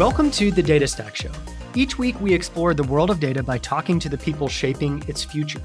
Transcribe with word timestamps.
Welcome 0.00 0.30
to 0.30 0.50
the 0.50 0.62
Data 0.62 0.88
Stack 0.88 1.14
Show. 1.14 1.30
Each 1.74 1.98
week, 1.98 2.18
we 2.22 2.32
explore 2.32 2.72
the 2.72 2.84
world 2.84 3.10
of 3.10 3.20
data 3.20 3.42
by 3.42 3.58
talking 3.58 4.00
to 4.00 4.08
the 4.08 4.16
people 4.16 4.48
shaping 4.48 5.04
its 5.06 5.22
future. 5.22 5.60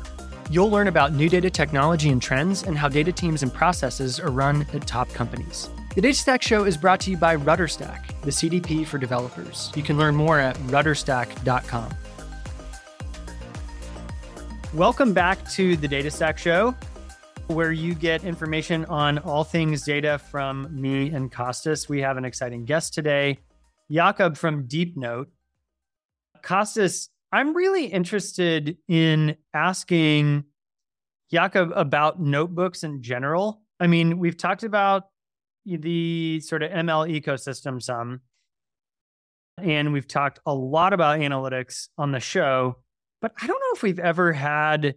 You'll 0.49 0.69
learn 0.69 0.89
about 0.89 1.13
new 1.13 1.29
data 1.29 1.49
technology 1.49 2.09
and 2.09 2.21
trends 2.21 2.63
and 2.63 2.77
how 2.77 2.89
data 2.89 3.13
teams 3.13 3.43
and 3.43 3.53
processes 3.53 4.19
are 4.19 4.31
run 4.31 4.65
at 4.73 4.85
top 4.85 5.07
companies. 5.13 5.69
The 5.95 6.01
Data 6.01 6.17
Stack 6.17 6.41
Show 6.41 6.65
is 6.65 6.75
brought 6.75 6.99
to 6.99 7.11
you 7.11 7.15
by 7.15 7.37
RudderStack, 7.37 8.19
the 8.23 8.29
CDP 8.29 8.85
for 8.85 8.97
developers. 8.97 9.71
You 9.73 9.83
can 9.83 9.97
learn 9.97 10.15
more 10.15 10.37
at 10.37 10.57
rudderstack.com. 10.67 11.93
Welcome 14.73 15.13
back 15.13 15.49
to 15.51 15.77
the 15.77 15.87
Data 15.87 16.11
Stack 16.11 16.37
Show, 16.37 16.75
where 17.47 17.71
you 17.71 17.95
get 17.95 18.25
information 18.25 18.83
on 18.87 19.17
all 19.19 19.45
things 19.45 19.83
data 19.83 20.19
from 20.19 20.67
me 20.71 21.11
and 21.11 21.31
Costas. 21.31 21.87
We 21.87 22.01
have 22.01 22.17
an 22.17 22.25
exciting 22.25 22.65
guest 22.65 22.93
today, 22.93 23.39
Jakub 23.91 24.37
from 24.37 24.67
Deepnote. 24.67 25.27
Costas, 26.41 27.09
I'm 27.31 27.55
really 27.55 27.85
interested 27.85 28.77
in 28.87 29.35
asking 29.53 30.45
Jakub 31.33 31.71
about 31.75 32.21
notebooks 32.21 32.83
in 32.83 33.01
general. 33.01 33.61
I 33.79 33.87
mean, 33.87 34.19
we've 34.19 34.37
talked 34.37 34.63
about 34.63 35.09
the 35.65 36.39
sort 36.41 36.63
of 36.63 36.71
ML 36.71 37.21
ecosystem 37.21 37.81
some, 37.81 38.21
and 39.61 39.91
we've 39.91 40.07
talked 40.07 40.39
a 40.45 40.53
lot 40.53 40.93
about 40.93 41.19
analytics 41.19 41.89
on 41.97 42.11
the 42.11 42.19
show, 42.19 42.77
but 43.21 43.33
I 43.41 43.47
don't 43.47 43.59
know 43.59 43.75
if 43.75 43.83
we've 43.83 43.99
ever 43.99 44.31
had 44.31 44.95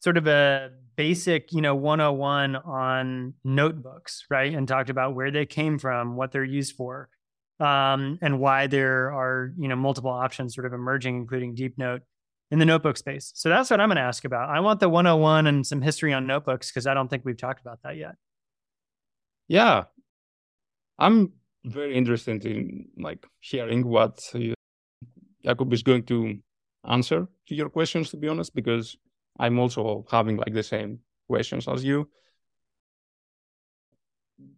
sort 0.00 0.16
of 0.16 0.26
a 0.26 0.70
basic, 0.96 1.52
you 1.52 1.60
know, 1.60 1.74
101 1.74 2.56
on 2.56 3.34
notebooks, 3.44 4.24
right? 4.30 4.54
And 4.54 4.66
talked 4.66 4.88
about 4.88 5.14
where 5.14 5.30
they 5.30 5.44
came 5.44 5.78
from, 5.78 6.16
what 6.16 6.32
they're 6.32 6.42
used 6.42 6.74
for 6.74 7.10
um, 7.60 8.18
and 8.20 8.38
why 8.38 8.66
there 8.66 9.12
are 9.12 9.52
you 9.58 9.68
know 9.68 9.76
multiple 9.76 10.10
options 10.10 10.54
sort 10.54 10.66
of 10.66 10.72
emerging, 10.72 11.16
including 11.16 11.56
Deepnote 11.56 12.00
in 12.50 12.58
the 12.58 12.64
notebook 12.64 12.96
space. 12.96 13.32
So 13.34 13.48
that's 13.48 13.70
what 13.70 13.80
I'm 13.80 13.88
going 13.88 13.96
to 13.96 14.02
ask 14.02 14.24
about. 14.24 14.48
I 14.50 14.60
want 14.60 14.78
the 14.80 14.88
101 14.88 15.46
and 15.46 15.66
some 15.66 15.82
history 15.82 16.12
on 16.12 16.26
notebooks 16.26 16.70
because 16.70 16.86
I 16.86 16.94
don't 16.94 17.08
think 17.08 17.24
we've 17.24 17.36
talked 17.36 17.60
about 17.60 17.80
that 17.82 17.96
yet. 17.96 18.14
Yeah, 19.48 19.84
I'm 20.98 21.32
very 21.64 21.96
interested 21.96 22.44
in 22.44 22.88
like 22.96 23.26
hearing 23.40 23.86
what 23.86 24.18
Jakub 25.44 25.72
is 25.72 25.82
going 25.82 26.04
to 26.04 26.38
answer 26.84 27.28
to 27.48 27.54
your 27.54 27.68
questions. 27.68 28.10
To 28.10 28.16
be 28.16 28.28
honest, 28.28 28.54
because 28.54 28.96
I'm 29.38 29.58
also 29.58 30.04
having 30.10 30.36
like 30.36 30.52
the 30.52 30.62
same 30.62 31.00
questions 31.28 31.68
as 31.68 31.84
you. 31.84 32.08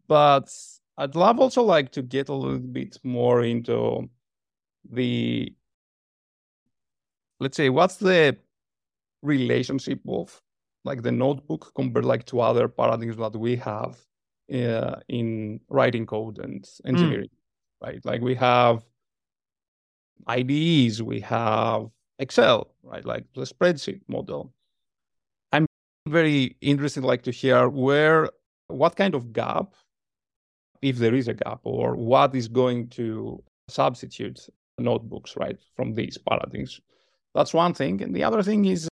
But 0.07 0.49
I'd 0.99 1.15
love 1.15 1.39
also 1.39 1.63
like 1.63 1.93
to 1.93 2.03
get 2.03 2.29
a 2.29 2.35
little 2.35 2.59
bit 2.59 2.99
more 3.05 3.45
into 3.45 4.11
the 4.91 5.55
let's 7.39 7.57
say 7.57 7.69
what's 7.69 7.97
the 7.97 8.37
relationship 9.23 10.01
of 10.09 10.43
like 10.85 11.03
the 11.03 11.13
notebook 11.13 11.73
compared 11.77 12.05
like 12.05 12.25
to 12.27 12.41
other 12.41 12.67
paradigms 12.67 13.17
that 13.17 13.37
we 13.37 13.55
have 13.55 13.97
uh, 14.53 14.97
in 15.09 15.61
writing 15.69 16.05
code 16.05 16.39
and 16.39 16.69
engineering 16.85 17.29
mm. 17.29 17.87
right? 17.87 18.05
Like 18.05 18.21
we 18.21 18.35
have 18.35 18.85
IDEs 20.27 21.01
we 21.01 21.21
have 21.21 21.91
Excel 22.19 22.75
right? 22.83 23.05
Like 23.05 23.25
the 23.35 23.43
spreadsheet 23.43 24.01
model. 24.09 24.53
I'm 25.53 25.67
very 26.09 26.57
interested 26.61 27.05
like 27.05 27.23
to 27.23 27.31
hear 27.31 27.69
where 27.69 28.31
what 28.67 28.97
kind 28.97 29.15
of 29.15 29.33
gap 29.33 29.75
if 30.83 30.97
there 30.97 31.15
is 31.15 31.29
a 31.29 31.35
gap 31.35 31.61
or 31.65 31.95
what 31.97 32.35
is 32.35 32.49
going 32.49 32.89
to 32.89 33.43
substitute 33.69 34.49
notebooks, 34.79 35.37
right, 35.37 35.59
from 35.75 35.95
these 35.95 36.19
paradigms. 36.19 36.81
That's 37.35 37.53
one 37.53 37.75
thing. 37.75 38.03
And 38.03 38.15
the 38.15 38.25
other 38.25 38.43
thing 38.43 38.65
is, 38.65 38.89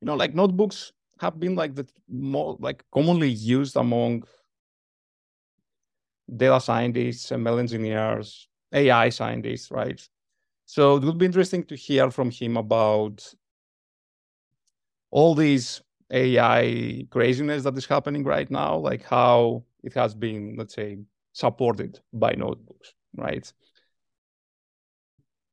you 0.00 0.06
know, 0.06 0.14
like 0.14 0.34
notebooks 0.34 0.92
have 1.20 1.38
been 1.38 1.54
like 1.54 1.74
the 1.74 1.86
more 2.08 2.56
like 2.60 2.84
commonly 2.92 3.28
used 3.28 3.76
among 3.76 4.24
data 6.36 6.60
scientists, 6.60 7.30
ML 7.30 7.58
engineers, 7.58 8.48
AI 8.72 9.08
scientists, 9.10 9.70
right? 9.70 10.00
So 10.64 10.96
it 10.96 11.04
would 11.04 11.18
be 11.18 11.26
interesting 11.26 11.64
to 11.64 11.76
hear 11.76 12.10
from 12.10 12.30
him 12.30 12.56
about 12.56 13.34
all 15.10 15.34
these 15.34 15.82
AI 16.12 17.06
craziness 17.10 17.64
that 17.64 17.76
is 17.76 17.86
happening 17.86 18.24
right 18.24 18.50
now, 18.50 18.76
like 18.76 19.04
how 19.04 19.64
it 19.82 19.94
has 19.94 20.14
been, 20.14 20.56
let's 20.58 20.74
say, 20.74 20.98
supported 21.32 22.00
by 22.12 22.32
notebooks, 22.32 22.92
right? 23.16 23.50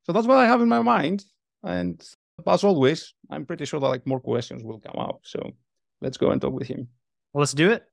So 0.04 0.14
that's 0.14 0.28
what 0.28 0.38
I 0.38 0.46
have 0.46 0.62
in 0.62 0.70
my 0.70 0.82
mind. 0.82 1.26
And 1.64 2.02
as 2.46 2.64
always, 2.64 3.14
I'm 3.30 3.46
pretty 3.46 3.66
sure 3.66 3.80
that 3.80 3.88
like 3.88 4.08
more 4.08 4.20
questions 4.20 4.64
will 4.64 4.80
come 4.80 4.96
out. 4.98 5.20
So 5.24 5.52
let's 6.02 6.18
go 6.18 6.32
and 6.32 6.42
talk 6.42 6.54
with 6.54 6.68
him. 6.68 6.88
Well, 7.34 7.42
let's 7.42 7.54
do 7.54 7.72
it. 7.72 7.84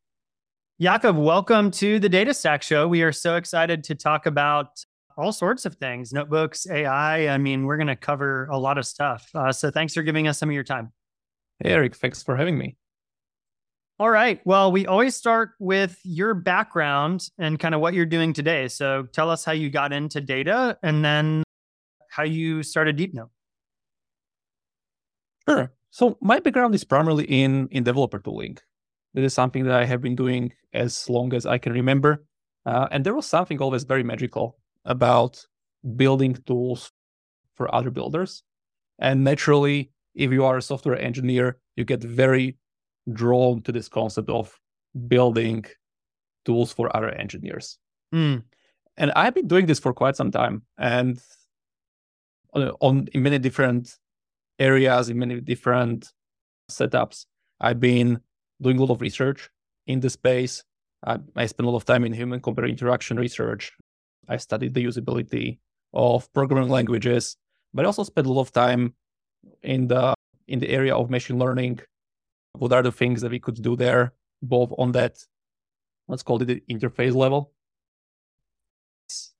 Jakub, 0.81 1.17
welcome 1.17 1.71
to 1.72 1.99
the 1.99 2.09
Data 2.09 2.34
Stack 2.34 2.62
Show. 2.62 2.89
We 2.89 3.03
are 3.03 3.12
so 3.12 3.37
excited 3.37 3.84
to 3.84 3.95
talk 3.95 4.27
about 4.27 4.69
all 5.16 5.33
sorts 5.33 5.66
of 5.66 5.77
things 5.77 6.12
notebooks, 6.12 6.66
AI. 6.69 7.28
I 7.28 7.39
mean, 7.39 7.65
we're 7.65 7.77
going 7.77 7.87
to 7.87 7.97
cover 7.97 8.47
a 8.47 8.59
lot 8.59 8.78
of 8.78 8.87
stuff. 8.87 9.28
Uh, 9.34 9.53
so 9.53 9.71
thanks 9.71 9.95
for 9.95 10.03
giving 10.03 10.27
us 10.27 10.39
some 10.39 10.49
of 10.49 10.55
your 10.55 10.65
time. 10.65 10.93
Hey, 11.61 11.71
Eric, 11.71 11.95
thanks 11.97 12.22
for 12.22 12.37
having 12.37 12.59
me. 12.59 12.77
All 14.00 14.10
right. 14.10 14.41
Well, 14.44 14.72
we 14.72 14.87
always 14.87 15.15
start 15.15 15.53
with 15.60 16.00
your 16.03 16.34
background 16.34 17.28
and 17.38 17.60
kind 17.60 17.77
of 17.77 17.81
what 17.81 17.94
you're 17.94 18.06
doing 18.06 18.32
today. 18.32 18.66
So 18.66 19.05
tell 19.12 19.31
us 19.31 19.44
how 19.44 19.53
you 19.53 19.71
got 19.71 19.93
into 19.93 20.21
data 20.21 20.77
and 20.82 21.05
then 21.05 21.44
how 22.10 22.25
you 22.25 22.65
started 22.65 22.97
Deepnote. 22.97 23.31
Sure. 25.49 25.72
So 25.91 26.19
my 26.21 26.41
background 26.41 26.75
is 26.75 26.83
primarily 26.83 27.25
in 27.25 27.69
in 27.71 27.84
developer 27.84 28.19
tooling. 28.19 28.59
This 29.12 29.27
is 29.27 29.34
something 29.34 29.62
that 29.65 29.75
I 29.75 29.84
have 29.84 30.00
been 30.00 30.16
doing 30.16 30.53
as 30.72 31.09
long 31.09 31.33
as 31.33 31.47
I 31.47 31.59
can 31.59 31.72
remember. 31.72 32.25
Uh, 32.66 32.88
and 32.91 33.04
there 33.04 33.15
was 33.15 33.27
something 33.27 33.60
always 33.60 33.84
very 33.84 34.03
magical 34.03 34.59
about 34.84 35.47
building 35.94 36.34
tools 36.47 36.91
for 37.54 37.72
other 37.72 37.91
builders. 37.91 38.43
And 38.99 39.22
naturally, 39.22 39.93
if 40.16 40.33
you 40.33 40.44
are 40.44 40.56
a 40.56 40.62
software 40.62 41.00
engineer, 41.00 41.59
you 41.77 41.84
get 41.84 42.03
very 42.03 42.56
drawn 43.12 43.62
to 43.62 43.72
this 43.72 43.88
concept 43.88 44.28
of 44.28 44.59
building 45.09 45.65
tools 46.44 46.72
for 46.72 46.94
other 46.97 47.10
engineers. 47.10 47.78
Mm. 48.15 48.44
And 48.97 49.12
I've 49.16 49.34
been 49.34 49.48
doing 49.48 49.66
this 49.66 49.81
for 49.81 49.92
quite 49.92 50.16
some 50.16 50.31
time 50.31 50.62
and 50.78 51.20
on, 52.53 52.70
on 52.81 53.09
in 53.12 53.22
many 53.22 53.38
different 53.38 53.97
areas, 54.59 55.09
in 55.09 55.19
many 55.19 55.41
different 55.41 56.12
setups. 56.70 57.26
I've 57.60 57.81
been 57.81 58.20
doing 58.60 58.78
a 58.78 58.81
lot 58.81 58.91
of 58.91 59.00
research 59.00 59.50
in 59.86 60.00
the 60.00 60.10
space. 60.10 60.62
I, 61.04 61.19
I 61.36 61.47
spent 61.47 61.66
a 61.66 61.71
lot 61.71 61.78
of 61.78 61.84
time 61.84 62.04
in 62.04 62.12
human 62.12 62.41
computer 62.41 62.69
interaction 62.69 63.19
research. 63.19 63.72
I 64.28 64.36
studied 64.36 64.75
the 64.75 64.84
usability 64.84 65.59
of 65.92 66.32
programming 66.32 66.71
languages, 66.71 67.36
but 67.72 67.84
I 67.84 67.86
also 67.86 68.04
spent 68.04 68.26
a 68.26 68.32
lot 68.32 68.42
of 68.42 68.53
time 68.53 68.94
in 69.62 69.88
the 69.88 70.15
in 70.47 70.60
the 70.60 70.69
area 70.69 70.94
of 70.94 71.10
machine 71.10 71.38
learning 71.38 71.81
what 72.54 72.72
are 72.72 72.82
the 72.82 72.92
things 72.92 73.20
that 73.20 73.31
we 73.31 73.38
could 73.38 73.60
do 73.62 73.76
there, 73.76 74.12
both 74.42 74.72
on 74.78 74.92
that, 74.92 75.19
let's 76.09 76.22
call 76.22 76.41
it 76.42 76.47
the 76.47 76.62
interface 76.70 77.15
level, 77.15 77.53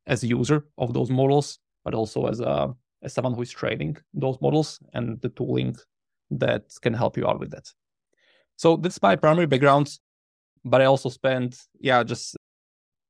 as 0.07 0.23
a 0.23 0.27
user 0.27 0.67
of 0.77 0.93
those 0.93 1.11
models, 1.11 1.59
but 1.85 1.95
also 1.95 2.27
as 2.27 2.41
a 2.41 2.75
as 3.03 3.13
someone 3.13 3.35
who 3.35 3.43
is 3.43 3.51
training 3.51 3.97
those 4.15 4.39
models 4.41 4.81
and 4.95 5.21
the 5.21 5.29
tooling 5.31 5.77
that 6.31 6.63
can 6.81 6.95
help 6.95 7.17
you 7.19 7.27
out 7.27 7.39
with 7.39 7.51
that. 7.51 7.71
So 8.57 8.77
that's 8.77 9.03
my 9.03 9.15
primary 9.15 9.47
background, 9.47 9.99
but 10.65 10.81
I 10.81 10.87
also 10.87 11.11
spent, 11.11 11.59
yeah, 11.79 12.03
just 12.03 12.37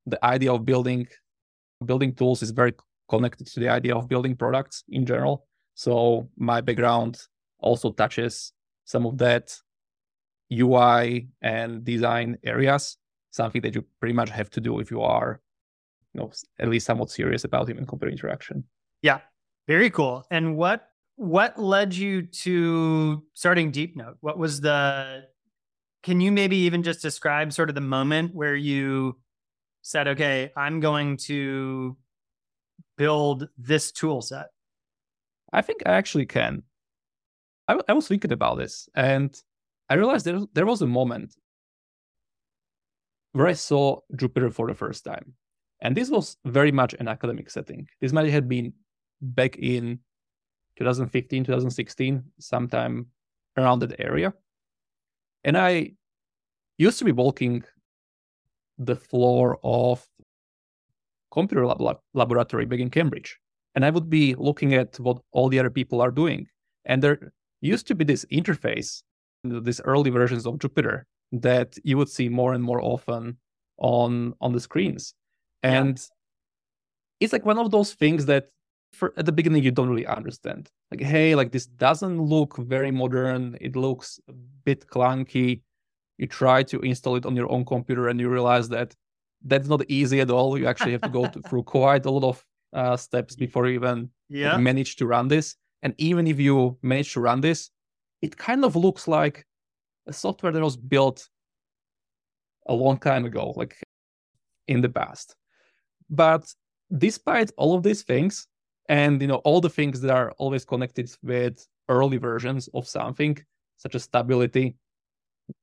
the 0.07 0.23
idea 0.25 0.53
of 0.53 0.65
building 0.65 1.07
building 1.85 2.15
tools 2.15 2.43
is 2.43 2.51
very 2.51 2.75
connected 3.09 3.47
to 3.47 3.61
the 3.61 3.69
idea 3.69 3.95
of 3.95 4.09
building 4.09 4.37
products 4.37 4.85
in 4.89 5.07
general. 5.07 5.47
So 5.75 6.29
my 6.37 6.61
background 6.61 7.21
also 7.59 7.93
touches 7.93 8.53
some 8.85 9.07
of 9.07 9.19
that 9.19 9.57
UI 10.53 11.29
and 11.43 11.85
design 11.85 12.39
areas, 12.45 12.97
something 13.31 13.63
that 13.63 13.75
you 13.75 13.85
pretty 14.01 14.15
much 14.15 14.31
have 14.31 14.51
to 14.51 14.61
do 14.61 14.79
if 14.81 14.91
you 14.91 15.03
are, 15.03 15.41
you 16.13 16.21
know, 16.21 16.33
at 16.59 16.69
least 16.69 16.87
somewhat 16.87 17.11
serious 17.11 17.45
about 17.45 17.69
human 17.69 17.87
computer 17.87 18.11
interaction. 18.11 18.65
Yeah, 19.03 19.21
very 19.67 19.91
cool. 19.91 20.27
And 20.31 20.57
what 20.57 20.89
what 21.17 21.59
led 21.59 21.95
you 21.95 22.23
to 22.23 23.23
starting 23.35 23.71
Deepnote? 23.71 24.17
What 24.21 24.39
was 24.39 24.61
the 24.61 25.25
can 26.03 26.21
you 26.21 26.31
maybe 26.31 26.57
even 26.57 26.83
just 26.83 27.01
describe 27.01 27.53
sort 27.53 27.71
of 27.71 27.75
the 27.75 27.81
moment 27.81 28.35
where 28.35 28.55
you 28.55 29.19
said, 29.81 30.07
okay, 30.07 30.53
I'm 30.55 30.81
going 30.81 31.17
to 31.29 31.97
build 32.99 33.49
this 33.57 33.91
tool 33.91 34.21
set? 34.21 34.49
I 35.53 35.63
think 35.63 35.83
I 35.87 35.93
actually 35.93 36.27
can. 36.27 36.63
I, 37.69 37.81
I 37.89 37.95
was 37.95 38.07
thinking 38.07 38.33
about 38.33 38.59
this 38.59 38.89
and 38.95 39.35
I 39.89 39.95
realized 39.95 40.25
there, 40.25 40.41
there 40.55 40.67
was 40.67 40.83
a 40.83 40.87
moment 40.87 41.35
where 43.33 43.47
I 43.47 43.53
saw 43.53 44.01
Jupyter 44.15 44.53
for 44.53 44.69
the 44.69 44.75
first 44.75 45.05
time. 45.05 45.35
And 45.81 45.97
this 45.97 46.09
was 46.09 46.37
very 46.45 46.73
much 46.73 46.95
an 46.95 47.09
academic 47.09 47.51
setting. 47.51 47.87
This 48.01 48.13
might 48.13 48.31
have 48.31 48.49
been 48.49 48.73
back 49.21 49.57
in 49.59 49.99
2015, 50.79 51.45
2016, 51.45 52.23
sometime 52.39 53.07
around 53.57 53.81
that 53.81 54.01
area. 54.01 54.33
And 55.43 55.59
I 55.59 55.93
used 56.79 56.99
to 57.01 57.05
be 57.05 57.13
walking 57.13 57.65
the 58.79 58.97
floor 58.97 59.59
of 59.63 60.07
computer 61.31 61.67
lab- 61.67 62.01
laboratory 62.15 62.65
back 62.65 62.81
in 62.81 62.91
Cambridge. 62.91 63.39
And 63.75 63.85
I 63.85 63.91
would 63.91 64.09
be 64.09 64.35
looking 64.37 64.75
at 64.75 64.99
what 65.01 65.19
all 65.33 65.49
the 65.49 65.59
other 65.59 65.71
people 65.71 66.01
are 66.01 66.11
doing. 66.11 66.47
And 66.85 67.03
there 67.03 67.33
used 67.61 67.87
to 67.89 67.95
be 67.95 68.05
this 68.05 68.25
interface, 68.27 69.03
these 69.45 69.81
early 69.83 70.11
versions 70.11 70.47
of 70.47 70.55
Jupyter 70.57 71.03
that 71.33 71.77
you 71.85 71.97
would 71.97 72.09
see 72.09 72.29
more 72.29 72.55
and 72.55 72.63
more 72.63 72.81
often 72.83 73.39
on 73.79 74.35
on 74.41 74.53
the 74.53 74.61
screens. 74.61 75.15
And 75.63 75.99
yeah. 75.99 76.05
it's 77.21 77.33
like 77.33 77.45
one 77.45 77.59
of 77.59 77.71
those 77.71 77.95
things 77.95 78.27
that 78.27 78.49
for 78.93 79.13
at 79.17 79.27
the 79.27 79.33
beginning 79.33 79.63
you 79.63 79.71
don't 79.71 79.89
really 79.89 80.07
understand. 80.07 80.71
Like, 80.91 81.01
hey, 81.01 81.35
like 81.35 81.53
this 81.53 81.67
doesn't 81.67 82.21
look 82.21 82.57
very 82.57 82.91
modern. 82.91 83.57
It 83.61 83.77
looks 83.77 84.21
a 84.29 84.33
bit 84.33 84.87
clunky. 84.87 85.63
You 86.19 86.27
try 86.27 86.63
to 86.65 86.81
install 86.81 87.17
it 87.17 87.27
on 87.27 87.35
your 87.35 87.51
own 87.51 87.65
computer 87.65 88.09
and 88.09 88.21
you 88.21 88.29
realize 88.29 88.69
that 88.69 88.95
that's 89.45 89.69
not 89.69 89.83
easy 89.89 90.21
at 90.21 90.31
all. 90.31 90.57
You 90.57 90.67
actually 90.67 90.93
have 90.93 91.03
to 91.03 91.09
go 91.09 91.27
to, 91.27 91.43
through 91.43 91.63
quite 91.79 92.07
a 92.07 92.11
lot 92.11 92.25
of 92.25 92.45
uh, 92.73 92.97
steps 92.97 93.35
before 93.35 93.67
you 93.67 93.75
even 93.75 94.11
yeah. 94.29 94.57
manage 94.57 94.97
to 94.97 95.07
run 95.07 95.29
this. 95.29 95.57
And 95.83 95.95
even 95.99 96.27
if 96.27 96.39
you 96.41 96.79
manage 96.83 97.13
to 97.15 97.21
run 97.21 97.41
this, 97.41 97.71
it 98.25 98.39
kind 98.39 98.65
of 98.65 98.75
looks 98.75 99.07
like 99.07 99.47
a 100.07 100.13
software 100.13 100.53
that 100.53 100.63
was 100.63 100.79
built 100.79 101.29
a 102.67 102.75
long 102.75 102.97
time 102.99 103.27
ago, 103.27 103.53
like 103.55 103.77
in 104.67 104.81
the 104.81 104.89
past. 104.89 105.37
But 106.09 106.43
despite 107.07 107.51
all 107.59 107.75
of 107.77 107.83
these 107.83 108.03
things, 108.03 108.49
and 108.89 109.21
you 109.21 109.29
know 109.29 109.43
all 109.47 109.61
the 109.61 109.77
things 109.79 110.01
that 110.01 110.11
are 110.11 110.33
always 110.39 110.65
connected 110.65 111.11
with 111.23 111.67
early 111.89 112.17
versions 112.17 112.69
of 112.73 112.89
something, 112.89 113.37
such 113.77 113.95
as 113.95 114.05
stability, 114.05 114.77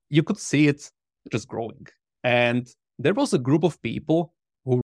you 0.10 0.22
could 0.22 0.38
see 0.38 0.68
it 0.68 0.92
just 1.32 1.48
growing. 1.48 1.88
And 2.24 2.64
there 3.00 3.16
was 3.16 3.34
a 3.34 3.40
group 3.48 3.64
of 3.64 3.82
people 3.82 4.36
who 4.66 4.82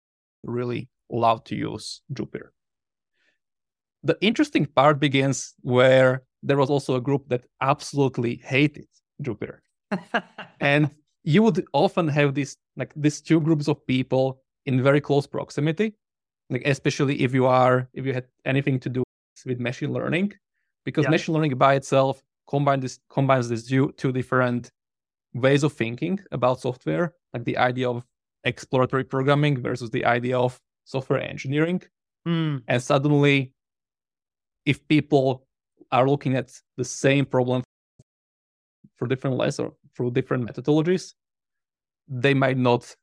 really 0.44 0.90
loved 1.10 1.48
to 1.48 1.56
use 1.56 2.02
Jupyter. 2.14 2.50
The 4.04 4.18
interesting 4.22 4.66
part 4.68 5.00
begins 5.00 5.56
where 5.62 6.24
there 6.44 6.58
was 6.58 6.70
also 6.70 6.96
a 6.96 7.02
group 7.02 7.28
that 7.30 7.46
absolutely 7.62 8.36
hated 8.44 8.88
Jupyter. 9.22 9.60
and 10.60 10.92
you 11.24 11.42
would 11.42 11.66
often 11.74 12.08
have 12.08 12.34
these 12.34 12.58
like 12.76 12.92
these 12.96 13.22
two 13.22 13.40
groups 13.40 13.68
of 13.68 13.86
people 13.88 14.42
in 14.66 14.84
very 14.84 15.00
close 15.02 15.26
proximity 15.26 15.94
like 16.50 16.64
especially 16.66 17.22
if 17.22 17.34
you 17.34 17.46
are 17.46 17.90
if 17.94 18.06
you 18.06 18.14
had 18.14 18.26
anything 18.46 18.80
to 18.80 18.90
do 18.90 19.04
with 19.46 19.60
machine 19.60 19.92
learning 19.94 20.32
because 20.86 21.04
yeah. 21.06 21.10
machine 21.10 21.34
learning 21.34 21.56
by 21.58 21.76
itself 21.76 22.22
combines 22.50 22.82
this 22.82 23.00
combines 23.10 23.50
these 23.50 23.68
two, 23.68 23.92
two 23.98 24.12
different 24.12 24.70
ways 25.34 25.64
of 25.64 25.74
thinking 25.74 26.20
about 26.32 26.60
software 26.60 27.14
like 27.34 27.44
the 27.46 27.58
idea 27.58 27.90
of 27.90 28.06
exploratory 28.44 29.04
programming 29.04 29.62
versus 29.62 29.90
the 29.92 30.06
idea 30.06 30.38
of 30.38 30.60
software 30.86 31.22
engineering 31.22 31.82
mm. 32.28 32.62
and 32.68 32.84
suddenly 32.84 33.54
if 34.66 34.86
people 34.88 35.46
are 35.94 36.10
looking 36.10 36.36
at 36.36 36.52
the 36.76 36.84
same 36.84 37.26
problem 37.26 37.64
for 38.98 39.08
different 39.08 39.38
less 39.38 39.60
or 39.60 39.74
through 39.96 40.12
different 40.12 40.44
methodologies 40.46 41.14
they 42.08 42.34
might 42.34 42.58
not 42.58 42.96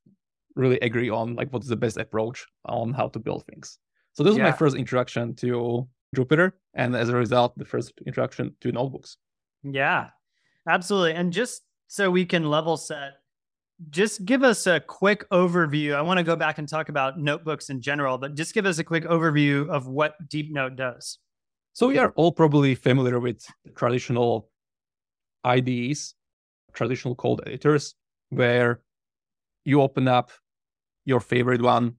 really 0.57 0.79
agree 0.81 1.11
on 1.11 1.35
like 1.35 1.53
what's 1.53 1.69
the 1.69 1.77
best 1.77 1.97
approach 1.97 2.47
on 2.67 2.93
how 2.93 3.09
to 3.09 3.19
build 3.19 3.45
things. 3.47 3.79
So 4.13 4.23
this 4.23 4.37
yeah. 4.37 4.45
was 4.45 4.53
my 4.53 4.57
first 4.57 4.77
introduction 4.77 5.35
to 5.37 5.89
Jupyter, 6.17 6.53
and 6.75 6.97
as 6.97 7.09
a 7.09 7.17
result, 7.17 7.57
the 7.57 7.65
first 7.65 7.93
introduction 8.07 8.55
to 8.61 8.73
notebooks. 8.73 9.17
Yeah, 9.63 10.09
absolutely. 10.69 11.15
And 11.15 11.33
just 11.33 11.63
so 11.87 12.11
we 12.11 12.25
can 12.25 12.51
level 12.51 12.77
set, 12.77 13.13
just 13.91 14.25
give 14.25 14.43
us 14.43 14.67
a 14.67 14.81
quick 14.81 15.29
overview. 15.31 15.95
I 15.95 16.03
want 16.03 16.19
to 16.19 16.25
go 16.25 16.37
back 16.37 16.59
and 16.59 16.69
talk 16.69 16.89
about 16.89 17.19
notebooks 17.19 17.71
in 17.71 17.81
general, 17.81 18.19
but 18.19 18.35
just 18.35 18.53
give 18.53 18.67
us 18.67 18.79
a 18.79 18.85
quick 18.85 19.05
overview 19.05 19.69
of 19.69 19.87
what 19.87 20.15
Deepnote 20.29 20.77
does. 20.77 21.19
So 21.73 21.89
we 21.89 21.99
are 21.99 22.11
all 22.17 22.33
probably 22.33 22.75
familiar 22.75 23.21
with 23.21 23.47
traditional 23.77 24.51
IDEs, 25.45 26.15
traditional 26.73 27.15
code 27.15 27.41
editors, 27.47 27.95
where 28.31 28.81
you 29.65 29.81
open 29.81 30.09
up 30.09 30.31
your 31.05 31.21
favorite 31.21 31.63
one. 31.63 31.95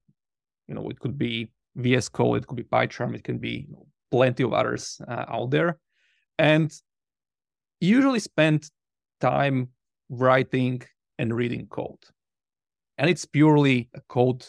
You 0.68 0.76
know, 0.76 0.90
it 0.90 1.00
could 1.00 1.18
be 1.18 1.52
VS 1.76 2.10
Code, 2.10 2.44
it 2.44 2.48
could 2.48 2.58
be 2.58 2.64
PyCharm, 2.64 3.16
it 3.16 3.24
can 3.24 3.38
be 3.38 3.66
you 3.68 3.74
know, 3.74 3.88
plenty 4.12 4.44
of 4.44 4.54
others 4.54 5.00
uh, 5.08 5.26
out 5.28 5.52
there. 5.52 5.78
And 6.38 6.72
usually 7.80 8.20
spend 8.20 8.70
time 9.20 9.70
writing 10.10 10.82
and 11.18 11.34
reading 11.34 11.68
code. 11.68 12.04
And 12.98 13.10
it's 13.10 13.26
purely 13.26 13.90
a 13.94 14.02
code, 14.08 14.46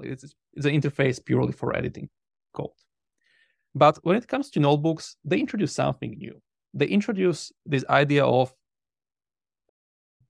it's, 0.00 0.24
it's 0.54 0.66
an 0.66 0.80
interface 0.80 1.24
purely 1.24 1.52
for 1.52 1.76
editing 1.76 2.08
code. 2.54 2.70
But 3.74 3.98
when 4.02 4.16
it 4.16 4.28
comes 4.28 4.50
to 4.50 4.60
notebooks, 4.60 5.16
they 5.24 5.38
introduce 5.38 5.72
something 5.72 6.16
new. 6.18 6.40
They 6.74 6.86
introduce 6.86 7.52
this 7.66 7.84
idea 7.88 8.24
of 8.24 8.52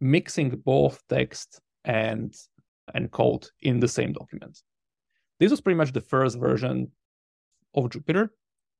mixing 0.01 0.51
both 0.65 1.03
text 1.09 1.61
and 1.85 2.35
and 2.95 3.11
code 3.11 3.49
in 3.61 3.81
the 3.81 3.89
same 3.89 4.13
document. 4.13 4.61
This 5.39 5.51
was 5.51 5.61
pretty 5.61 5.77
much 5.77 5.93
the 5.93 6.01
first 6.01 6.39
version 6.39 6.91
of 7.75 7.89
Jupyter 7.91 8.31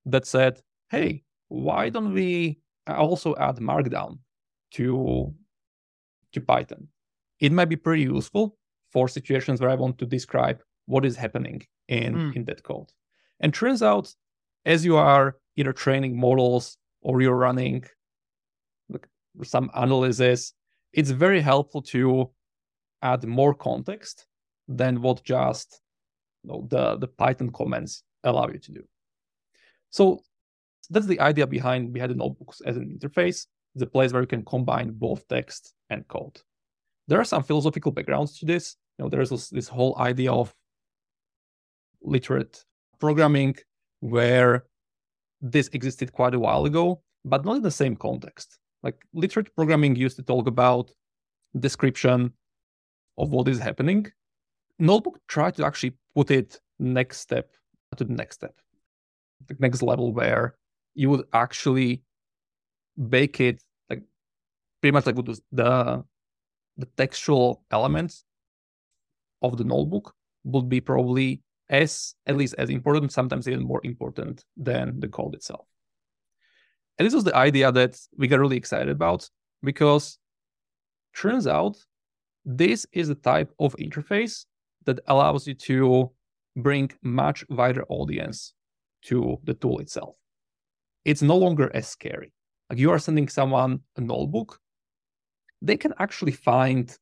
that 0.07 0.27
said, 0.27 0.61
hey, 0.91 1.23
why 1.49 1.89
don't 1.89 2.13
we 2.13 2.61
also 2.87 3.35
add 3.37 3.57
Markdown 3.57 4.19
to, 4.73 5.35
to 6.33 6.41
Python? 6.41 6.89
It 7.41 7.53
might 7.53 7.69
be 7.69 7.77
pretty 7.77 8.03
useful 8.03 8.57
for 8.91 9.09
situations 9.09 9.61
where 9.61 9.71
I 9.71 9.75
want 9.75 9.99
to 9.99 10.07
describe 10.07 10.63
what 10.87 11.05
is 11.05 11.17
happening 11.17 11.63
in, 11.89 12.15
mm. 12.15 12.37
in 12.37 12.45
that 12.45 12.63
code. 12.63 12.91
And 13.41 13.53
turns 13.53 13.83
out, 13.83 14.13
as 14.65 14.85
you 14.85 14.97
are 14.97 15.37
either 15.57 15.73
training 15.73 16.19
models 16.19 16.77
or 17.01 17.21
you're 17.21 17.37
running 17.37 17.85
some 19.43 19.71
analysis, 19.75 20.55
it's 20.93 21.11
very 21.11 21.41
helpful 21.41 21.83
to 21.83 22.31
add 23.03 23.25
more 23.25 23.55
context 23.55 24.27
than 24.69 25.01
what 25.01 25.23
just 25.25 25.81
you 26.45 26.51
know, 26.51 26.67
the, 26.71 26.97
the 26.99 27.09
Python 27.09 27.51
comments 27.51 28.03
allow 28.25 28.49
you 28.49 28.59
to 28.59 28.73
do. 28.73 28.85
So 29.91 30.21
that's 30.91 31.07
the 31.07 31.21
idea 31.21 31.47
behind 31.47 31.93
behind 31.93 32.11
the 32.11 32.17
notebooks 32.17 32.61
as 32.61 32.77
an 32.77 32.99
interface, 32.99 33.47
the 33.75 33.87
place 33.87 34.13
where 34.13 34.23
you 34.23 34.29
can 34.29 34.45
combine 34.45 34.91
both 34.93 35.27
text 35.29 35.75
and 35.91 36.07
code. 36.09 36.41
There 37.09 37.21
are 37.21 37.25
some 37.25 37.43
philosophical 37.43 37.93
backgrounds 37.93 38.39
to 38.39 38.47
this. 38.47 38.77
You 38.99 39.05
know, 39.05 39.09
there's 39.09 39.31
this, 39.31 39.49
this 39.49 39.69
whole 39.69 39.99
idea 39.99 40.33
of 40.33 40.55
literate 42.03 42.65
programming 43.01 43.57
where 44.03 44.67
this 45.41 45.69
existed 45.69 46.13
quite 46.13 46.35
a 46.35 46.39
while 46.39 46.65
ago, 46.67 47.03
but 47.25 47.45
not 47.45 47.57
in 47.57 47.63
the 47.63 47.71
same 47.71 47.97
context. 47.97 48.59
Like 48.83 48.97
literate 49.15 49.55
programming 49.55 49.95
used 49.97 50.17
to 50.17 50.23
talk 50.23 50.47
about 50.49 50.91
description, 51.59 52.33
of 53.19 53.31
what 53.31 53.49
is 53.49 53.59
happening. 53.59 54.11
Notebook 54.79 55.19
tried 55.29 55.55
to 55.57 55.67
actually 55.67 55.95
put 56.15 56.31
it 56.31 56.61
next 56.79 57.19
step 57.21 57.51
to 57.97 58.05
the 58.05 58.13
next 58.13 58.37
step, 58.37 58.55
the 59.47 59.57
next 59.59 59.83
level 59.83 60.13
where 60.13 60.57
you 60.95 61.11
would 61.11 61.25
actually 61.33 62.03
bake 63.09 63.41
it 63.41 63.63
like 63.89 64.03
pretty 64.81 64.93
much 64.93 65.07
like 65.07 65.17
the 65.17 66.05
the 66.79 66.87
textual 66.97 67.63
elements 67.71 68.25
of 69.43 69.57
the 69.57 69.65
notebook 69.65 70.15
would 70.45 70.69
be 70.69 70.81
probably 70.81 71.43
as 71.73 72.15
at 72.27 72.37
least 72.37 72.55
as 72.59 72.71
important, 72.71 73.11
sometimes 73.11 73.49
even 73.49 73.65
more 73.65 73.81
important 73.83 74.45
than 74.57 75.01
the 75.01 75.09
code 75.09 75.35
itself. 75.35 75.67
And 76.99 77.07
this 77.07 77.15
was 77.15 77.25
the 77.25 77.35
idea 77.35 77.73
that 77.73 77.99
we 78.17 78.29
got 78.29 78.39
really 78.39 78.59
excited 78.59 78.91
about 78.91 79.29
because 79.63 80.19
turns 81.17 81.47
out 81.47 81.77
this 82.45 82.87
is 82.93 83.09
a 83.09 83.15
type 83.15 83.51
of 83.59 83.75
interface 83.77 84.45
that 84.85 85.01
allows 85.07 85.47
you 85.47 85.55
to 85.55 86.13
bring 86.57 86.91
much 87.03 87.45
wider 87.49 87.85
audience 87.89 88.53
to 89.07 89.39
the 89.45 89.55
tool 89.55 89.79
itself. 89.79 90.15
It's 91.05 91.23
no 91.23 91.37
longer 91.37 91.71
as 91.75 91.89
scary. 91.89 92.33
Like 92.69 92.79
you 92.79 92.91
are 92.91 92.99
sending 92.99 93.29
someone 93.29 93.81
a 93.97 94.03
notebook, 94.03 94.59
they 95.63 95.77
can 95.77 95.95
actually 95.99 96.33
find 96.33 96.95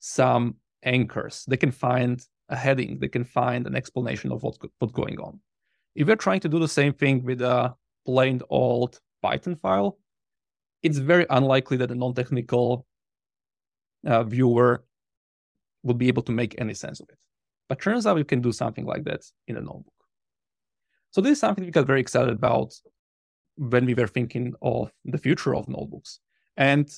some 0.00 0.56
anchors. 0.82 1.44
They 1.46 1.56
can 1.56 1.70
find 1.70 2.20
a 2.48 2.56
heading. 2.56 2.98
They 2.98 3.08
can 3.08 3.24
find 3.24 3.66
an 3.66 3.74
explanation 3.74 4.32
of 4.32 4.42
what's, 4.42 4.58
what's 4.78 4.92
going 4.92 5.18
on. 5.20 5.40
If 5.94 6.06
you're 6.06 6.16
trying 6.16 6.40
to 6.40 6.48
do 6.48 6.58
the 6.58 6.68
same 6.68 6.92
thing 6.92 7.24
with 7.24 7.40
a 7.40 7.74
plain 8.04 8.42
old 8.50 9.00
Python 9.22 9.56
file, 9.56 9.98
it's 10.82 10.98
very 10.98 11.26
unlikely 11.30 11.76
that 11.78 11.90
a 11.90 11.94
non-technical 11.94 12.86
uh, 14.06 14.22
viewer 14.24 14.84
would 15.82 15.98
be 15.98 16.08
able 16.08 16.22
to 16.22 16.32
make 16.32 16.54
any 16.60 16.74
sense 16.74 17.00
of 17.00 17.08
it. 17.08 17.18
But 17.68 17.80
turns 17.80 18.06
out 18.06 18.18
you 18.18 18.24
can 18.24 18.40
do 18.40 18.52
something 18.52 18.84
like 18.84 19.04
that 19.04 19.22
in 19.48 19.56
a 19.56 19.60
notebook. 19.60 19.92
So 21.10 21.20
this 21.20 21.32
is 21.32 21.40
something 21.40 21.64
we 21.64 21.70
got 21.70 21.86
very 21.86 22.00
excited 22.00 22.34
about 22.34 22.74
when 23.56 23.86
we 23.86 23.94
were 23.94 24.06
thinking 24.06 24.54
of 24.62 24.92
the 25.04 25.18
future 25.18 25.56
of 25.56 25.68
notebooks. 25.68 26.20
And 26.56 26.88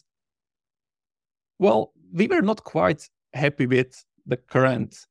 well, 1.59 1.93
we 2.13 2.27
were 2.27 2.43
not 2.43 2.65
quite 2.65 3.09
happy 3.33 3.67
with 3.67 4.05
the 4.27 4.37
current 4.37 5.07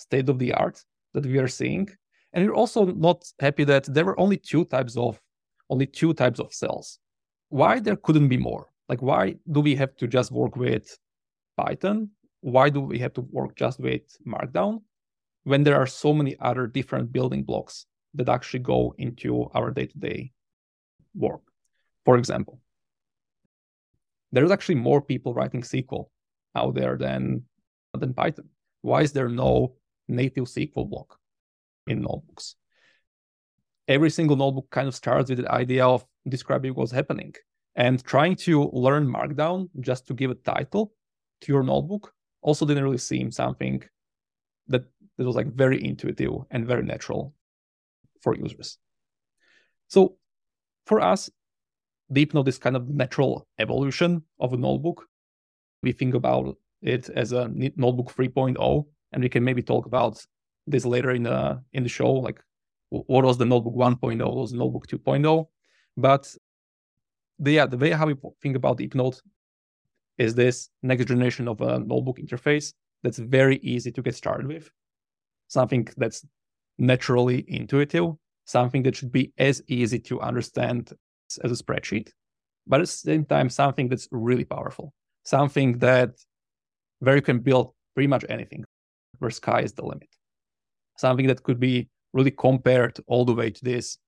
state 0.00 0.28
of 0.28 0.38
the 0.38 0.52
art 0.54 0.82
that 1.14 1.26
we 1.26 1.38
are 1.38 1.48
seeing. 1.48 1.88
And 2.32 2.46
we're 2.46 2.54
also 2.54 2.86
not 2.86 3.24
happy 3.40 3.64
that 3.64 3.84
there 3.94 4.04
were 4.04 4.18
only 4.18 4.36
two 4.36 4.64
types 4.64 4.96
of 4.96 5.20
only 5.68 5.86
two 5.86 6.12
types 6.14 6.40
of 6.40 6.52
cells. 6.52 6.98
Why 7.48 7.80
there 7.80 7.96
couldn't 7.96 8.28
be 8.28 8.36
more? 8.36 8.66
Like 8.88 9.02
why 9.02 9.36
do 9.50 9.60
we 9.60 9.74
have 9.76 9.96
to 9.96 10.06
just 10.06 10.32
work 10.32 10.56
with 10.56 10.86
Python? 11.56 12.10
Why 12.40 12.70
do 12.70 12.80
we 12.80 12.98
have 12.98 13.12
to 13.14 13.20
work 13.20 13.54
just 13.56 13.78
with 13.78 14.02
Markdown 14.26 14.82
when 15.44 15.62
there 15.62 15.76
are 15.76 15.86
so 15.86 16.12
many 16.12 16.36
other 16.40 16.66
different 16.66 17.12
building 17.12 17.44
blocks 17.44 17.86
that 18.14 18.28
actually 18.28 18.60
go 18.60 18.94
into 18.98 19.48
our 19.54 19.70
day-to-day 19.70 20.32
work? 21.14 21.42
For 22.04 22.16
example, 22.16 22.60
there's 24.32 24.50
actually 24.50 24.76
more 24.76 25.02
people 25.02 25.34
writing 25.34 25.62
SQL 25.62 26.06
out 26.56 26.74
there 26.74 26.96
than 26.96 27.44
than 27.94 28.14
Python. 28.14 28.48
Why 28.82 29.02
is 29.02 29.12
there 29.12 29.28
no 29.28 29.74
native 30.10 30.44
SQL 30.44 30.88
block 30.88 31.18
in 31.86 32.02
notebooks? 32.02 32.56
Every 33.88 34.10
single 34.10 34.36
notebook 34.36 34.70
kind 34.70 34.88
of 34.88 34.94
starts 34.94 35.30
with 35.30 35.40
the 35.40 35.50
idea 35.50 35.86
of 35.86 36.04
describing 36.28 36.74
what's 36.74 36.92
happening 36.92 37.34
and 37.74 38.02
trying 38.04 38.36
to 38.36 38.70
learn 38.72 39.06
Markdown 39.06 39.68
just 39.80 40.06
to 40.08 40.14
give 40.14 40.30
a 40.30 40.34
title 40.34 40.92
to 41.40 41.52
your 41.52 41.62
notebook 41.62 42.12
also 42.42 42.66
didn't 42.66 42.84
really 42.84 42.98
seem 42.98 43.30
something 43.30 43.82
that, 44.68 44.84
that 45.16 45.26
was 45.26 45.36
like 45.36 45.52
very 45.52 45.84
intuitive 45.84 46.32
and 46.50 46.66
very 46.66 46.82
natural 46.82 47.34
for 48.22 48.36
users. 48.36 48.78
So 49.88 50.16
for 50.86 51.00
us, 51.00 51.30
Deepnote 52.12 52.48
is 52.48 52.58
kind 52.58 52.76
of 52.76 52.88
natural 52.88 53.46
evolution 53.58 54.22
of 54.40 54.52
a 54.52 54.56
notebook. 54.56 55.06
We 55.82 55.92
think 55.92 56.14
about 56.14 56.56
it 56.82 57.08
as 57.10 57.32
a 57.32 57.48
notebook 57.48 58.14
3.0, 58.14 58.86
and 59.12 59.22
we 59.22 59.28
can 59.28 59.44
maybe 59.44 59.62
talk 59.62 59.86
about 59.86 60.24
this 60.66 60.84
later 60.84 61.10
in 61.10 61.24
the 61.24 61.62
in 61.72 61.82
the 61.82 61.88
show, 61.88 62.12
like 62.12 62.40
what 62.90 63.24
was 63.24 63.38
the 63.38 63.44
notebook 63.44 63.74
1.0, 63.74 64.18
what 64.18 64.36
was 64.36 64.50
the 64.50 64.58
notebook 64.58 64.86
2.0. 64.86 65.46
But 65.96 66.34
the, 67.38 67.52
yeah, 67.52 67.66
the 67.66 67.78
way 67.78 67.90
how 67.90 68.06
we 68.06 68.14
think 68.42 68.56
about 68.56 68.78
Deepnote 68.78 69.20
is 70.18 70.34
this 70.34 70.68
next 70.82 71.06
generation 71.06 71.48
of 71.48 71.60
a 71.60 71.78
notebook 71.78 72.18
interface 72.18 72.72
that's 73.02 73.18
very 73.18 73.56
easy 73.58 73.90
to 73.92 74.02
get 74.02 74.14
started 74.14 74.46
with, 74.46 74.70
something 75.48 75.88
that's 75.96 76.26
naturally 76.78 77.44
intuitive, 77.48 78.12
something 78.44 78.82
that 78.82 78.96
should 78.96 79.12
be 79.12 79.32
as 79.38 79.62
easy 79.68 79.98
to 80.00 80.20
understand 80.20 80.92
as 81.44 81.52
a 81.52 81.62
spreadsheet, 81.62 82.10
but 82.66 82.80
at 82.80 82.86
the 82.86 82.92
same 82.92 83.24
time, 83.24 83.48
something 83.48 83.88
that's 83.88 84.08
really 84.10 84.44
powerful, 84.44 84.92
something 85.24 85.78
that 85.78 86.10
where 86.98 87.16
you 87.16 87.22
can 87.22 87.38
build 87.38 87.72
pretty 87.94 88.08
much 88.08 88.24
anything, 88.28 88.64
where 89.20 89.30
sky 89.30 89.60
is 89.60 89.72
the 89.72 89.84
limit, 89.84 90.08
something 90.96 91.28
that 91.28 91.42
could 91.42 91.60
be 91.60 91.88
really 92.12 92.30
compared 92.30 92.98
all 93.06 93.24
the 93.24 93.34
way 93.34 93.50
to 93.50 93.64
this 93.64 93.98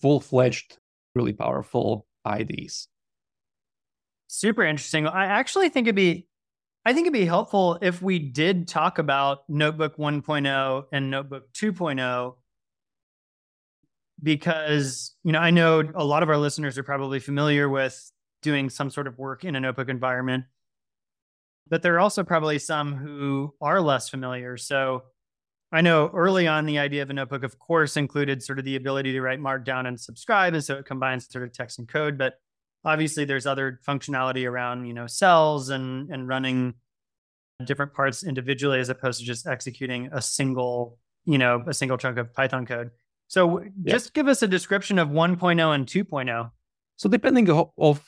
full 0.00 0.20
fledged, 0.20 0.78
really 1.14 1.32
powerful 1.32 2.06
IDEs. 2.24 2.86
Super 4.28 4.62
interesting. 4.62 5.06
I 5.06 5.24
actually 5.24 5.70
think 5.70 5.86
it'd 5.86 5.96
be 5.96 6.26
I 6.84 6.94
think 6.94 7.06
it'd 7.06 7.12
be 7.12 7.26
helpful 7.26 7.78
if 7.82 8.00
we 8.00 8.18
did 8.18 8.66
talk 8.66 8.98
about 8.98 9.48
Notebook 9.50 9.98
1.0 9.98 10.84
and 10.92 11.10
Notebook 11.10 11.52
2.0 11.52 12.36
because, 14.22 15.14
you 15.22 15.32
know, 15.32 15.40
I 15.40 15.50
know 15.50 15.82
a 15.94 16.04
lot 16.04 16.22
of 16.22 16.30
our 16.30 16.38
listeners 16.38 16.78
are 16.78 16.82
probably 16.82 17.20
familiar 17.20 17.68
with 17.68 18.10
doing 18.42 18.70
some 18.70 18.88
sort 18.88 19.06
of 19.06 19.18
work 19.18 19.44
in 19.44 19.56
a 19.56 19.60
notebook 19.60 19.88
environment. 19.88 20.44
But 21.70 21.82
there 21.82 21.94
are 21.94 22.00
also 22.00 22.24
probably 22.24 22.58
some 22.58 22.94
who 22.96 23.54
are 23.60 23.80
less 23.80 24.08
familiar. 24.08 24.56
So 24.56 25.04
I 25.72 25.82
know 25.82 26.10
early 26.12 26.48
on, 26.48 26.66
the 26.66 26.80
idea 26.80 27.02
of 27.02 27.10
a 27.10 27.12
notebook, 27.12 27.44
of 27.44 27.58
course, 27.58 27.96
included 27.96 28.42
sort 28.42 28.58
of 28.58 28.64
the 28.64 28.74
ability 28.76 29.12
to 29.12 29.20
write 29.20 29.38
Markdown 29.38 29.86
and 29.86 29.98
subscribe. 29.98 30.54
And 30.54 30.64
so 30.64 30.76
it 30.76 30.84
combines 30.84 31.30
sort 31.30 31.44
of 31.44 31.52
text 31.52 31.78
and 31.78 31.88
code. 31.88 32.18
But 32.18 32.34
obviously, 32.84 33.24
there's 33.24 33.46
other 33.46 33.78
functionality 33.86 34.48
around, 34.48 34.86
you 34.86 34.94
know, 34.94 35.06
cells 35.06 35.70
and, 35.70 36.10
and 36.10 36.26
running 36.26 36.74
different 37.64 37.94
parts 37.94 38.24
individually 38.24 38.80
as 38.80 38.88
opposed 38.88 39.20
to 39.20 39.26
just 39.26 39.46
executing 39.46 40.08
a 40.12 40.20
single, 40.20 40.98
you 41.24 41.38
know, 41.38 41.62
a 41.68 41.74
single 41.74 41.98
chunk 41.98 42.18
of 42.18 42.34
Python 42.34 42.66
code. 42.66 42.90
So 43.28 43.60
yeah. 43.60 43.92
just 43.92 44.12
give 44.12 44.26
us 44.26 44.42
a 44.42 44.48
description 44.48 44.98
of 44.98 45.08
1.0 45.08 45.74
and 45.74 45.86
2.0. 45.86 46.50
So 46.96 47.08
depending 47.08 47.48
of 47.48 48.04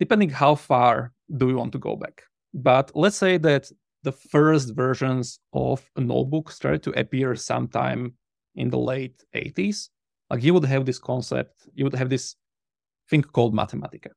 depending 0.00 0.30
how 0.30 0.56
far 0.56 1.12
do 1.34 1.46
we 1.46 1.54
want 1.54 1.72
to 1.72 1.78
go 1.78 1.94
back. 1.94 2.24
But 2.54 2.92
let's 2.94 3.16
say 3.16 3.36
that 3.38 3.70
the 4.04 4.12
first 4.12 4.74
versions 4.74 5.40
of 5.52 5.90
a 5.96 6.00
notebook 6.00 6.52
started 6.52 6.82
to 6.84 6.92
appear 6.92 7.34
sometime 7.34 8.14
in 8.54 8.70
the 8.70 8.78
late 8.78 9.24
80s. 9.34 9.88
Like 10.30 10.42
you 10.44 10.54
would 10.54 10.64
have 10.64 10.86
this 10.86 10.98
concept, 10.98 11.68
you 11.74 11.84
would 11.84 11.94
have 11.94 12.10
this 12.10 12.36
thing 13.10 13.22
called 13.22 13.54
Mathematica. 13.54 14.10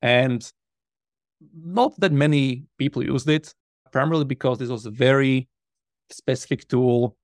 And 0.00 0.50
not 1.52 1.98
that 1.98 2.12
many 2.12 2.66
people 2.78 3.04
used 3.04 3.28
it, 3.28 3.52
primarily 3.90 4.24
because 4.24 4.58
this 4.58 4.68
was 4.68 4.86
a 4.86 4.90
very 4.90 5.48
specific 6.10 6.68
tool 6.68 7.16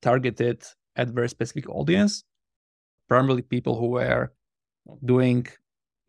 targeted 0.00 0.62
at 0.96 1.08
very 1.08 1.28
specific 1.28 1.68
audience, 1.68 2.24
primarily 3.08 3.42
people 3.42 3.78
who 3.78 3.88
were 3.88 4.32
doing 5.04 5.46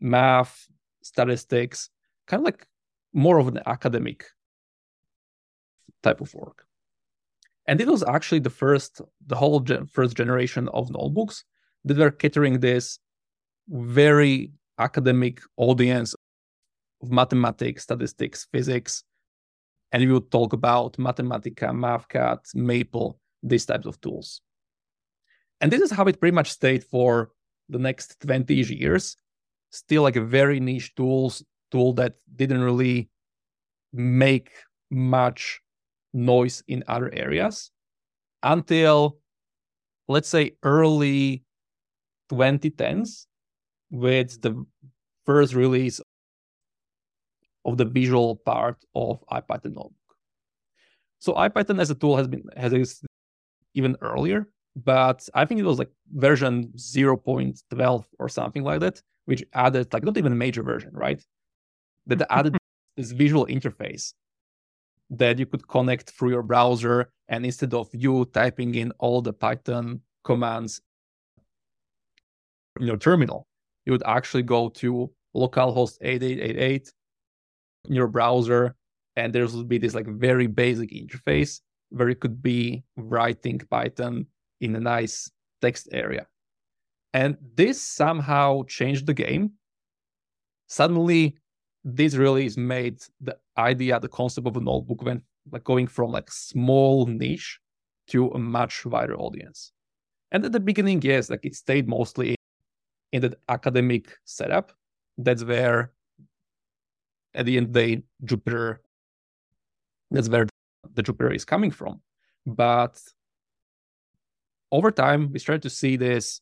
math, 0.00 0.68
statistics, 1.02 1.90
kind 2.26 2.40
of 2.40 2.44
like 2.44 2.66
more 3.16 3.38
of 3.38 3.48
an 3.48 3.58
academic 3.64 4.26
type 6.02 6.20
of 6.20 6.32
work. 6.34 6.66
And 7.66 7.80
it 7.80 7.88
was 7.88 8.04
actually 8.04 8.40
the 8.40 8.50
first, 8.50 9.00
the 9.26 9.34
whole 9.34 9.60
gen- 9.60 9.86
first 9.86 10.16
generation 10.16 10.68
of 10.74 10.90
notebooks 10.90 11.42
that 11.86 11.96
were 11.96 12.10
catering 12.10 12.60
this 12.60 12.98
very 13.68 14.52
academic 14.78 15.40
audience 15.56 16.14
of 17.02 17.10
mathematics, 17.10 17.84
statistics, 17.84 18.46
physics. 18.52 19.02
And 19.92 20.04
we 20.04 20.12
would 20.12 20.30
talk 20.30 20.52
about 20.52 20.98
Mathematica, 20.98 21.72
MathCAD, 21.72 22.54
Maple, 22.54 23.18
these 23.42 23.64
types 23.64 23.86
of 23.86 23.98
tools. 24.02 24.42
And 25.62 25.72
this 25.72 25.80
is 25.80 25.90
how 25.90 26.04
it 26.04 26.20
pretty 26.20 26.34
much 26.34 26.50
stayed 26.50 26.84
for 26.84 27.30
the 27.70 27.78
next 27.78 28.20
20 28.20 28.54
years. 28.54 29.16
Still 29.70 30.02
like 30.02 30.16
very 30.16 30.60
niche 30.60 30.94
tools 30.94 31.42
tool 31.70 31.92
that 31.94 32.14
didn't 32.34 32.60
really 32.60 33.08
make 33.92 34.50
much 34.90 35.60
noise 36.12 36.62
in 36.68 36.84
other 36.88 37.12
areas 37.12 37.70
until 38.42 39.18
let's 40.08 40.28
say 40.28 40.52
early 40.62 41.42
2010s 42.30 43.26
with 43.90 44.40
the 44.42 44.64
first 45.24 45.54
release 45.54 46.00
of 47.64 47.76
the 47.76 47.84
visual 47.84 48.36
part 48.36 48.76
of 48.94 49.22
IPython 49.30 49.74
notebook. 49.74 49.92
So 51.18 51.34
IPython 51.34 51.80
as 51.80 51.90
a 51.90 51.94
tool 51.94 52.16
has 52.16 52.28
been 52.28 52.44
has 52.56 52.72
existed 52.72 53.08
even 53.74 53.96
earlier, 54.00 54.48
but 54.76 55.28
I 55.34 55.44
think 55.44 55.60
it 55.60 55.64
was 55.64 55.78
like 55.78 55.90
version 56.12 56.72
0.12 56.76 58.04
or 58.18 58.28
something 58.28 58.62
like 58.62 58.80
that, 58.80 59.02
which 59.24 59.44
added 59.52 59.92
like 59.92 60.04
not 60.04 60.16
even 60.16 60.32
a 60.32 60.36
major 60.36 60.62
version, 60.62 60.90
right? 60.94 61.22
That 62.06 62.26
added 62.30 62.56
this 62.96 63.12
visual 63.12 63.46
interface 63.46 64.14
that 65.10 65.38
you 65.38 65.46
could 65.46 65.66
connect 65.68 66.10
through 66.10 66.30
your 66.30 66.42
browser 66.42 67.10
and 67.28 67.44
instead 67.44 67.74
of 67.74 67.88
you 67.92 68.24
typing 68.32 68.74
in 68.74 68.92
all 68.98 69.22
the 69.22 69.32
python 69.32 70.00
commands 70.24 70.80
in 72.80 72.86
your 72.86 72.96
terminal 72.96 73.46
you 73.84 73.92
would 73.92 74.02
actually 74.04 74.42
go 74.42 74.68
to 74.68 75.08
localhost 75.36 75.98
8888 76.00 76.92
in 77.84 77.94
your 77.94 78.08
browser 78.08 78.74
and 79.14 79.32
there 79.32 79.46
would 79.46 79.68
be 79.68 79.78
this 79.78 79.94
like 79.94 80.06
very 80.06 80.46
basic 80.46 80.90
interface 80.90 81.60
where 81.90 82.08
you 82.08 82.16
could 82.16 82.42
be 82.42 82.82
writing 82.96 83.60
python 83.70 84.26
in 84.60 84.74
a 84.76 84.80
nice 84.80 85.30
text 85.62 85.88
area. 85.92 86.26
And 87.12 87.36
this 87.54 87.80
somehow 87.80 88.64
changed 88.64 89.06
the 89.06 89.14
game. 89.14 89.52
Suddenly 90.68 91.36
this 91.88 92.16
really 92.16 92.46
is 92.46 92.56
made 92.56 93.00
the 93.20 93.38
idea, 93.56 94.00
the 94.00 94.08
concept 94.08 94.48
of 94.48 94.56
a 94.56 94.60
notebook 94.60 95.02
when 95.02 95.22
like 95.52 95.62
going 95.62 95.86
from 95.86 96.10
like 96.10 96.28
small 96.32 97.06
niche 97.06 97.60
to 98.08 98.28
a 98.30 98.38
much 98.40 98.84
wider 98.84 99.16
audience. 99.16 99.70
And 100.32 100.44
at 100.44 100.50
the 100.50 100.58
beginning, 100.58 101.00
yes, 101.02 101.30
like 101.30 101.44
it 101.44 101.54
stayed 101.54 101.88
mostly 101.88 102.34
in 103.12 103.22
the 103.22 103.36
academic 103.48 104.18
setup. 104.24 104.72
That's 105.16 105.44
where 105.44 105.92
at 107.34 107.46
the 107.46 107.56
end 107.56 107.68
of 107.68 107.72
the 107.72 107.96
day, 107.96 108.02
Jupyter, 108.24 108.78
that's 110.10 110.28
where 110.28 110.48
the 110.92 111.04
Jupyter 111.04 111.36
is 111.36 111.44
coming 111.44 111.70
from. 111.70 112.00
But 112.44 113.00
over 114.72 114.90
time, 114.90 115.30
we 115.32 115.38
started 115.38 115.62
to 115.62 115.70
see 115.70 115.94
this 115.94 116.40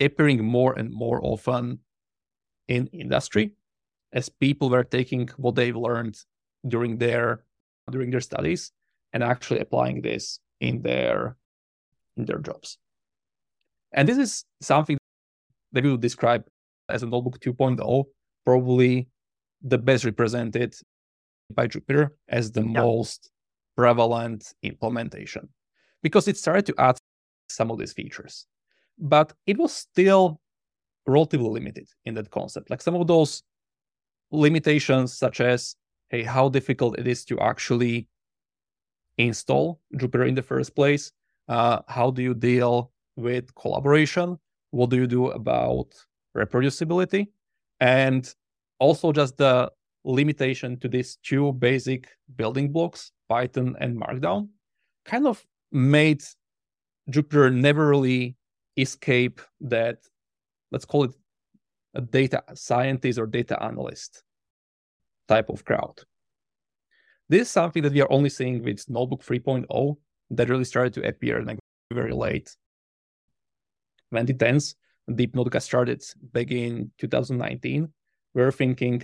appearing 0.00 0.42
more 0.42 0.72
and 0.72 0.90
more 0.90 1.20
often 1.22 1.80
in 2.66 2.86
industry 2.86 3.52
as 4.12 4.28
people 4.28 4.70
were 4.70 4.84
taking 4.84 5.28
what 5.36 5.54
they've 5.54 5.76
learned 5.76 6.16
during 6.66 6.98
their 6.98 7.44
during 7.90 8.10
their 8.10 8.20
studies 8.20 8.72
and 9.12 9.22
actually 9.22 9.60
applying 9.60 10.02
this 10.02 10.40
in 10.60 10.82
their 10.82 11.36
in 12.16 12.24
their 12.24 12.38
jobs. 12.38 12.78
And 13.92 14.08
this 14.08 14.18
is 14.18 14.44
something 14.60 14.98
that 15.72 15.84
we 15.84 15.90
would 15.90 16.00
describe 16.00 16.44
as 16.88 17.02
a 17.02 17.06
notebook 17.06 17.40
2.0, 17.40 18.04
probably 18.44 19.08
the 19.62 19.78
best 19.78 20.04
represented 20.04 20.74
by 21.52 21.66
Jupyter 21.66 22.10
as 22.28 22.52
the 22.52 22.62
yeah. 22.62 22.80
most 22.80 23.30
prevalent 23.76 24.52
implementation 24.62 25.48
because 26.02 26.28
it 26.28 26.36
started 26.36 26.66
to 26.66 26.74
add 26.78 26.96
some 27.48 27.70
of 27.70 27.78
these 27.78 27.92
features. 27.92 28.46
But 28.98 29.32
it 29.46 29.58
was 29.58 29.72
still 29.72 30.40
relatively 31.06 31.50
limited 31.50 31.88
in 32.04 32.14
that 32.14 32.30
concept. 32.30 32.70
Like 32.70 32.80
some 32.80 32.94
of 32.94 33.06
those 33.06 33.42
limitations, 34.30 35.16
such 35.16 35.40
as, 35.40 35.76
hey, 36.10 36.22
how 36.22 36.48
difficult 36.48 36.98
it 36.98 37.06
is 37.06 37.24
to 37.26 37.38
actually 37.40 38.08
install 39.18 39.80
Jupyter 39.94 40.28
in 40.28 40.34
the 40.34 40.42
first 40.42 40.74
place. 40.74 41.12
Uh, 41.48 41.80
how 41.88 42.10
do 42.10 42.22
you 42.22 42.34
deal 42.34 42.92
with 43.16 43.54
collaboration? 43.54 44.38
What 44.70 44.90
do 44.90 44.96
you 44.96 45.06
do 45.06 45.28
about 45.28 45.94
reproducibility? 46.36 47.28
And 47.80 48.32
also 48.78 49.12
just 49.12 49.36
the 49.38 49.70
limitation 50.04 50.78
to 50.78 50.88
these 50.88 51.18
two 51.22 51.52
basic 51.54 52.08
building 52.36 52.72
blocks, 52.72 53.12
Python 53.28 53.76
and 53.80 54.00
Markdown, 54.00 54.48
kind 55.04 55.26
of 55.26 55.44
made 55.72 56.22
Jupyter 57.10 57.52
never 57.54 57.88
really 57.88 58.36
escape 58.76 59.40
that, 59.60 59.98
let's 60.72 60.84
call 60.84 61.04
it 61.04 61.12
a 61.96 62.02
data 62.02 62.42
scientist 62.54 63.18
or 63.18 63.26
data 63.26 63.60
analyst 63.62 64.22
type 65.26 65.48
of 65.48 65.64
crowd. 65.64 65.98
This 67.28 67.42
is 67.42 67.50
something 67.50 67.82
that 67.82 67.92
we 67.92 68.02
are 68.02 68.12
only 68.12 68.28
seeing 68.28 68.62
with 68.62 68.88
Notebook 68.88 69.24
3.0 69.24 69.96
that 70.30 70.48
really 70.48 70.64
started 70.64 70.92
to 70.94 71.08
appear 71.08 71.42
like 71.42 71.58
very 71.92 72.12
late 72.12 72.54
2010s. 74.14 74.74
Deep 75.14 75.34
Notebook 75.34 75.60
started 75.62 76.04
back 76.32 76.50
in 76.50 76.90
2019. 76.98 77.88
We 78.34 78.42
we're 78.42 78.52
thinking 78.52 79.02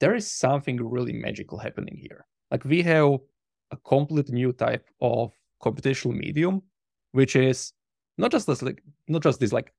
there 0.00 0.14
is 0.14 0.30
something 0.30 0.82
really 0.82 1.12
magical 1.12 1.58
happening 1.58 1.96
here. 1.96 2.26
Like 2.50 2.64
we 2.64 2.82
have 2.82 3.18
a 3.70 3.76
complete 3.76 4.30
new 4.30 4.52
type 4.52 4.86
of 5.00 5.32
computational 5.62 6.16
medium, 6.16 6.62
which 7.12 7.36
is 7.36 7.72
not 8.18 8.32
just 8.32 8.46
this 8.46 8.62
like 8.62 8.82
not 9.08 9.22
just 9.22 9.40
this 9.40 9.52
like 9.52 9.72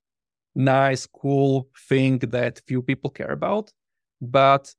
nice, 0.56 1.06
cool 1.06 1.68
thing 1.88 2.20
that 2.20 2.62
few 2.68 2.82
people 2.82 3.10
care 3.10 3.32
about, 3.32 3.72
but 4.22 4.74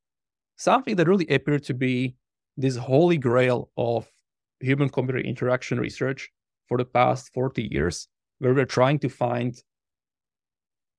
something 0.55 0.95
that 0.95 1.07
really 1.07 1.27
appeared 1.27 1.63
to 1.63 1.73
be 1.73 2.15
this 2.57 2.75
holy 2.75 3.17
grail 3.17 3.69
of 3.77 4.07
human 4.59 4.89
computer 4.89 5.19
interaction 5.19 5.79
research 5.79 6.29
for 6.67 6.77
the 6.77 6.85
past 6.85 7.33
40 7.33 7.67
years, 7.71 8.07
where 8.39 8.53
we're 8.53 8.65
trying 8.65 8.99
to 8.99 9.09
find 9.09 9.61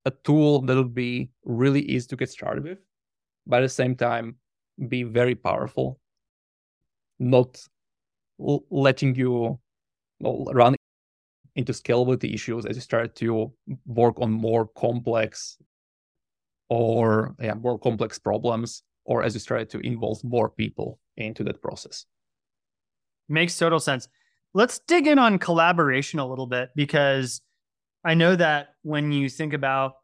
a 0.05 0.11
tool 0.11 0.61
that 0.63 0.77
would 0.77 0.95
be 0.95 1.31
really 1.45 1.81
easy 1.83 2.07
to 2.09 2.17
get 2.17 2.29
started 2.29 2.65
with, 2.65 2.79
but 3.47 3.61
at 3.61 3.63
the 3.63 3.69
same 3.69 3.95
time, 3.97 4.37
be 4.89 5.03
very 5.05 5.35
powerful, 5.35 5.99
not 7.19 7.59
letting 8.39 9.15
you 9.15 9.59
run 10.21 10.75
into 11.57 11.73
scalability 11.73 12.35
issues 12.35 12.67
as 12.67 12.77
you 12.77 12.83
start 12.83 13.15
to 13.17 13.53
work 13.87 14.21
on 14.21 14.31
more 14.31 14.67
complex 14.67 15.59
or 16.69 17.35
yeah, 17.41 17.55
more 17.55 17.79
complex 17.79 18.19
problems, 18.19 18.83
or 19.05 19.23
as 19.23 19.35
you 19.35 19.41
start 19.41 19.69
to 19.71 19.79
involve 19.81 20.23
more 20.25 20.49
people 20.49 20.99
into 21.17 21.45
that 21.45 21.63
process. 21.63 22.07
Makes 23.29 23.57
total 23.59 23.81
sense. 23.81 24.09
Let's 24.55 24.79
dig 24.81 25.07
in 25.07 25.19
on 25.19 25.39
collaboration 25.39 26.19
a 26.19 26.27
little 26.27 26.47
bit 26.47 26.71
because 26.75 27.41
I 28.05 28.15
know 28.15 28.37
that 28.37 28.75
when 28.83 29.13
you 29.13 29.29
think 29.29 29.53
about, 29.53 29.95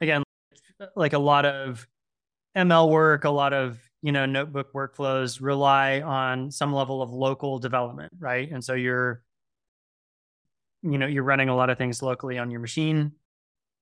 again, 0.00 0.22
like 0.96 1.12
a 1.12 1.18
lot 1.18 1.44
of 1.46 1.86
ML 2.56 2.90
work, 2.90 3.24
a 3.24 3.30
lot 3.30 3.52
of 3.52 3.78
you 4.02 4.12
know 4.12 4.26
notebook 4.26 4.72
workflows 4.72 5.40
rely 5.40 6.00
on 6.00 6.50
some 6.50 6.72
level 6.72 7.02
of 7.02 7.10
local 7.10 7.58
development, 7.58 8.12
right? 8.18 8.50
And 8.50 8.62
so 8.62 8.74
you're, 8.74 9.22
you 10.82 10.98
know, 10.98 11.06
you're 11.06 11.22
running 11.22 11.48
a 11.48 11.56
lot 11.56 11.70
of 11.70 11.78
things 11.78 12.02
locally 12.02 12.38
on 12.38 12.50
your 12.50 12.60
machine, 12.60 13.12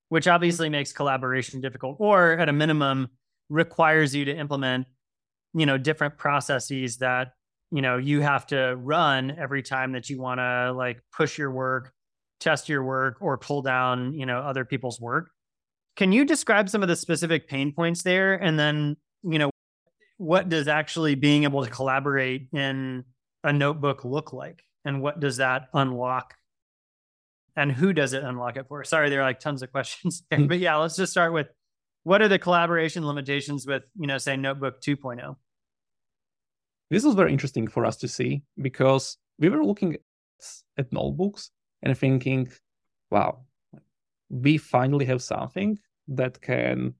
which 0.09 0.29
obviously 0.29 0.69
makes 0.69 0.93
collaboration 0.93 1.61
difficult, 1.61 1.97
or 1.99 2.33
at 2.33 2.49
a 2.49 2.53
minimum 2.53 3.09
requires 3.49 4.15
you 4.15 4.25
to 4.25 4.37
implement 4.37 4.87
you 5.55 5.67
know 5.67 5.77
different 5.77 6.17
processes 6.17 6.99
that 6.99 7.33
you 7.73 7.83
know 7.83 7.97
you 7.97 8.21
have 8.21 8.47
to 8.47 8.77
run 8.77 9.37
every 9.39 9.63
time 9.63 9.93
that 9.93 10.09
you 10.09 10.21
want 10.21 10.39
to 10.39 10.73
like 10.73 11.03
push 11.13 11.37
your 11.37 11.51
work 11.51 11.93
test 12.39 12.69
your 12.69 12.83
work 12.83 13.19
or 13.21 13.37
pull 13.37 13.63
down 13.63 14.15
you 14.15 14.27
know 14.27 14.39
other 14.39 14.65
people's 14.65 15.01
work. 15.01 15.31
Can 15.97 16.13
you 16.13 16.25
describe 16.25 16.71
some 16.71 16.83
of 16.83 16.89
the 16.89 16.97
specific 16.97 17.49
pain 17.49 17.73
points 17.73 18.03
there? 18.03 18.35
And 18.35 18.59
then 18.59 18.97
you 19.23 19.39
know 19.39 19.51
what 20.17 20.49
does 20.49 20.69
actually 20.69 21.15
being 21.15 21.45
able 21.45 21.65
to 21.65 21.71
collaborate 21.71 22.49
in 22.53 23.05
a 23.43 23.53
notebook 23.53 24.05
look 24.05 24.33
like? 24.33 24.63
And 24.85 25.03
what 25.03 25.21
does 25.21 25.39
that 25.39 25.69
unlock 25.75 26.35
and 27.61 27.73
who 27.73 27.93
does 27.93 28.13
it 28.13 28.25
unlock 28.25 28.57
it 28.57 28.67
for? 28.69 28.83
Sorry 28.85 29.11
there 29.11 29.21
are 29.21 29.25
like 29.25 29.41
tons 29.41 29.63
of 29.63 29.71
questions 29.71 30.25
there. 30.31 30.41
Hmm. 30.41 30.47
But 30.47 30.59
yeah 30.59 30.77
let's 30.77 30.97
just 30.97 31.13
start 31.13 31.33
with 31.33 31.49
what 32.03 32.23
are 32.23 32.29
the 32.29 32.39
collaboration 32.39 33.07
limitations 33.07 33.67
with 33.67 33.83
you 33.99 34.07
know 34.07 34.19
say 34.19 34.37
notebook 34.37 34.81
2.0 34.81 35.37
this 36.91 37.05
was 37.05 37.15
very 37.15 37.31
interesting 37.31 37.69
for 37.69 37.85
us 37.85 37.97
to 37.99 38.09
see 38.09 38.43
because 38.61 39.19
we 39.39 39.49
were 39.49 39.65
looking 39.65 39.97
at 40.79 40.93
notebooks 40.93 41.51
and 41.83 41.97
thinking 41.97 42.51
wow 43.11 43.41
we 44.31 44.57
finally 44.57 45.05
have 45.05 45.23
something 45.23 45.79
that 46.09 46.41
can 46.41 46.95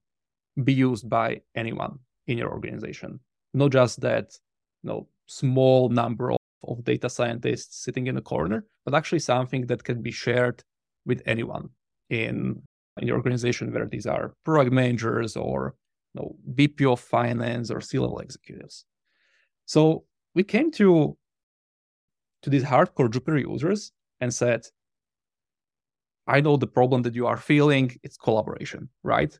be 0.63 0.73
used 0.73 1.09
by 1.09 1.41
anyone 1.55 1.97
in 2.27 2.37
your 2.37 2.51
organization. 2.51 3.19
Not 3.53 3.71
just 3.71 4.01
that 4.01 4.37
you 4.83 4.89
know 4.89 5.07
small 5.27 5.89
number 5.89 6.35
of, 6.63 6.83
data 6.83 7.09
scientists 7.09 7.83
sitting 7.83 8.07
in 8.07 8.17
a 8.17 8.21
corner 8.21 8.65
but 8.85 8.93
actually 8.93 9.19
something 9.19 9.65
that 9.67 9.83
can 9.83 10.01
be 10.01 10.11
shared 10.11 10.63
with 11.05 11.21
anyone 11.25 11.69
in 12.09 12.61
in 12.97 13.07
your 13.07 13.17
organization, 13.17 13.71
whether 13.71 13.87
these 13.87 14.05
are 14.05 14.33
product 14.43 14.71
managers 14.71 15.35
or 15.37 15.75
you 16.13 16.21
know, 16.21 16.35
VP 16.45 16.85
of 16.85 16.99
finance 16.99 17.71
or 17.71 17.79
C-level 17.79 18.19
executives. 18.19 18.85
So 19.65 20.03
we 20.35 20.43
came 20.43 20.71
to 20.71 21.17
to 22.43 22.49
these 22.49 22.63
hardcore 22.63 23.09
Jupyter 23.09 23.39
users 23.39 23.91
and 24.19 24.33
said, 24.33 24.65
I 26.27 26.41
know 26.41 26.57
the 26.57 26.67
problem 26.67 27.03
that 27.03 27.15
you 27.15 27.27
are 27.27 27.37
feeling, 27.37 27.95
it's 28.03 28.17
collaboration, 28.17 28.89
right? 29.03 29.37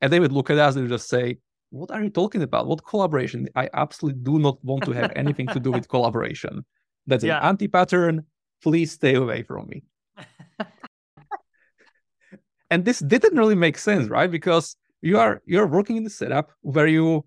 And 0.00 0.12
they 0.12 0.20
would 0.20 0.32
look 0.32 0.50
at 0.50 0.58
us 0.58 0.76
and 0.76 0.88
just 0.88 1.08
say, 1.08 1.38
What 1.74 1.90
are 1.90 2.02
you 2.02 2.10
talking 2.10 2.42
about? 2.42 2.66
What 2.66 2.86
collaboration? 2.86 3.48
I 3.56 3.68
absolutely 3.74 4.20
do 4.22 4.38
not 4.38 4.64
want 4.64 4.84
to 4.84 4.92
have 4.92 5.12
anything 5.16 5.48
to 5.48 5.60
do 5.60 5.72
with 5.72 5.88
collaboration. 5.94 6.64
That's 7.06 7.24
yeah. 7.24 7.38
an 7.38 7.44
anti-pattern. 7.48 8.24
Please 8.62 8.92
stay 8.92 9.14
away 9.14 9.42
from 9.42 9.68
me 9.68 9.82
and 12.70 12.84
this 12.84 13.00
didn't 13.00 13.36
really 13.36 13.54
make 13.54 13.78
sense 13.78 14.08
right 14.08 14.30
because 14.30 14.76
you 15.02 15.18
are 15.18 15.42
you're 15.46 15.66
working 15.66 15.96
in 15.96 16.04
the 16.04 16.10
setup 16.10 16.50
where 16.62 16.86
you 16.86 17.24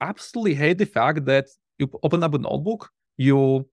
absolutely 0.00 0.54
hate 0.54 0.78
the 0.78 0.86
fact 0.86 1.24
that 1.24 1.46
you 1.78 1.90
open 2.02 2.22
up 2.22 2.34
a 2.34 2.38
notebook 2.38 2.90
you 3.16 3.66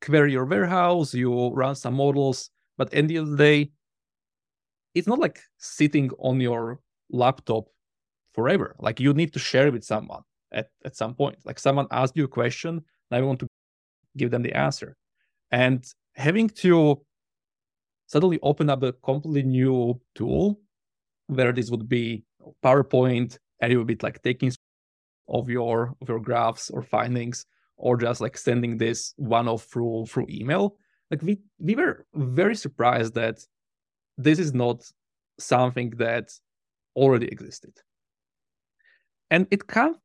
query 0.00 0.32
your 0.32 0.44
warehouse 0.44 1.14
you 1.14 1.48
run 1.50 1.74
some 1.74 1.94
models 1.94 2.50
but 2.78 2.92
at 2.94 3.08
the 3.08 3.16
end 3.16 3.28
of 3.28 3.30
the 3.30 3.36
day 3.36 3.70
it's 4.94 5.06
not 5.08 5.18
like 5.18 5.40
sitting 5.58 6.10
on 6.18 6.40
your 6.40 6.80
laptop 7.10 7.66
forever 8.36 8.76
like 8.78 9.00
you 9.00 9.12
need 9.12 9.32
to 9.32 9.40
share 9.40 9.66
it 9.66 9.72
with 9.72 9.84
someone 9.84 10.22
at, 10.52 10.68
at 10.84 10.94
some 10.94 11.14
point 11.14 11.36
like 11.44 11.58
someone 11.58 11.86
asked 11.90 12.16
you 12.16 12.24
a 12.24 12.28
question 12.40 12.74
and 13.10 13.18
i 13.18 13.20
want 13.20 13.40
to 13.40 13.48
give 14.16 14.30
them 14.30 14.42
the 14.42 14.56
answer 14.56 14.96
and 15.50 15.84
having 16.14 16.48
to 16.48 17.00
suddenly 18.06 18.38
open 18.42 18.70
up 18.70 18.82
a 18.82 18.92
completely 18.92 19.42
new 19.42 20.00
tool 20.14 20.60
where 21.26 21.52
this 21.52 21.70
would 21.70 21.88
be 21.88 22.24
PowerPoint 22.64 23.38
and 23.60 23.72
it 23.72 23.76
would 23.76 23.86
be 23.86 23.98
like 24.02 24.22
taking 24.22 24.52
of 25.28 25.48
your 25.48 25.94
of 26.00 26.08
your 26.08 26.20
graphs 26.20 26.70
or 26.70 26.82
findings 26.82 27.46
or 27.76 27.96
just 27.96 28.20
like 28.20 28.38
sending 28.38 28.78
this 28.78 29.12
one 29.16 29.48
off 29.48 29.64
through 29.64 30.06
through 30.06 30.26
email. 30.30 30.76
Like 31.10 31.22
we 31.22 31.40
we 31.58 31.74
were 31.74 32.06
very 32.14 32.56
surprised 32.56 33.14
that 33.14 33.38
this 34.16 34.38
is 34.38 34.54
not 34.54 34.84
something 35.38 35.90
that 35.98 36.30
already 36.94 37.26
existed. 37.26 37.72
And 39.30 39.46
it 39.50 39.66
kind 39.66 39.96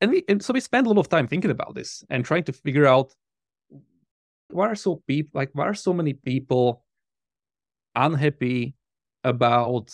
and 0.00 0.10
we 0.10 0.24
and 0.28 0.42
so 0.42 0.52
we 0.52 0.60
spend 0.60 0.86
a 0.86 0.90
lot 0.90 0.98
of 0.98 1.08
time 1.08 1.26
thinking 1.26 1.50
about 1.50 1.74
this 1.74 2.04
and 2.10 2.24
trying 2.24 2.44
to 2.44 2.52
figure 2.52 2.86
out 2.86 3.14
why 4.50 4.68
are 4.68 4.74
so 4.74 5.02
people 5.06 5.38
like 5.38 5.50
why 5.52 5.66
are 5.66 5.74
so 5.74 5.92
many 5.92 6.12
people 6.12 6.84
unhappy 7.94 8.74
about 9.24 9.92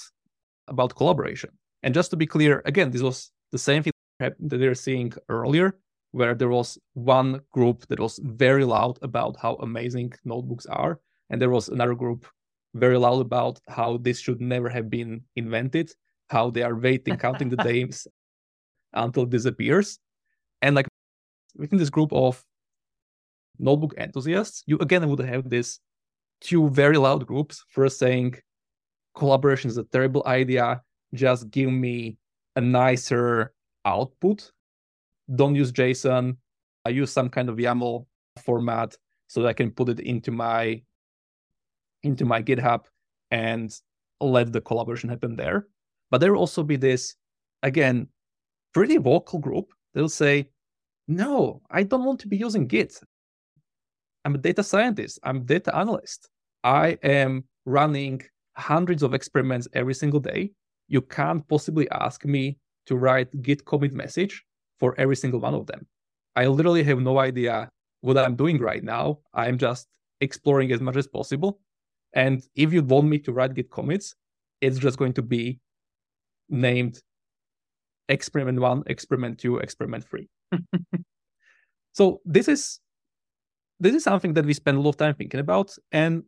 about 0.69 0.95
collaboration? 0.95 1.51
And 1.83 1.95
just 1.95 2.11
to 2.11 2.17
be 2.17 2.27
clear 2.27 2.63
again 2.65 2.91
this 2.91 3.03
was 3.03 3.31
the 3.53 3.59
same 3.59 3.83
thing 3.83 3.93
that 4.21 4.35
they 4.39 4.69
were 4.69 4.75
seeing 4.75 5.13
earlier 5.29 5.79
where 6.13 6.35
there 6.35 6.49
was 6.49 6.79
one 6.93 7.41
group 7.51 7.87
that 7.89 7.99
was 7.99 8.21
very 8.23 8.65
loud 8.65 8.99
about 9.03 9.37
how 9.37 9.57
amazing 9.57 10.13
notebooks 10.25 10.67
are 10.67 11.01
and 11.31 11.41
there 11.41 11.51
was 11.51 11.69
another 11.69 11.95
group 11.95 12.27
very 12.75 12.97
loud 12.97 13.21
about 13.21 13.59
how 13.69 13.97
this 13.97 14.21
should 14.21 14.41
never 14.41 14.69
have 14.69 14.89
been 14.89 15.21
invented 15.35 15.91
how 16.31 16.51
they 16.51 16.63
are 16.63 16.77
waiting 16.77 17.17
counting 17.17 17.49
the 17.49 17.57
days 17.73 18.07
until 18.95 19.25
it 19.25 19.31
disappears. 19.31 19.99
And 20.63 20.75
like 20.77 20.87
within 21.57 21.79
this 21.79 21.91
group 21.91 22.13
of 22.13 22.43
notebook 23.59 23.95
enthusiasts 23.99 24.65
you 24.67 24.77
again 24.79 25.09
would 25.09 25.21
have 25.21 25.49
this 25.49 25.79
two 26.41 26.69
very 26.71 26.97
loud 26.97 27.27
groups. 27.27 27.65
First 27.69 27.99
saying 27.99 28.37
collaboration 29.15 29.71
is 29.71 29.79
a 29.79 29.85
terrible 29.85 30.23
idea. 30.27 30.83
Just 31.15 31.51
give 31.51 31.71
me 31.71 32.17
a 32.57 32.61
nicer 32.61 33.53
output. 33.85 34.51
Don't 35.35 35.55
use 35.55 35.73
json. 35.73 36.37
I 36.85 36.91
use 36.91 37.11
some 37.11 37.29
kind 37.29 37.49
of 37.49 37.57
yaml 37.57 38.07
format 38.43 38.97
so 39.29 39.41
that 39.41 39.49
i 39.49 39.53
can 39.53 39.71
put 39.71 39.89
it 39.89 40.01
into 40.01 40.31
my 40.31 40.83
into 42.03 42.25
my 42.25 42.43
github 42.43 42.85
and 43.31 43.75
let 44.21 44.53
the 44.53 44.61
collaboration 44.61 45.09
happen 45.09 45.37
there. 45.37 45.67
But 46.11 46.21
there 46.21 46.33
will 46.33 46.41
also 46.41 46.63
be 46.63 46.77
this 46.77 47.17
again 47.63 48.09
pretty 48.75 48.97
vocal 48.97 49.39
group 49.39 49.73
they'll 49.95 50.09
say 50.09 50.49
no 51.09 51.63
i 51.71 51.83
don't 51.83 52.05
want 52.05 52.21
to 52.21 52.29
be 52.29 52.37
using 52.37 52.67
git 52.67 52.99
i'm 54.25 54.35
a 54.35 54.39
data 54.39 54.63
scientist 54.63 55.19
i'm 55.23 55.37
a 55.39 55.41
data 55.41 55.75
analyst 55.77 56.29
i 56.65 56.99
am 57.03 57.45
running 57.65 58.21
hundreds 58.57 59.03
of 59.03 59.15
experiments 59.15 59.69
every 59.75 59.95
single 59.95 60.21
day 60.21 60.51
you 60.89 61.01
can't 61.01 61.47
possibly 61.49 61.89
ask 61.91 62.25
me 62.25 62.59
to 62.87 62.97
write 62.97 63.43
git 63.43 63.65
commit 63.65 63.93
message 63.93 64.45
for 64.79 64.95
every 64.99 65.17
single 65.17 65.41
one 65.41 65.55
of 65.55 65.67
them. 65.67 65.87
I 66.37 66.47
literally 66.47 66.83
have 66.85 67.01
no 67.01 67.19
idea 67.19 67.71
what 68.01 68.19
I'm 68.19 68.37
doing 68.37 68.59
right 68.59 68.83
now. 68.83 69.21
I'm 69.33 69.57
just 69.57 69.87
exploring 70.21 70.73
as 70.73 70.81
much 70.81 70.97
as 70.97 71.07
possible. 71.07 71.61
And 72.13 72.43
if 72.55 72.73
you 72.73 72.83
want 72.83 73.09
me 73.09 73.19
to 73.21 73.33
write 73.33 73.55
git 73.55 73.71
commits, 73.71 74.15
it's 74.61 74.79
just 74.79 74.99
going 74.99 75.15
to 75.15 75.23
be 75.23 75.59
named 76.49 77.01
experiment 78.09 78.61
one, 78.61 78.83
experiment 78.87 79.39
two, 79.39 79.59
experiment 79.59 80.05
three. 80.09 80.29
so 81.93 82.21
this 82.25 82.49
is 82.49 82.81
this 83.81 83.95
is 83.95 84.05
something 84.05 84.35
that 84.35 84.47
we 84.47 84.55
spend 84.55 84.79
a 84.79 84.81
lot 84.81 84.91
of 84.91 84.97
time 84.97 85.15
thinking 85.15 85.41
about. 85.41 85.77
And 85.93 86.23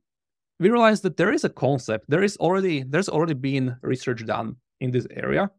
we 0.58 0.70
realize 0.70 1.00
that 1.02 1.16
there 1.16 1.32
is 1.32 1.44
a 1.44 1.48
concept, 1.48 2.06
there 2.08 2.22
is 2.22 2.36
already 2.38 2.82
there's 2.82 3.08
already 3.08 3.34
been 3.34 3.76
research 3.82 4.24
done 4.26 4.56
in 4.80 4.90
this 4.90 5.06
area 5.10 5.50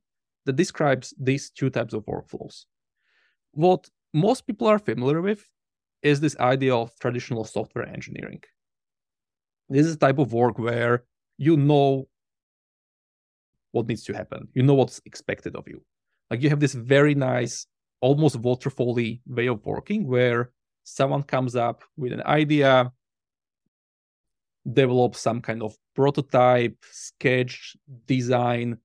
that 0.45 0.56
describes 0.56 1.13
these 1.19 1.49
two 1.49 1.69
types 1.69 1.93
of 1.93 2.06
workflows. 2.06 2.65
What 3.51 3.89
most 4.13 4.47
people 4.47 4.67
are 4.67 4.80
familiar 4.80 5.21
with 5.21 5.45
is 6.01 6.19
this 6.19 6.38
idea 6.38 6.75
of 6.75 6.97
traditional 6.99 7.43
software 7.43 7.88
engineering. 7.88 8.41
This 9.69 9.86
is 9.86 9.95
a 9.95 9.99
type 9.99 10.19
of 10.19 10.34
work 10.34 10.58
where 10.58 11.03
you 11.38 11.58
know 11.58 12.08
what 13.71 13.88
needs 13.88 14.03
to 14.06 14.13
happen, 14.13 14.47
you 14.53 14.63
know 14.63 14.73
what's 14.73 15.01
expected 15.06 15.56
of 15.56 15.67
you. 15.67 15.84
Like 16.30 16.42
you 16.42 16.50
have 16.50 16.60
this 16.60 16.74
very 16.74 17.16
nice, 17.16 17.66
almost 18.02 18.42
waterfally 18.42 19.22
way 19.26 19.48
of 19.48 19.66
working 19.66 20.08
where 20.08 20.52
someone 20.84 21.24
comes 21.24 21.56
up 21.56 21.84
with 21.96 22.12
an 22.13 22.24
idea, 22.24 22.92
develop 24.72 25.16
some 25.16 25.42
kind 25.42 25.63
of 25.63 25.76
prototype, 25.96 26.78
sketch, 26.92 27.76
design, 28.06 28.78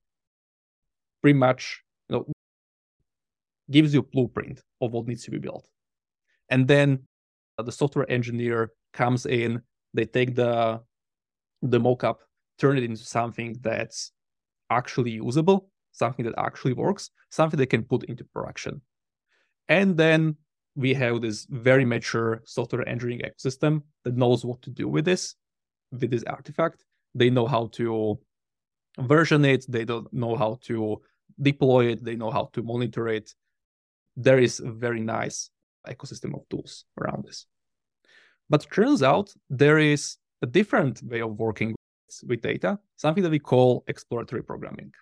pretty 1.20 1.38
much 1.38 1.82
you 2.08 2.16
know, 2.16 2.26
gives 3.70 3.94
you 3.94 4.00
a 4.00 4.02
blueprint 4.02 4.62
of 4.80 4.92
what 4.92 5.06
needs 5.06 5.24
to 5.24 5.30
be 5.30 5.38
built. 5.38 5.68
And 6.48 6.68
then 6.68 7.00
the 7.58 7.72
software 7.72 8.10
engineer 8.10 8.70
comes 8.92 9.26
in, 9.26 9.62
they 9.94 10.04
take 10.04 10.34
the 10.34 10.80
the 11.62 11.78
mockup, 11.78 12.16
turn 12.58 12.76
it 12.76 12.84
into 12.84 13.04
something 13.04 13.56
that's 13.60 14.12
actually 14.70 15.12
usable, 15.12 15.70
something 15.92 16.24
that 16.24 16.34
actually 16.38 16.72
works, 16.72 17.10
something 17.30 17.58
they 17.58 17.66
can 17.66 17.84
put 17.84 18.04
into 18.04 18.24
production. 18.24 18.80
And 19.68 19.96
then 19.96 20.36
we 20.74 20.94
have 20.94 21.20
this 21.20 21.46
very 21.50 21.84
mature 21.84 22.42
software 22.44 22.88
engineering 22.88 23.22
ecosystem 23.24 23.82
that 24.04 24.16
knows 24.16 24.44
what 24.44 24.62
to 24.62 24.70
do 24.70 24.88
with 24.88 25.04
this 25.04 25.36
with 25.92 26.10
this 26.10 26.24
artifact. 26.24 26.84
They 27.14 27.30
know 27.30 27.46
how 27.46 27.68
to 27.72 28.18
version 28.98 29.44
it, 29.44 29.64
they 29.68 29.84
don't 29.84 30.12
know 30.12 30.34
how 30.36 30.58
to 30.62 31.00
deploy 31.40 31.86
it, 31.86 32.04
they 32.04 32.16
know 32.16 32.30
how 32.30 32.50
to 32.54 32.62
monitor 32.62 33.08
it. 33.08 33.34
There 34.16 34.38
is 34.38 34.60
a 34.60 34.70
very 34.70 35.00
nice 35.00 35.50
ecosystem 35.86 36.34
of 36.34 36.48
tools 36.48 36.84
around 37.00 37.24
this. 37.24 37.46
But 38.48 38.66
turns 38.70 39.02
out 39.02 39.32
there 39.48 39.78
is 39.78 40.16
a 40.42 40.46
different 40.46 41.02
way 41.02 41.20
of 41.20 41.38
working 41.38 41.74
with 42.26 42.42
data, 42.42 42.78
something 42.96 43.22
that 43.22 43.30
we 43.30 43.38
call 43.38 43.84
exploratory 43.86 44.42
programming. 44.42 44.92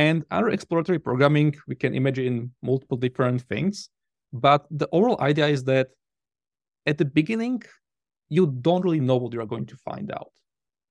And 0.00 0.24
under 0.30 0.48
exploratory 0.48 0.98
programming, 0.98 1.54
we 1.68 1.74
can 1.74 1.94
imagine 1.94 2.54
multiple 2.62 2.96
different 2.96 3.42
things. 3.42 3.90
But 4.32 4.60
the 4.70 4.88
overall 4.92 5.20
idea 5.20 5.46
is 5.48 5.62
that 5.64 5.88
at 6.86 6.96
the 6.96 7.04
beginning, 7.04 7.62
you 8.30 8.46
don't 8.46 8.82
really 8.82 9.04
know 9.08 9.18
what 9.18 9.34
you 9.34 9.42
are 9.42 9.52
going 9.54 9.66
to 9.66 9.76
find 9.76 10.10
out. 10.10 10.32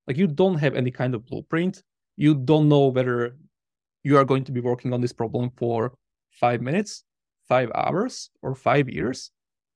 Like 0.06 0.17
you 0.17 0.28
don't 0.28 0.60
have 0.60 0.76
any 0.76 0.91
kind 0.91 1.15
of 1.15 1.26
blueprint. 1.26 1.82
You 2.17 2.36
don't 2.36 2.69
know 2.69 2.86
whether 2.89 3.36
you 4.04 4.15
are 4.15 4.26
going 4.26 4.43
to 4.43 4.52
be 4.52 4.62
working 4.62 4.93
on 4.93 5.02
this 5.02 5.13
problem 5.22 5.50
for 5.58 5.95
five 6.30 6.62
minutes, 6.62 7.04
five 7.48 7.72
hours, 7.74 8.30
or 8.43 8.54
five 8.54 8.88
years, 8.89 9.32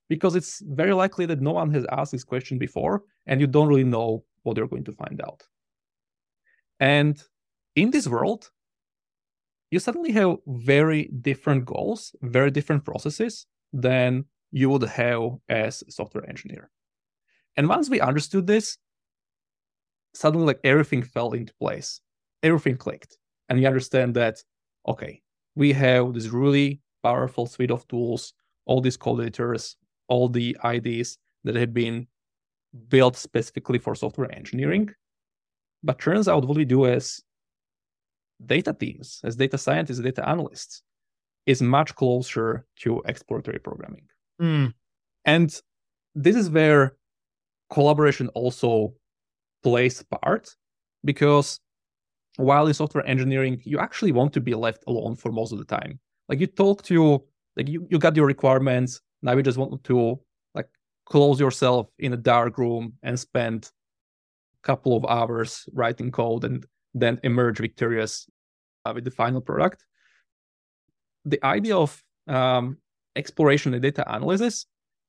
because 0.10 0.36
it's 0.36 0.62
very 0.64 0.94
likely 0.94 1.26
that 1.26 1.42
no 1.42 1.54
one 1.54 1.74
has 1.74 1.88
asked 1.92 2.12
this 2.12 2.24
question 2.24 2.60
before, 2.60 3.02
and 3.26 3.42
you 3.42 3.48
don't 3.48 3.68
really 3.68 3.92
know 3.96 4.24
what 4.44 4.58
you're 4.58 4.68
going 4.68 4.84
to 4.84 4.92
find 4.92 5.20
out. 5.24 5.42
And 6.80 7.20
in 7.76 7.90
this 7.90 8.08
world, 8.08 8.52
you 9.74 9.80
suddenly 9.80 10.12
have 10.12 10.38
very 10.46 11.10
different 11.22 11.66
goals, 11.66 12.16
very 12.22 12.52
different 12.52 12.86
processes 12.86 13.48
than 13.74 14.24
you 14.52 14.70
would 14.70 14.84
have 14.84 15.32
as 15.50 15.84
a 15.88 15.92
software 15.92 16.30
engineer. 16.30 16.70
And 17.58 17.68
once 17.68 17.90
we 17.90 18.00
understood 18.00 18.46
this, 18.46 18.78
suddenly 20.14 20.46
like 20.46 20.60
everything 20.64 21.02
fell 21.02 21.32
into 21.32 21.56
place. 21.56 22.02
Everything 22.44 22.78
clicked. 22.78 23.18
And 23.50 23.58
we 23.58 23.66
understand 23.66 24.14
that, 24.14 24.44
okay, 24.88 25.24
we 25.56 25.74
have 25.74 26.14
this 26.14 26.28
really 26.28 26.80
powerful 27.02 27.48
suite 27.48 27.72
of 27.72 27.88
tools, 27.88 28.32
all 28.68 28.80
these 28.80 28.96
code 28.96 29.22
editors, 29.22 29.76
all 30.08 30.30
the 30.30 30.56
IDEs 30.64 31.18
that 31.46 31.56
have 31.56 31.74
been 31.74 32.06
built 32.90 33.18
specifically 33.18 33.80
for 33.80 33.96
software 33.96 34.32
engineering. 34.36 34.92
But 35.82 35.98
turns 35.98 36.28
out 36.28 36.46
what 36.46 36.58
we 36.58 36.64
do 36.64 36.86
as 36.86 37.22
data 38.46 38.74
teams, 38.74 39.22
as 39.24 39.36
data 39.36 39.58
scientists, 39.58 40.00
data 40.00 40.28
analysts, 40.28 40.82
is 41.46 41.62
much 41.62 41.96
closer 41.96 42.66
to 42.78 43.02
exploratory 43.06 43.60
programming. 43.60 44.08
Mm. 44.42 44.74
And 45.26 45.62
this 46.16 46.36
is 46.36 46.50
where 46.50 46.98
collaboration 47.70 48.30
also 48.30 48.94
plays 49.64 50.02
a 50.02 50.06
part 50.18 50.56
because 51.04 51.60
while 52.38 52.68
in 52.68 52.74
software 52.74 53.06
engineering, 53.06 53.62
you 53.64 53.80
actually 53.80 54.12
want 54.12 54.34
to 54.34 54.42
be 54.42 54.56
left 54.56 54.84
alone 54.88 55.16
for 55.16 55.32
most 55.32 55.52
of 55.52 55.60
the 55.60 55.66
time. 55.66 56.00
Like 56.30 56.40
you 56.40 56.48
talk 56.48 56.84
to, 56.84 57.24
like 57.56 57.68
you, 57.68 57.88
you 57.90 58.00
got 58.00 58.16
your 58.16 58.26
requirements. 58.26 59.02
Now 59.22 59.36
you 59.36 59.44
just 59.44 59.58
want 59.58 59.84
to 59.84 60.20
like 60.56 60.68
close 61.06 61.40
yourself 61.40 61.88
in 62.00 62.14
a 62.14 62.18
dark 62.18 62.58
room 62.58 62.94
and 63.04 63.20
spend 63.20 63.72
a 64.64 64.68
couple 64.68 64.96
of 64.98 65.06
hours 65.06 65.68
writing 65.74 66.12
code 66.12 66.44
and 66.44 66.66
then 66.94 67.20
emerge 67.24 67.60
victorious 67.60 68.28
uh, 68.86 68.92
with 68.94 69.04
the 69.04 69.12
final 69.12 69.42
product. 69.42 69.86
The 71.26 71.44
idea 71.44 71.78
of 71.78 72.04
um, 72.28 72.78
exploration 73.16 73.74
and 73.74 73.82
data 73.82 74.04
analysis 74.08 74.66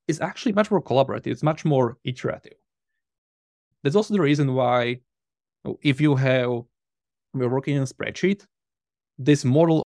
is 0.08 0.20
actually 0.20 0.52
much 0.52 0.70
more 0.70 0.82
collaborative. 0.82 1.28
It's 1.28 1.42
much 1.42 1.64
more 1.64 1.96
iterative. 2.04 2.58
That's 3.82 3.96
also 3.96 4.14
the 4.14 4.20
reason 4.20 4.54
why, 4.54 5.00
if 5.82 6.00
you 6.00 6.14
have 6.16 6.62
we're 7.34 7.48
working 7.48 7.76
in 7.76 7.82
a 7.82 7.86
spreadsheet, 7.86 8.46
this 9.18 9.44
model 9.44 9.82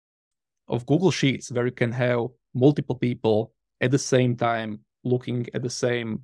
of 0.68 0.86
Google 0.86 1.10
Sheets 1.10 1.50
where 1.50 1.66
you 1.66 1.72
can 1.72 1.92
have 1.92 2.28
multiple 2.54 2.94
people 2.94 3.52
at 3.80 3.90
the 3.90 3.98
same 3.98 4.36
time 4.36 4.80
looking 5.04 5.48
at 5.54 5.62
the 5.62 5.70
same 5.70 6.22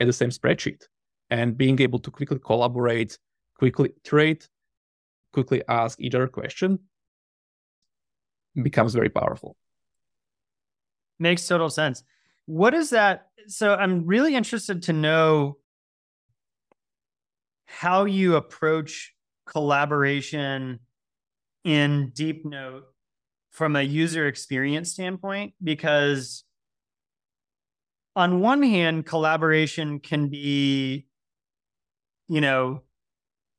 at 0.00 0.06
the 0.06 0.12
same 0.12 0.30
spreadsheet 0.30 0.82
and 1.30 1.56
being 1.56 1.80
able 1.80 1.98
to 1.98 2.10
quickly 2.10 2.38
collaborate, 2.38 3.18
quickly 3.70 3.94
iterate, 4.04 4.48
quickly 5.32 5.62
ask 5.68 6.00
each 6.00 6.14
other 6.14 6.28
question 6.28 6.78
becomes 8.62 8.94
very 8.94 9.08
powerful. 9.08 9.56
Makes 11.18 11.46
total 11.46 11.70
sense. 11.70 12.04
What 12.46 12.74
is 12.74 12.90
that? 12.90 13.28
So 13.48 13.74
I'm 13.74 14.06
really 14.06 14.34
interested 14.34 14.82
to 14.84 14.92
know 14.92 15.58
how 17.66 18.04
you 18.04 18.36
approach 18.36 19.12
collaboration 19.46 20.80
in 21.64 22.12
Deepnote 22.14 22.82
from 23.50 23.76
a 23.76 23.82
user 23.82 24.26
experience 24.26 24.90
standpoint, 24.90 25.54
because 25.62 26.44
on 28.16 28.40
one 28.40 28.62
hand, 28.62 29.06
collaboration 29.06 29.98
can 29.98 30.28
be, 30.28 31.06
you 32.28 32.40
know, 32.40 32.82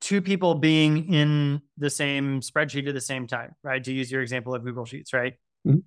two 0.06 0.22
people 0.22 0.54
being 0.54 1.12
in 1.12 1.60
the 1.80 1.89
same 1.89 2.39
spreadsheet 2.39 2.88
at 2.88 2.94
the 2.94 3.02
same 3.02 3.26
time, 3.26 3.56
right? 3.63 3.84
To 3.84 3.91
use 3.91 4.12
your 4.12 4.22
example 4.22 4.54
of 4.54 4.63
Google 4.63 4.86
Sheets, 4.86 5.13
right? 5.13 5.34
Mm-hmm. 5.68 5.80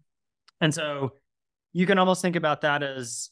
And 0.61 0.75
so 0.75 1.13
you 1.73 1.87
can 1.87 1.99
almost 1.99 2.21
think 2.21 2.35
about 2.35 2.63
that 2.63 2.83
as 2.83 3.31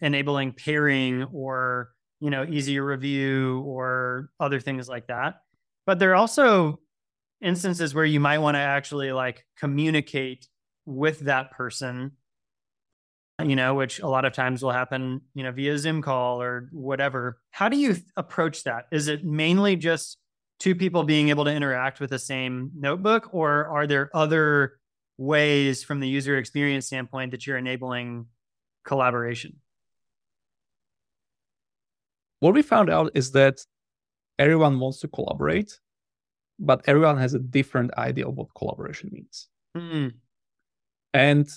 enabling 0.00 0.52
pairing 0.54 1.22
or 1.32 1.90
you 2.18 2.30
know 2.30 2.44
easier 2.44 2.84
review 2.84 3.60
or 3.60 4.30
other 4.40 4.58
things 4.58 4.88
like 4.88 5.06
that 5.08 5.42
but 5.86 5.98
there 5.98 6.10
are 6.10 6.16
also 6.16 6.80
instances 7.42 7.94
where 7.94 8.04
you 8.04 8.18
might 8.18 8.38
want 8.38 8.54
to 8.54 8.60
actually 8.60 9.12
like 9.12 9.44
communicate 9.58 10.48
with 10.86 11.20
that 11.20 11.50
person 11.50 12.12
you 13.42 13.56
know 13.56 13.74
which 13.74 14.00
a 14.00 14.06
lot 14.06 14.24
of 14.24 14.32
times 14.32 14.62
will 14.62 14.70
happen 14.70 15.20
you 15.34 15.42
know 15.42 15.52
via 15.52 15.76
zoom 15.78 16.02
call 16.02 16.40
or 16.40 16.68
whatever 16.72 17.38
how 17.50 17.68
do 17.68 17.76
you 17.76 17.96
approach 18.16 18.64
that 18.64 18.86
is 18.90 19.08
it 19.08 19.24
mainly 19.24 19.76
just 19.76 20.18
two 20.60 20.74
people 20.74 21.02
being 21.02 21.30
able 21.30 21.44
to 21.44 21.52
interact 21.52 22.00
with 22.00 22.10
the 22.10 22.18
same 22.18 22.70
notebook 22.78 23.30
or 23.32 23.66
are 23.66 23.86
there 23.86 24.10
other 24.14 24.78
ways 25.20 25.84
from 25.84 26.00
the 26.00 26.08
user 26.08 26.38
experience 26.38 26.86
standpoint 26.86 27.30
that 27.30 27.46
you're 27.46 27.58
enabling 27.58 28.26
collaboration? 28.84 29.56
What 32.40 32.54
we 32.54 32.62
found 32.62 32.88
out 32.88 33.12
is 33.14 33.32
that 33.32 33.60
everyone 34.38 34.80
wants 34.80 35.00
to 35.00 35.08
collaborate, 35.08 35.78
but 36.58 36.82
everyone 36.86 37.18
has 37.18 37.34
a 37.34 37.38
different 37.38 37.92
idea 37.98 38.26
of 38.26 38.34
what 38.34 38.48
collaboration 38.56 39.10
means. 39.12 39.48
Mm. 39.76 40.14
And 41.12 41.48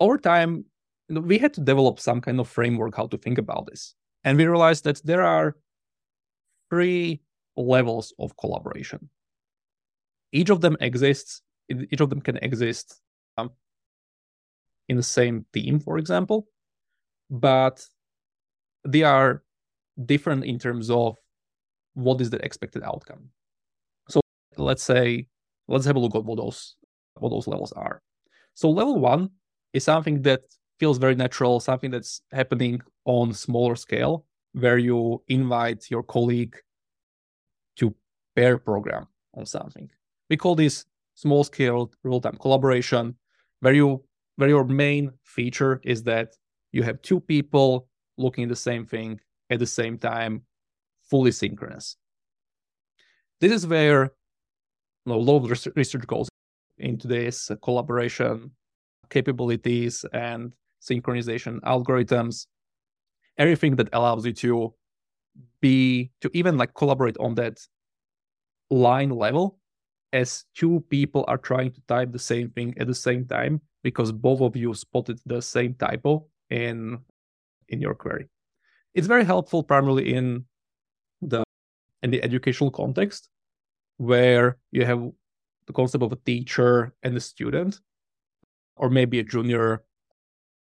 over 0.00 0.18
time, 0.18 0.64
we 1.08 1.38
had 1.38 1.54
to 1.54 1.60
develop 1.60 2.00
some 2.00 2.20
kind 2.20 2.40
of 2.40 2.48
framework 2.48 2.96
how 2.96 3.06
to 3.06 3.18
think 3.18 3.38
about 3.38 3.66
this. 3.66 3.94
And 4.24 4.36
we 4.36 4.46
realized 4.46 4.84
that 4.84 5.00
there 5.04 5.22
are 5.22 5.56
three 6.70 7.20
levels 7.56 8.12
of 8.18 8.36
collaboration. 8.36 9.08
Each 10.32 10.50
of 10.50 10.60
them 10.60 10.76
exists 10.80 11.42
each 11.68 12.00
of 12.00 12.10
them 12.10 12.20
can 12.20 12.36
exist 12.38 13.00
um, 13.38 13.50
in 14.88 14.96
the 14.96 15.02
same 15.02 15.44
team 15.52 15.80
for 15.80 15.98
example 15.98 16.46
but 17.30 17.84
they 18.84 19.02
are 19.02 19.42
different 20.04 20.44
in 20.44 20.58
terms 20.58 20.90
of 20.90 21.16
what 21.94 22.20
is 22.20 22.30
the 22.30 22.44
expected 22.44 22.82
outcome. 22.82 23.30
So 24.08 24.20
let's 24.56 24.82
say 24.82 25.26
let's 25.66 25.86
have 25.86 25.96
a 25.96 25.98
look 25.98 26.14
at 26.14 26.24
what 26.24 26.36
those 26.36 26.76
what 27.14 27.30
those 27.30 27.46
levels 27.46 27.72
are. 27.72 28.02
So 28.54 28.70
level 28.70 29.00
one 29.00 29.30
is 29.76 29.84
something 29.84 30.22
that 30.22 30.40
feels 30.80 30.98
very 30.98 31.14
natural 31.14 31.60
something 31.60 31.90
that's 31.90 32.20
happening 32.32 32.80
on 33.04 33.32
smaller 33.32 33.76
scale 33.76 34.24
where 34.52 34.78
you 34.78 35.22
invite 35.28 35.90
your 35.90 36.02
colleague 36.02 36.56
to 37.76 37.94
pair 38.34 38.58
program 38.58 39.06
on 39.34 39.46
something 39.46 39.88
we 40.28 40.36
call 40.36 40.54
this 40.54 40.84
small 41.14 41.44
scale 41.44 41.90
real 42.02 42.20
time 42.20 42.36
collaboration, 42.40 43.16
where 43.60 43.74
you 43.74 44.04
where 44.36 44.48
your 44.48 44.64
main 44.64 45.10
feature 45.24 45.80
is 45.82 46.02
that 46.04 46.34
you 46.72 46.82
have 46.82 47.00
two 47.02 47.20
people 47.20 47.88
looking 48.18 48.44
at 48.44 48.50
the 48.50 48.56
same 48.56 48.84
thing 48.86 49.18
at 49.50 49.58
the 49.58 49.66
same 49.66 49.98
time, 49.98 50.42
fully 51.08 51.32
synchronous. 51.32 51.96
This 53.40 53.52
is 53.52 53.66
where 53.66 54.04
you 54.04 55.12
know, 55.12 55.14
a 55.14 55.18
lot 55.18 55.44
of 55.44 55.76
research 55.76 56.06
goes 56.06 56.28
into 56.78 57.08
this 57.08 57.50
collaboration 57.62 58.50
capabilities 59.10 60.04
and 60.12 60.52
synchronization 60.82 61.60
algorithms, 61.60 62.46
everything 63.38 63.76
that 63.76 63.88
allows 63.92 64.24
you 64.26 64.32
to 64.32 64.74
be 65.60 66.10
to 66.20 66.30
even 66.32 66.56
like 66.56 66.74
collaborate 66.74 67.16
on 67.18 67.34
that 67.34 67.58
line 68.70 69.10
level 69.10 69.58
as 70.12 70.44
two 70.54 70.84
people 70.88 71.24
are 71.28 71.38
trying 71.38 71.70
to 71.70 71.80
type 71.88 72.12
the 72.12 72.18
same 72.18 72.48
thing 72.50 72.74
at 72.78 72.86
the 72.86 72.94
same 72.94 73.26
time 73.26 73.60
because 73.82 74.12
both 74.12 74.40
of 74.40 74.56
you 74.56 74.72
spotted 74.74 75.20
the 75.26 75.40
same 75.40 75.74
typo 75.74 76.26
in 76.50 76.98
in 77.68 77.80
your 77.80 77.94
query. 77.94 78.28
It's 78.94 79.06
very 79.06 79.24
helpful 79.24 79.62
primarily 79.62 80.14
in 80.14 80.44
the 81.20 81.44
in 82.02 82.10
the 82.10 82.22
educational 82.22 82.70
context 82.70 83.28
where 83.98 84.58
you 84.70 84.84
have 84.84 85.10
the 85.66 85.72
concept 85.72 86.04
of 86.04 86.12
a 86.12 86.16
teacher 86.16 86.94
and 87.02 87.16
a 87.16 87.20
student 87.20 87.80
or 88.76 88.90
maybe 88.90 89.18
a 89.18 89.24
junior 89.24 89.82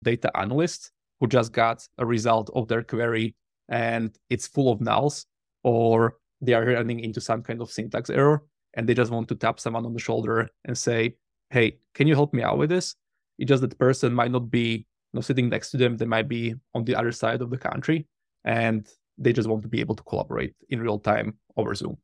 data 0.03 0.31
analyst 0.37 0.91
who 1.21 1.27
just 1.27 1.53
got 1.53 1.87
a 1.99 2.07
result 2.07 2.51
of 2.55 2.69
their 2.69 2.83
query 2.83 3.35
and 3.69 4.19
it's 4.29 4.47
full 4.47 4.73
of 4.73 4.81
nulls 4.81 5.27
or 5.63 6.17
they 6.41 6.53
are 6.55 6.65
running 6.65 7.01
into 7.01 7.21
some 7.21 7.43
kind 7.43 7.61
of 7.63 7.71
syntax 7.71 8.11
error 8.11 8.43
and 8.75 8.89
they 8.89 8.95
just 8.95 9.13
want 9.13 9.29
to 9.29 9.35
tap 9.35 9.61
someone 9.61 9.87
on 9.87 9.93
the 9.93 10.01
shoulder 10.01 10.49
and 10.65 10.77
say, 10.77 11.15
"Hey, 11.51 11.79
can 11.95 12.07
you 12.07 12.15
help 12.15 12.33
me 12.35 12.43
out 12.43 12.59
with 12.59 12.71
this?" 12.71 12.97
It's 13.39 13.49
just 13.49 13.61
that 13.63 13.71
the 13.71 13.77
person 13.77 14.13
might 14.13 14.31
not 14.31 14.51
be 14.51 14.87
you 15.13 15.15
know, 15.15 15.21
sitting 15.21 15.49
next 15.49 15.71
to 15.71 15.77
them; 15.77 15.97
they 15.97 16.07
might 16.07 16.29
be 16.29 16.55
on 16.75 16.85
the 16.85 16.95
other 16.95 17.13
side 17.13 17.43
of 17.43 17.51
the 17.51 17.59
country, 17.59 18.07
and 18.45 18.89
they 19.19 19.33
just 19.33 19.49
want 19.49 19.63
to 19.63 19.69
be 19.69 19.81
able 19.81 19.95
to 19.97 20.03
collaborate 20.05 20.55
in 20.71 20.81
real 20.81 20.99
time 20.99 21.39
over 21.57 21.75
Zoom. 21.75 21.99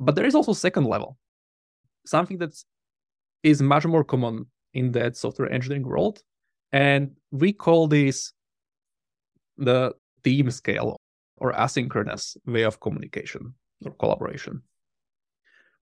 But 0.00 0.14
there 0.14 0.26
is 0.26 0.34
also 0.34 0.52
second 0.52 0.84
level, 0.84 1.18
something 2.06 2.38
that 2.38 2.54
is 3.42 3.62
much 3.62 3.86
more 3.86 4.04
common 4.04 4.46
in 4.74 4.92
that 4.92 5.16
software 5.16 5.50
engineering 5.50 5.86
world, 5.86 6.22
and 6.72 7.12
we 7.30 7.52
call 7.52 7.88
this 7.88 8.32
the 9.56 9.92
team 10.22 10.50
scale 10.50 10.96
or 11.36 11.52
asynchronous 11.52 12.36
way 12.46 12.62
of 12.62 12.80
communication 12.80 13.54
or 13.84 13.92
collaboration. 13.92 14.62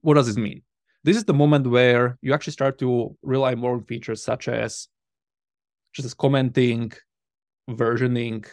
What 0.01 0.15
does 0.15 0.27
this 0.27 0.37
mean? 0.37 0.63
This 1.05 1.17
is 1.17 1.25
the 1.25 1.35
moment 1.35 1.67
where 1.67 2.19
you 2.21 2.35
actually 2.35 2.53
start 2.53 2.79
to 2.79 3.17
rely 3.23 3.55
more 3.55 3.75
on 3.75 3.85
features 3.85 4.23
such 4.23 4.49
as 4.49 4.89
just 5.93 6.17
commenting, 6.19 6.93
versioning, 7.71 8.47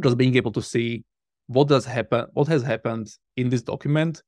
just 0.00 0.16
being 0.16 0.36
able 0.36 0.52
to 0.52 0.62
see 0.62 1.04
what 1.46 1.68
does 1.68 1.84
happen, 1.84 2.26
what 2.34 2.48
has 2.48 2.62
happened 2.62 3.08
in 3.36 3.48
this 3.48 3.62
document 3.62 4.22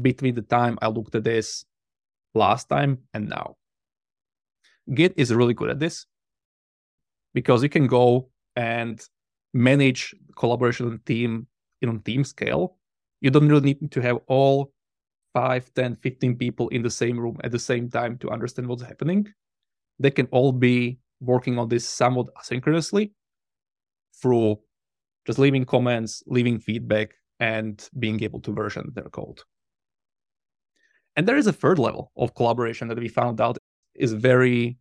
between 0.00 0.34
the 0.34 0.42
time 0.42 0.78
I 0.82 0.88
looked 0.88 1.14
at 1.14 1.24
this 1.24 1.64
last 2.34 2.68
time 2.68 2.98
and 3.12 3.28
now. 3.28 3.56
Git 4.92 5.14
is 5.16 5.32
really 5.32 5.54
good 5.54 5.70
at 5.70 5.78
this 5.78 6.06
because 7.32 7.62
you 7.62 7.68
can 7.68 7.86
go 7.86 8.30
and 8.56 9.02
manage 9.52 10.14
collaboration 10.36 11.00
team 11.06 11.46
in 11.80 12.00
team 12.00 12.24
scale 12.24 12.76
you 13.24 13.30
don't 13.30 13.48
really 13.48 13.74
need 13.80 13.90
to 13.90 14.02
have 14.02 14.18
all 14.26 14.70
5, 15.32 15.72
10, 15.74 15.96
15 15.96 16.36
people 16.36 16.68
in 16.68 16.82
the 16.82 16.90
same 16.90 17.18
room 17.18 17.38
at 17.42 17.52
the 17.52 17.58
same 17.58 17.88
time 17.88 18.18
to 18.18 18.30
understand 18.30 18.68
what's 18.68 18.82
happening. 18.82 19.26
They 19.98 20.10
can 20.10 20.26
all 20.26 20.52
be 20.52 20.98
working 21.20 21.58
on 21.58 21.70
this 21.70 21.88
somewhat 21.88 22.26
asynchronously 22.34 23.12
through 24.20 24.58
just 25.26 25.38
leaving 25.38 25.64
comments, 25.64 26.22
leaving 26.26 26.58
feedback, 26.58 27.14
and 27.40 27.88
being 27.98 28.22
able 28.22 28.40
to 28.40 28.52
version 28.52 28.92
their 28.94 29.08
code. 29.08 29.40
And 31.16 31.28
there 31.28 31.36
is 31.36 31.46
a 31.46 31.52
third 31.52 31.78
level 31.78 32.10
of 32.16 32.34
collaboration 32.34 32.88
that 32.88 32.98
we 32.98 33.08
found 33.08 33.40
out 33.40 33.58
is 33.94 34.12
very 34.12 34.76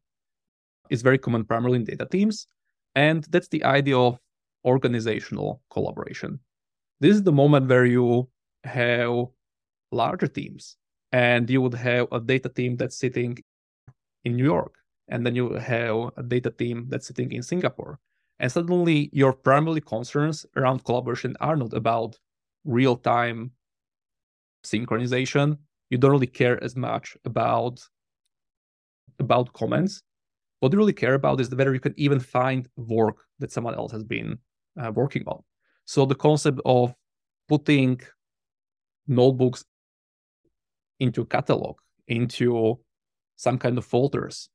is 0.90 1.02
very 1.02 1.18
common 1.18 1.46
primarily 1.46 1.78
in 1.78 1.86
data 1.86 2.06
teams, 2.12 2.48
and 2.96 3.24
that's 3.30 3.48
the 3.48 3.64
idea 3.64 3.98
of 3.98 4.20
organizational 4.66 5.62
collaboration. 5.70 6.40
This 7.00 7.16
is 7.16 7.24
the 7.24 7.32
moment 7.32 7.68
where 7.68 7.86
you 7.86 8.30
have 8.64 9.28
larger 9.92 10.28
teams 10.28 10.78
and 11.12 11.50
you 11.50 11.62
would 11.62 11.74
have 11.74 12.08
a 12.12 12.20
data 12.20 12.50
team 12.50 12.76
that's 12.76 12.98
sitting 12.98 13.38
in 14.24 14.36
New 14.36 14.44
York 14.46 14.76
and 15.08 15.26
then 15.26 15.36
you 15.36 15.54
have 15.54 16.12
a 16.18 16.24
data 16.24 16.50
team 16.50 16.88
that's 16.90 17.08
sitting 17.08 17.32
in 17.32 17.44
Singapore. 17.44 18.00
And 18.40 18.52
suddenly 18.52 19.10
your 19.14 19.34
primary 19.34 19.82
concerns 19.82 20.46
around 20.56 20.84
collaboration 20.86 21.36
are 21.40 21.56
not 21.56 21.74
about 21.74 22.18
real 22.66 22.96
time 22.96 23.52
synchronization. 24.66 25.58
You 25.94 26.00
don't 26.00 26.10
really 26.10 26.26
care 26.42 26.58
as 26.64 26.76
much 26.76 27.16
about 27.24 27.80
about 29.20 29.54
comments. 29.54 30.02
What 30.60 30.74
you 30.74 30.80
really 30.80 31.00
care 31.04 31.14
about 31.14 31.40
is 31.40 31.54
whether 31.54 31.72
you 31.72 31.80
can 31.80 31.94
even 31.98 32.20
find 32.20 32.68
work 32.76 33.18
that 33.38 33.52
someone 33.52 33.76
else 33.76 33.92
has 33.92 34.04
been 34.04 34.40
uh, 34.82 34.92
working 34.92 35.24
on. 35.28 35.44
So 35.86 36.08
the 36.08 36.16
concept 36.16 36.60
of 36.66 36.96
putting 37.48 38.02
notebooks 39.08 39.66
into 41.00 41.26
catalog, 41.26 41.76
into 42.08 42.80
some 43.36 43.60
kind 43.60 43.78
of 43.78 43.86
folders, 43.86 44.50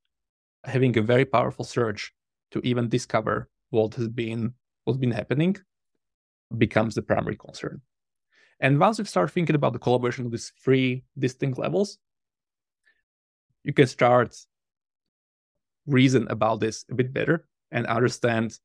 having 0.65 0.97
a 0.97 1.01
very 1.01 1.23
powerful 1.23 1.63
search 1.63 2.11
to 2.51 2.59
even 2.65 2.89
discover 2.89 3.47
what 3.69 3.93
has 3.95 4.09
been 4.09 4.55
what's 4.83 4.99
been 4.99 5.11
happening 5.11 5.55
becomes 6.57 6.95
the 6.95 7.01
primary 7.01 7.37
concern. 7.37 7.79
And 8.59 8.79
once 8.79 8.99
you 8.99 9.05
start 9.05 9.31
thinking 9.31 9.55
about 9.55 9.73
the 9.73 9.79
collaboration 9.79 10.25
of 10.25 10.31
these 10.31 10.51
three 10.63 11.03
distinct 11.17 11.57
levels, 11.57 11.97
you 13.63 13.73
can 13.73 13.87
start 13.87 14.35
reason 15.85 16.27
about 16.29 16.59
this 16.59 16.85
a 16.91 16.95
bit 16.95 17.13
better 17.13 17.45
and 17.71 17.85
understand 17.87 18.57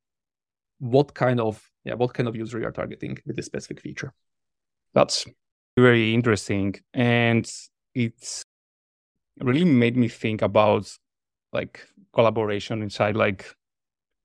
what 0.79 1.15
kind 1.15 1.41
of 1.41 1.63
yeah 1.85 1.95
what 1.95 2.13
kind 2.15 2.29
of 2.29 2.37
user 2.37 2.59
you 2.59 2.67
are 2.67 2.73
targeting 2.73 3.19
with 3.27 3.37
this 3.37 3.47
specific 3.47 3.81
feature. 3.81 4.13
That's 4.95 5.27
very 5.77 6.15
interesting, 6.15 6.75
and 6.93 7.51
it's 7.95 8.45
really 9.41 9.65
made 9.65 9.97
me 9.97 10.09
think 10.09 10.43
about 10.43 10.91
like 11.53 11.87
collaboration 12.13 12.83
inside 12.83 13.17
like 13.17 13.55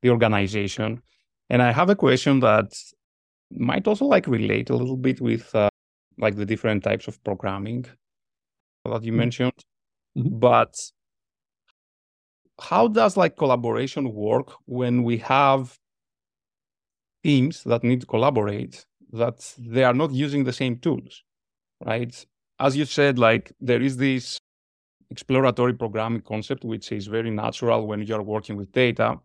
the 0.01 0.10
organization. 0.10 1.01
And 1.49 1.62
I 1.62 1.71
have 1.71 1.89
a 1.89 1.95
question 1.95 2.39
that 2.41 2.71
might 3.52 3.88
also 3.88 4.06
like 4.06 4.28
relate 4.28 4.70
a 4.70 4.76
little 4.76 4.98
bit 4.98 5.22
with 5.22 5.54
uh, 5.56 5.70
like 6.18 6.36
the 6.36 6.46
different 6.46 6.84
types 6.84 7.08
of 7.08 7.24
programming 7.24 7.86
that 8.86 9.04
you 9.04 9.12
mm-hmm. 9.12 9.20
mentioned. 9.20 9.54
Mm-hmm. 10.18 10.40
But 10.40 10.76
how 12.62 12.88
does 12.88 13.18
like 13.18 13.38
collaboration 13.38 14.14
work 14.14 14.54
when 14.66 15.04
we 15.04 15.18
have 15.20 15.78
teams 17.24 17.64
that 17.64 17.84
need 17.84 18.02
to 18.02 18.08
collaborate 18.08 18.86
that 19.12 19.54
they 19.58 19.84
are 19.84 19.94
not 19.94 20.12
using 20.12 20.44
the 20.44 20.54
same 20.54 20.78
tools, 20.78 21.24
right? 21.86 22.26
As 22.60 22.76
you 22.76 22.86
said, 22.86 23.18
like 23.18 23.52
there 23.60 23.82
is 23.82 23.98
this 23.98 24.40
exploratory 25.10 25.74
programming 25.74 26.22
concept, 26.22 26.64
which 26.64 26.92
is 26.92 27.08
very 27.08 27.32
natural 27.32 27.88
when 27.88 28.02
you're 28.04 28.22
working 28.22 28.56
with 28.56 28.72
data. 28.72 29.16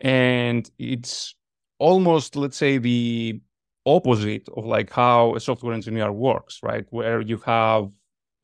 And 0.00 0.70
it's 0.78 1.34
almost, 1.78 2.36
let's 2.36 2.56
say, 2.56 2.78
the 2.78 3.40
opposite 3.86 4.48
of 4.56 4.66
like 4.66 4.90
how 4.90 5.34
a 5.34 5.40
software 5.40 5.74
engineer 5.74 6.12
works, 6.12 6.60
right? 6.62 6.86
Where 6.90 7.20
you 7.20 7.38
have 7.38 7.90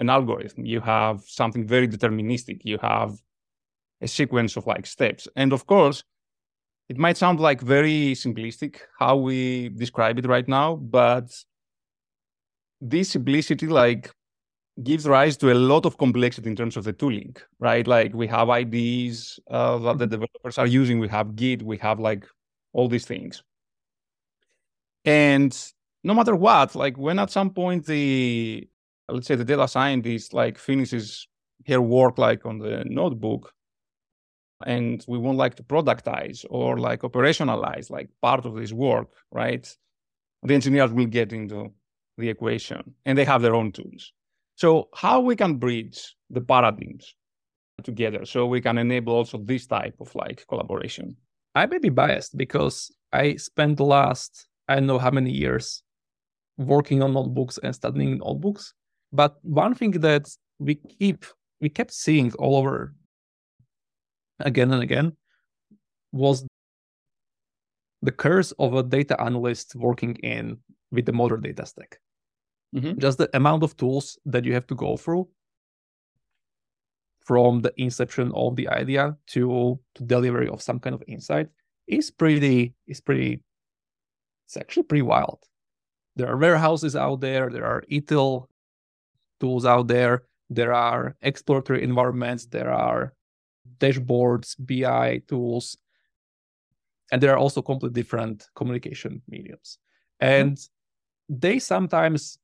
an 0.01 0.11
algorithm, 0.11 0.64
you 0.64 0.81
have 0.81 1.23
something 1.27 1.66
very 1.66 1.88
deterministic, 1.88 2.61
you 2.64 2.79
have 2.79 3.18
a 4.01 4.09
sequence 4.09 4.57
of 4.57 4.66
like 4.66 4.87
steps. 4.87 5.29
And 5.37 5.53
of 5.53 5.66
course, 5.66 6.05
it 6.88 6.99
might 6.99 7.16
sound 7.16 7.40
like 7.40 7.61
very 7.61 8.14
simplistic 8.14 8.81
how 8.99 9.16
we 9.16 9.70
describe 9.70 10.18
it 10.18 10.27
right 10.27 10.47
now, 10.47 10.77
but 10.77 11.33
this 12.81 13.11
simplicity 13.11 13.66
like 13.66 14.11
gives 14.83 15.07
rise 15.07 15.37
to 15.38 15.53
a 15.53 15.55
lot 15.55 15.87
of 15.87 15.97
complexity 15.99 16.51
in 16.51 16.57
terms 16.57 16.77
of 16.77 16.85
the 16.85 16.92
tooling, 16.92 17.37
right? 17.61 17.87
Like 17.87 18.12
we 18.12 18.27
have 18.27 18.49
IDs 18.51 19.38
uh, 19.51 19.79
that 19.79 19.99
the 19.99 20.05
mm-hmm. 20.05 20.11
developers 20.11 20.59
are 20.59 20.66
using, 20.66 20.99
we 20.99 21.09
have 21.09 21.37
Git, 21.37 21.62
we 21.62 21.79
have 21.79 22.01
like 22.01 22.27
all 22.74 22.88
these 22.88 23.06
things. 23.06 23.42
And 25.06 25.56
no 26.02 26.12
matter 26.12 26.37
what, 26.37 26.74
like 26.74 26.98
when 26.98 27.18
at 27.18 27.30
some 27.30 27.50
point 27.50 27.87
the 27.87 28.68
let's 29.08 29.26
say 29.26 29.34
the 29.37 29.44
data 29.44 29.68
scientist 29.68 30.34
like 30.34 30.58
finishes 30.58 31.26
her 31.66 31.80
work 31.80 32.18
like 32.18 32.44
on 32.44 32.58
the 32.58 32.84
notebook 32.87 33.52
and 34.66 35.04
we 35.08 35.18
want 35.18 35.38
like 35.38 35.54
to 35.56 35.62
productize 35.62 36.44
or 36.50 36.78
like 36.78 37.00
operationalize 37.02 37.90
like 37.90 38.08
part 38.22 38.44
of 38.44 38.54
this 38.54 38.72
work, 38.72 39.08
right? 39.30 39.66
The 40.42 40.54
engineers 40.54 40.92
will 40.92 41.06
get 41.06 41.32
into 41.32 41.72
the 42.18 42.28
equation 42.28 42.94
and 43.04 43.16
they 43.16 43.24
have 43.24 43.42
their 43.42 43.54
own 43.54 43.72
tools. 43.72 44.12
So 44.56 44.88
how 44.94 45.20
we 45.20 45.37
can 45.37 45.56
bridge 45.56 46.16
the 46.30 46.40
paradigms 46.40 47.14
together 47.82 48.24
so 48.24 48.46
we 48.46 48.60
can 48.60 48.78
enable 48.78 49.14
also 49.14 49.38
this 49.38 49.66
type 49.66 49.96
of 50.00 50.14
like 50.14 50.46
collaboration? 50.46 51.16
I 51.54 51.66
may 51.66 51.78
be 51.78 51.88
biased 51.88 52.36
because 52.36 52.90
I 53.12 53.36
spent 53.36 53.76
the 53.76 53.84
last 53.84 54.48
I 54.68 54.76
don't 54.76 54.86
know 54.86 54.98
how 54.98 55.10
many 55.10 55.30
years 55.30 55.82
working 56.56 57.02
on 57.02 57.12
notebooks 57.12 57.58
and 57.58 57.74
studying 57.74 58.18
notebooks. 58.18 58.74
But 59.12 59.36
one 59.42 59.74
thing 59.74 59.92
that 59.92 60.28
we 60.58 60.76
keep 60.76 61.24
we 61.60 61.68
kept 61.68 61.92
seeing 61.92 62.32
all 62.34 62.56
over 62.56 62.94
again 64.40 64.72
and 64.72 64.82
again 64.82 65.16
was 66.12 66.44
the 68.02 68.12
curse 68.12 68.52
of 68.58 68.74
a 68.74 68.82
data 68.82 69.20
analyst 69.20 69.74
working 69.74 70.14
in 70.16 70.58
with 70.90 71.06
the 71.06 71.12
modern 71.12 71.40
data 71.40 71.64
stack. 71.64 71.98
Mm-hmm. 72.74 72.98
Just 72.98 73.18
the 73.18 73.30
amount 73.34 73.62
of 73.62 73.76
tools 73.76 74.18
that 74.26 74.44
you 74.44 74.52
have 74.52 74.66
to 74.66 74.74
go 74.74 74.96
through 74.96 75.28
from 77.24 77.62
the 77.62 77.72
inception 77.76 78.30
of 78.34 78.56
the 78.56 78.68
idea 78.68 79.16
to, 79.26 79.78
to 79.94 80.02
delivery 80.04 80.48
of 80.48 80.62
some 80.62 80.78
kind 80.78 80.94
of 80.94 81.02
insight 81.08 81.48
is 81.87 82.10
pretty 82.10 82.74
is 82.87 83.00
pretty 83.00 83.42
it's 84.46 84.56
actually 84.56 84.84
pretty 84.84 85.02
wild. 85.02 85.40
There 86.16 86.28
are 86.28 86.37
warehouses 86.37 86.94
out 86.94 87.20
there, 87.20 87.50
there 87.50 87.64
are 87.64 87.82
ETL 87.90 88.48
tools 89.40 89.64
out 89.64 89.88
there, 89.88 90.24
there 90.50 90.72
are 90.72 91.16
exploratory 91.22 91.82
environments, 91.82 92.46
there 92.46 92.70
are 92.70 93.14
dashboards, 93.78 94.54
BI 94.58 95.22
tools, 95.26 95.76
and 97.10 97.22
there 97.22 97.32
are 97.32 97.38
also 97.38 97.62
completely 97.62 98.00
different 98.00 98.46
communication 98.54 99.22
mediums. 99.28 99.78
And 100.20 100.56
mm-hmm. 100.56 101.34
they 101.40 101.58
sometimes 101.58 102.38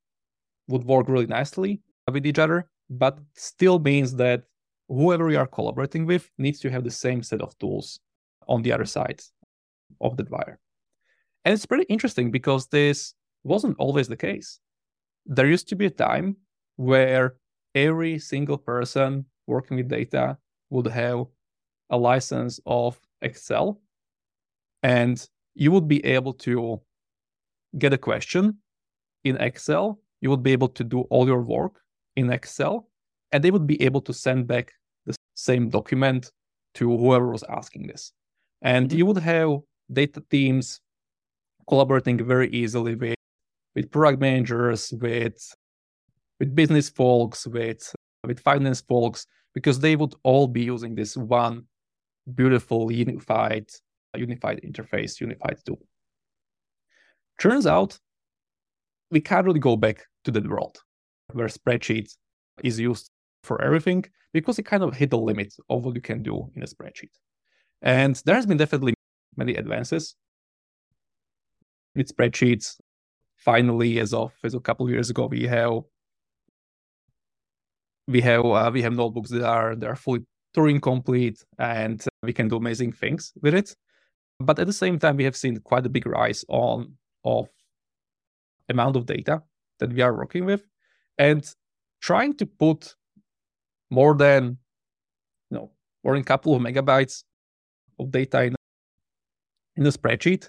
would 0.69 0.85
work 0.85 1.09
really 1.09 1.27
nicely 1.27 1.81
with 2.11 2.27
each 2.27 2.39
other, 2.39 2.69
but 2.89 3.19
still 3.35 3.79
means 3.79 4.17
that 4.17 4.45
whoever 4.91 5.31
you 5.31 5.39
are 5.39 5.47
collaborating 5.47 6.05
with 6.05 6.29
needs 6.37 6.59
to 6.61 6.71
have 6.71 6.83
the 6.83 6.91
same 6.91 7.23
set 7.23 7.41
of 7.41 7.57
tools 7.59 8.01
on 8.49 8.63
the 8.63 8.73
other 8.73 8.85
side 8.85 9.23
of 10.01 10.17
the 10.17 10.27
wire. 10.29 10.59
And 11.45 11.55
it's 11.55 11.65
pretty 11.65 11.85
interesting 11.85 12.31
because 12.31 12.67
this 12.67 13.15
wasn't 13.45 13.77
always 13.79 14.09
the 14.09 14.17
case. 14.17 14.59
There 15.25 15.47
used 15.47 15.69
to 15.69 15.77
be 15.77 15.87
a 15.87 15.91
time 15.91 16.37
where 16.77 17.37
every 17.75 18.19
single 18.19 18.59
person 18.59 19.25
working 19.47 19.77
with 19.77 19.89
data 19.89 20.37
would 20.71 20.89
have 20.89 21.27
a 21.91 21.97
license 21.97 22.61
of 22.67 23.01
Excel 23.23 23.81
and 24.83 25.25
you 25.55 25.71
would 25.71 25.87
be 25.87 26.05
able 26.05 26.33
to 26.33 26.81
get 27.79 27.93
a 27.93 27.99
question 27.99 28.59
in 29.25 29.37
Excel. 29.37 30.01
You 30.21 30.31
would 30.31 30.43
be 30.43 30.53
able 30.53 30.69
to 30.69 30.85
do 30.85 31.01
all 31.11 31.27
your 31.27 31.43
work 31.43 31.81
in 32.17 32.31
Excel 32.31 32.89
and 33.31 33.45
they 33.45 33.51
would 33.51 33.67
be 33.67 33.81
able 33.83 34.01
to 34.03 34.13
send 34.13 34.47
back 34.47 34.73
same 35.41 35.69
document 35.69 36.31
to 36.75 36.97
whoever 36.97 37.31
was 37.31 37.45
asking 37.49 37.87
this. 37.87 38.13
And 38.63 38.89
mm-hmm. 38.89 38.99
you 38.99 39.07
would 39.07 39.19
have 39.19 39.59
data 39.93 40.23
teams 40.31 40.81
collaborating 41.69 42.25
very 42.25 42.49
easily 42.51 42.95
with, 42.95 43.17
with 43.75 43.91
product 43.91 44.21
managers, 44.21 44.93
with, 45.01 45.55
with 46.39 46.55
business 46.55 46.89
folks, 46.89 47.47
with, 47.47 47.93
with 48.25 48.41
finance 48.41 48.81
folks, 48.83 49.27
because 49.55 49.81
they 49.81 49.97
would 49.97 50.15
all 50.23 50.47
be 50.47 50.63
using 50.63 50.95
this 50.95 51.17
one 51.17 51.65
beautiful 52.35 52.93
unified 52.93 53.67
unified 54.17 54.61
interface, 54.63 55.21
unified 55.21 55.57
tool. 55.65 55.81
Turns 57.39 57.67
out 57.67 57.99
we 59.11 59.21
can't 59.21 59.47
really 59.47 59.61
go 59.61 59.77
back 59.77 60.05
to 60.25 60.31
that 60.33 60.49
world 60.49 60.79
where 61.33 61.49
spreadsheet 61.49 62.15
is 62.63 62.79
used 62.79 63.11
for 63.43 63.61
everything 63.63 64.05
because 64.33 64.59
it 64.59 64.65
kind 64.65 64.83
of 64.83 64.95
hit 64.95 65.11
the 65.11 65.19
limit 65.19 65.55
of 65.69 65.85
what 65.85 65.95
you 65.95 66.01
can 66.01 66.23
do 66.23 66.51
in 66.55 66.63
a 66.63 66.67
spreadsheet. 66.67 67.11
And 67.83 68.21
there 68.25 68.35
has 68.35 68.47
been 68.47 68.59
definitely 68.59 68.95
many 69.37 69.55
advances 69.55 70.15
with 71.95 72.15
spreadsheets. 72.15 72.79
Finally, 73.37 73.99
as 73.99 74.13
of 74.13 74.33
as 74.45 74.55
a 74.55 74.61
couple 74.61 74.85
of 74.85 74.93
years 74.93 75.09
ago, 75.09 75.27
we 75.27 75.47
have 75.47 75.81
we 78.07 78.21
have 78.21 78.45
uh, 78.45 78.71
we 78.73 78.83
have 78.83 78.93
notebooks 78.93 79.31
that 79.31 79.43
are 79.43 79.75
that 79.75 79.87
are 79.87 79.97
fully 79.97 80.21
Turing 80.55 80.83
complete, 80.83 81.45
and 81.59 82.05
we 82.25 82.33
can 82.33 82.49
do 82.49 82.57
amazing 82.57 82.93
things 82.93 83.33
with 83.41 83.55
it. 83.55 83.77
But 84.41 84.59
at 84.59 84.67
the 84.67 84.73
same 84.73 84.99
time, 84.99 85.17
we 85.17 85.25
have 85.25 85.37
seen 85.37 85.61
quite 85.61 85.87
a 85.87 85.89
big 85.89 86.07
rise 86.07 86.45
on 86.49 86.95
of 87.25 87.49
amount 88.69 88.97
of 88.97 89.07
data 89.07 89.43
that 89.79 89.93
we 89.93 90.01
are 90.03 90.17
working 90.17 90.45
with, 90.45 90.67
and 91.19 91.49
trying 92.01 92.35
to 92.39 92.47
put 92.47 92.97
more 93.91 94.15
than 94.15 94.59
you 95.51 95.59
know 95.59 95.71
more 96.05 96.15
than 96.15 96.23
a 96.23 96.25
couple 96.25 96.55
of 96.55 96.63
megabytes 96.63 97.25
of 97.99 98.11
data 98.11 98.43
in 98.45 98.55
in 99.77 99.87
a 99.87 99.91
spreadsheet 99.91 100.49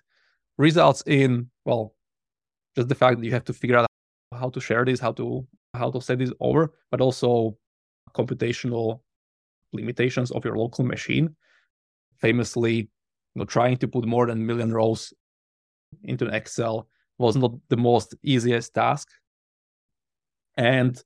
results 0.58 1.04
in 1.08 1.50
well 1.66 1.96
just 2.76 2.88
the 2.88 2.96
fact 2.96 3.20
that 3.20 3.26
you 3.26 3.32
have 3.32 3.44
to 3.44 3.54
figure 3.54 3.78
out 3.78 3.88
how 4.34 4.50
to 4.50 4.62
share 4.62 4.86
this 4.86 5.00
how 5.00 5.12
to 5.12 5.46
how 5.74 5.90
to 5.92 6.02
set 6.02 6.20
this 6.20 6.34
over 6.40 6.74
but 6.90 7.02
also 7.02 7.58
computational 8.14 9.02
limitations 9.74 10.32
of 10.32 10.44
your 10.46 10.58
local 10.58 10.86
machine. 10.86 11.36
Famously 12.20 12.76
you 12.76 12.88
know 13.36 13.46
trying 13.46 13.78
to 13.78 13.88
put 13.88 14.06
more 14.06 14.28
than 14.28 14.42
a 14.42 14.46
million 14.46 14.74
rows 14.74 15.14
into 16.04 16.26
an 16.28 16.34
excel 16.34 16.88
was 17.18 17.36
not 17.36 17.52
the 17.70 17.78
most 17.78 18.16
easiest 18.24 18.74
task. 18.74 19.08
And 20.58 21.02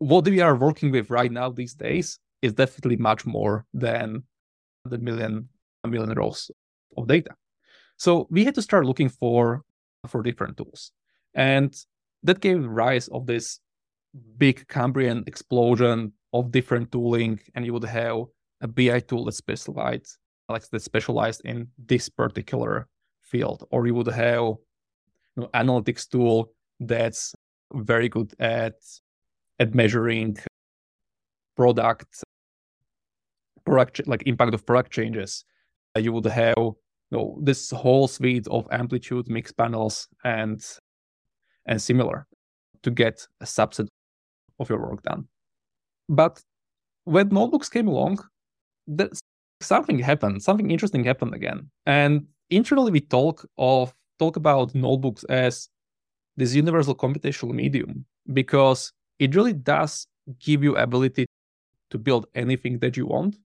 what 0.00 0.24
we 0.24 0.40
are 0.40 0.56
working 0.56 0.90
with 0.90 1.10
right 1.10 1.30
now 1.30 1.50
these 1.50 1.74
days 1.74 2.18
is 2.42 2.54
definitely 2.54 2.96
much 2.96 3.26
more 3.26 3.66
than 3.72 4.24
the 4.84 4.98
million 4.98 5.48
million 5.86 6.14
rows 6.14 6.50
of 6.96 7.06
data. 7.06 7.34
So 7.96 8.26
we 8.30 8.44
had 8.44 8.54
to 8.54 8.62
start 8.62 8.86
looking 8.86 9.10
for 9.10 9.62
for 10.08 10.22
different 10.22 10.56
tools. 10.56 10.92
And 11.34 11.74
that 12.22 12.40
gave 12.40 12.64
rise 12.64 13.08
of 13.08 13.26
this 13.26 13.60
big 14.38 14.66
Cambrian 14.68 15.22
explosion 15.26 16.12
of 16.32 16.50
different 16.50 16.90
tooling. 16.90 17.40
And 17.54 17.66
you 17.66 17.74
would 17.74 17.84
have 17.84 18.24
a 18.62 18.68
BI 18.68 19.00
tool 19.00 19.26
that's 19.26 19.36
specialized, 19.36 20.16
like 20.48 20.66
that's 20.70 20.84
specialized 20.84 21.42
in 21.44 21.68
this 21.78 22.08
particular 22.08 22.88
field, 23.20 23.66
or 23.70 23.86
you 23.86 23.94
would 23.94 24.08
have 24.08 24.56
you 25.36 25.42
know, 25.42 25.48
analytics 25.52 26.08
tool 26.08 26.52
that's 26.80 27.34
very 27.74 28.08
good 28.08 28.32
at 28.38 28.76
at 29.60 29.74
measuring 29.74 30.36
product 31.56 32.24
product 33.64 34.00
like 34.08 34.22
impact 34.26 34.54
of 34.54 34.66
product 34.66 34.90
changes. 34.90 35.44
Uh, 35.96 36.00
you 36.00 36.12
would 36.12 36.24
have 36.24 36.54
you 36.56 36.74
know, 37.10 37.38
this 37.42 37.70
whole 37.70 38.08
suite 38.08 38.46
of 38.48 38.66
Amplitude 38.72 39.26
Mixpanels 39.26 40.08
and 40.24 40.60
and 41.66 41.80
similar 41.80 42.26
to 42.82 42.90
get 42.90 43.26
a 43.40 43.44
subset 43.44 43.86
of 44.58 44.68
your 44.68 44.80
work 44.80 45.02
done. 45.02 45.28
But 46.08 46.40
when 47.04 47.28
notebooks 47.28 47.68
came 47.68 47.88
along, 47.88 48.18
something 49.60 49.98
happened, 49.98 50.42
something 50.42 50.70
interesting 50.70 51.04
happened 51.04 51.34
again. 51.34 51.70
And 51.86 52.26
internally 52.48 52.92
we 52.92 53.00
talk 53.00 53.46
of 53.58 53.94
talk 54.18 54.36
about 54.36 54.74
notebooks 54.74 55.24
as 55.24 55.68
this 56.36 56.54
universal 56.54 56.94
computational 56.94 57.52
medium 57.52 58.06
because 58.32 58.92
it 59.20 59.36
really 59.36 59.52
does 59.52 60.08
give 60.40 60.64
you 60.64 60.76
ability 60.76 61.26
to 61.90 61.98
build 61.98 62.26
anything 62.34 62.78
that 62.80 62.96
you 62.96 63.06
want 63.06 63.36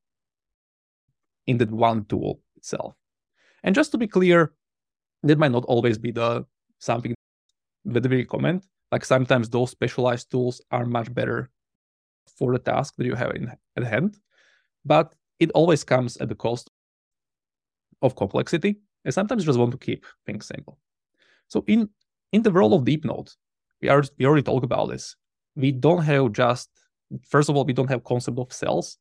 in 1.47 1.57
that 1.57 1.71
one 1.71 2.05
tool 2.05 2.39
itself. 2.55 2.95
And 3.63 3.75
just 3.75 3.91
to 3.91 3.97
be 3.97 4.07
clear, 4.07 4.53
that 5.23 5.37
might 5.37 5.51
not 5.51 5.65
always 5.65 5.97
be 5.97 6.11
the 6.11 6.45
something 6.79 7.13
that 7.85 8.07
we 8.07 8.17
recommend. 8.17 8.63
Like 8.91 9.05
sometimes 9.05 9.49
those 9.49 9.71
specialized 9.71 10.31
tools 10.31 10.61
are 10.71 10.85
much 10.85 11.13
better 11.13 11.49
for 12.37 12.53
the 12.53 12.59
task 12.59 12.95
that 12.97 13.05
you 13.05 13.15
have 13.15 13.31
in 13.31 13.51
at 13.75 13.83
hand, 13.83 14.17
but 14.85 15.15
it 15.39 15.51
always 15.51 15.83
comes 15.83 16.17
at 16.17 16.29
the 16.29 16.35
cost 16.35 16.69
of 18.01 18.15
complexity. 18.15 18.77
And 19.03 19.13
sometimes 19.13 19.43
you 19.43 19.47
just 19.47 19.59
want 19.59 19.71
to 19.71 19.77
keep 19.77 20.05
things 20.25 20.47
simple. 20.47 20.79
So 21.47 21.63
in 21.67 21.89
in 22.31 22.43
the 22.43 22.51
world 22.51 22.73
of 22.73 22.85
Deepnote, 22.85 23.35
we 23.81 23.89
are 23.89 24.03
we 24.17 24.25
already 24.25 24.43
talked 24.43 24.65
about 24.65 24.89
this. 24.89 25.15
We 25.55 25.71
don't 25.71 26.03
have 26.03 26.33
just 26.33 26.69
first 27.23 27.49
of 27.49 27.55
all, 27.55 27.65
we 27.65 27.73
don't 27.73 27.89
have 27.89 28.03
concept 28.03 28.39
of 28.39 28.51
cells. 28.51 28.97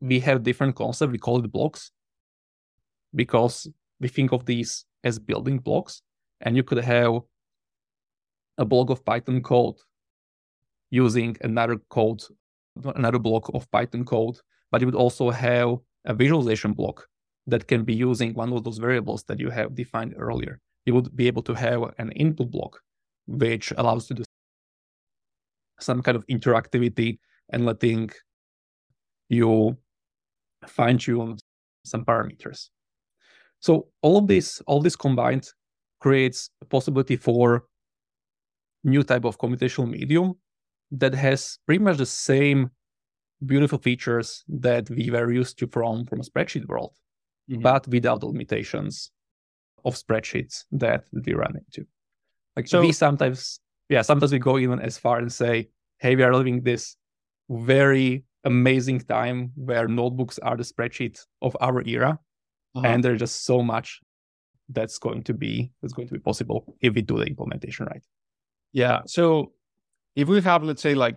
We 0.00 0.20
have 0.20 0.42
different 0.42 0.76
concept. 0.76 1.12
We 1.12 1.18
call 1.18 1.44
it 1.44 1.50
blocks 1.50 1.90
because 3.14 3.68
we 4.00 4.08
think 4.08 4.32
of 4.32 4.46
these 4.46 4.84
as 5.04 5.18
building 5.18 5.58
blocks. 5.58 6.02
And 6.40 6.56
you 6.56 6.62
could 6.62 6.78
have 6.78 7.20
a 8.58 8.64
block 8.64 8.90
of 8.90 9.04
Python 9.04 9.42
code 9.42 9.76
using 10.90 11.36
another 11.42 11.78
code, 11.90 12.22
another 12.96 13.18
block 13.18 13.50
of 13.54 13.70
Python 13.70 14.04
code, 14.04 14.38
but 14.70 14.80
you 14.80 14.86
would 14.86 14.94
also 14.94 15.30
have 15.30 15.78
a 16.04 16.14
visualization 16.14 16.72
block 16.72 17.08
that 17.46 17.66
can 17.66 17.82
be 17.82 17.94
using 17.94 18.34
one 18.34 18.52
of 18.52 18.62
those 18.62 18.78
variables 18.78 19.24
that 19.24 19.40
you 19.40 19.50
have 19.50 19.74
defined 19.74 20.14
earlier. 20.16 20.60
You 20.86 20.94
would 20.94 21.14
be 21.16 21.26
able 21.26 21.42
to 21.42 21.54
have 21.54 21.94
an 21.98 22.12
input 22.12 22.50
block, 22.50 22.80
which 23.26 23.72
allows 23.76 24.08
you 24.08 24.16
to 24.16 24.22
do 24.22 24.27
some 25.80 26.02
kind 26.02 26.16
of 26.16 26.26
interactivity 26.26 27.18
and 27.50 27.64
letting 27.64 28.10
you 29.28 29.76
fine 30.66 30.98
tune 30.98 31.38
some 31.84 32.04
parameters. 32.04 32.68
So 33.60 33.88
all 34.02 34.18
of 34.18 34.26
this, 34.26 34.62
all 34.66 34.80
this 34.80 34.96
combined 34.96 35.48
creates 36.00 36.50
a 36.62 36.64
possibility 36.64 37.16
for 37.16 37.64
new 38.84 39.02
type 39.02 39.24
of 39.24 39.38
computational 39.38 39.90
medium 39.90 40.34
that 40.92 41.14
has 41.14 41.58
pretty 41.66 41.82
much 41.82 41.98
the 41.98 42.06
same 42.06 42.70
beautiful 43.44 43.78
features 43.78 44.44
that 44.48 44.88
we 44.90 45.10
were 45.10 45.32
used 45.32 45.58
to 45.58 45.66
from 45.66 46.04
from 46.06 46.20
a 46.20 46.24
spreadsheet 46.24 46.66
world, 46.66 46.94
mm-hmm. 47.50 47.62
but 47.62 47.86
without 47.88 48.20
the 48.20 48.26
limitations 48.26 49.10
of 49.84 49.94
spreadsheets 49.94 50.64
that 50.72 51.04
we 51.12 51.34
run 51.34 51.56
into. 51.56 51.86
Like 52.56 52.66
so, 52.68 52.80
we 52.80 52.92
sometimes, 52.92 53.60
yeah, 53.88 54.02
sometimes 54.02 54.32
we 54.32 54.38
go 54.38 54.58
even 54.58 54.80
as 54.80 54.98
far 54.98 55.18
and 55.18 55.32
say, 55.32 55.68
"Hey, 55.98 56.16
we 56.16 56.22
are 56.22 56.34
living 56.34 56.62
this 56.62 56.96
very 57.48 58.24
amazing 58.44 59.00
time 59.00 59.52
where 59.54 59.88
notebooks 59.88 60.38
are 60.38 60.56
the 60.56 60.62
spreadsheet 60.62 61.24
of 61.42 61.56
our 61.60 61.82
era, 61.86 62.18
uh-huh. 62.74 62.86
and 62.86 63.02
there's 63.02 63.20
just 63.20 63.44
so 63.44 63.62
much 63.62 64.00
that's 64.70 64.98
going 64.98 65.22
to 65.22 65.34
be 65.34 65.72
that's 65.80 65.94
going 65.94 66.08
to 66.08 66.14
be 66.14 66.20
possible 66.20 66.76
if 66.80 66.94
we 66.94 67.02
do 67.02 67.18
the 67.18 67.24
implementation 67.24 67.86
right." 67.86 68.04
Yeah. 68.72 69.00
So 69.06 69.52
if 70.14 70.28
we 70.28 70.40
have, 70.42 70.62
let's 70.62 70.82
say, 70.82 70.94
like 70.94 71.16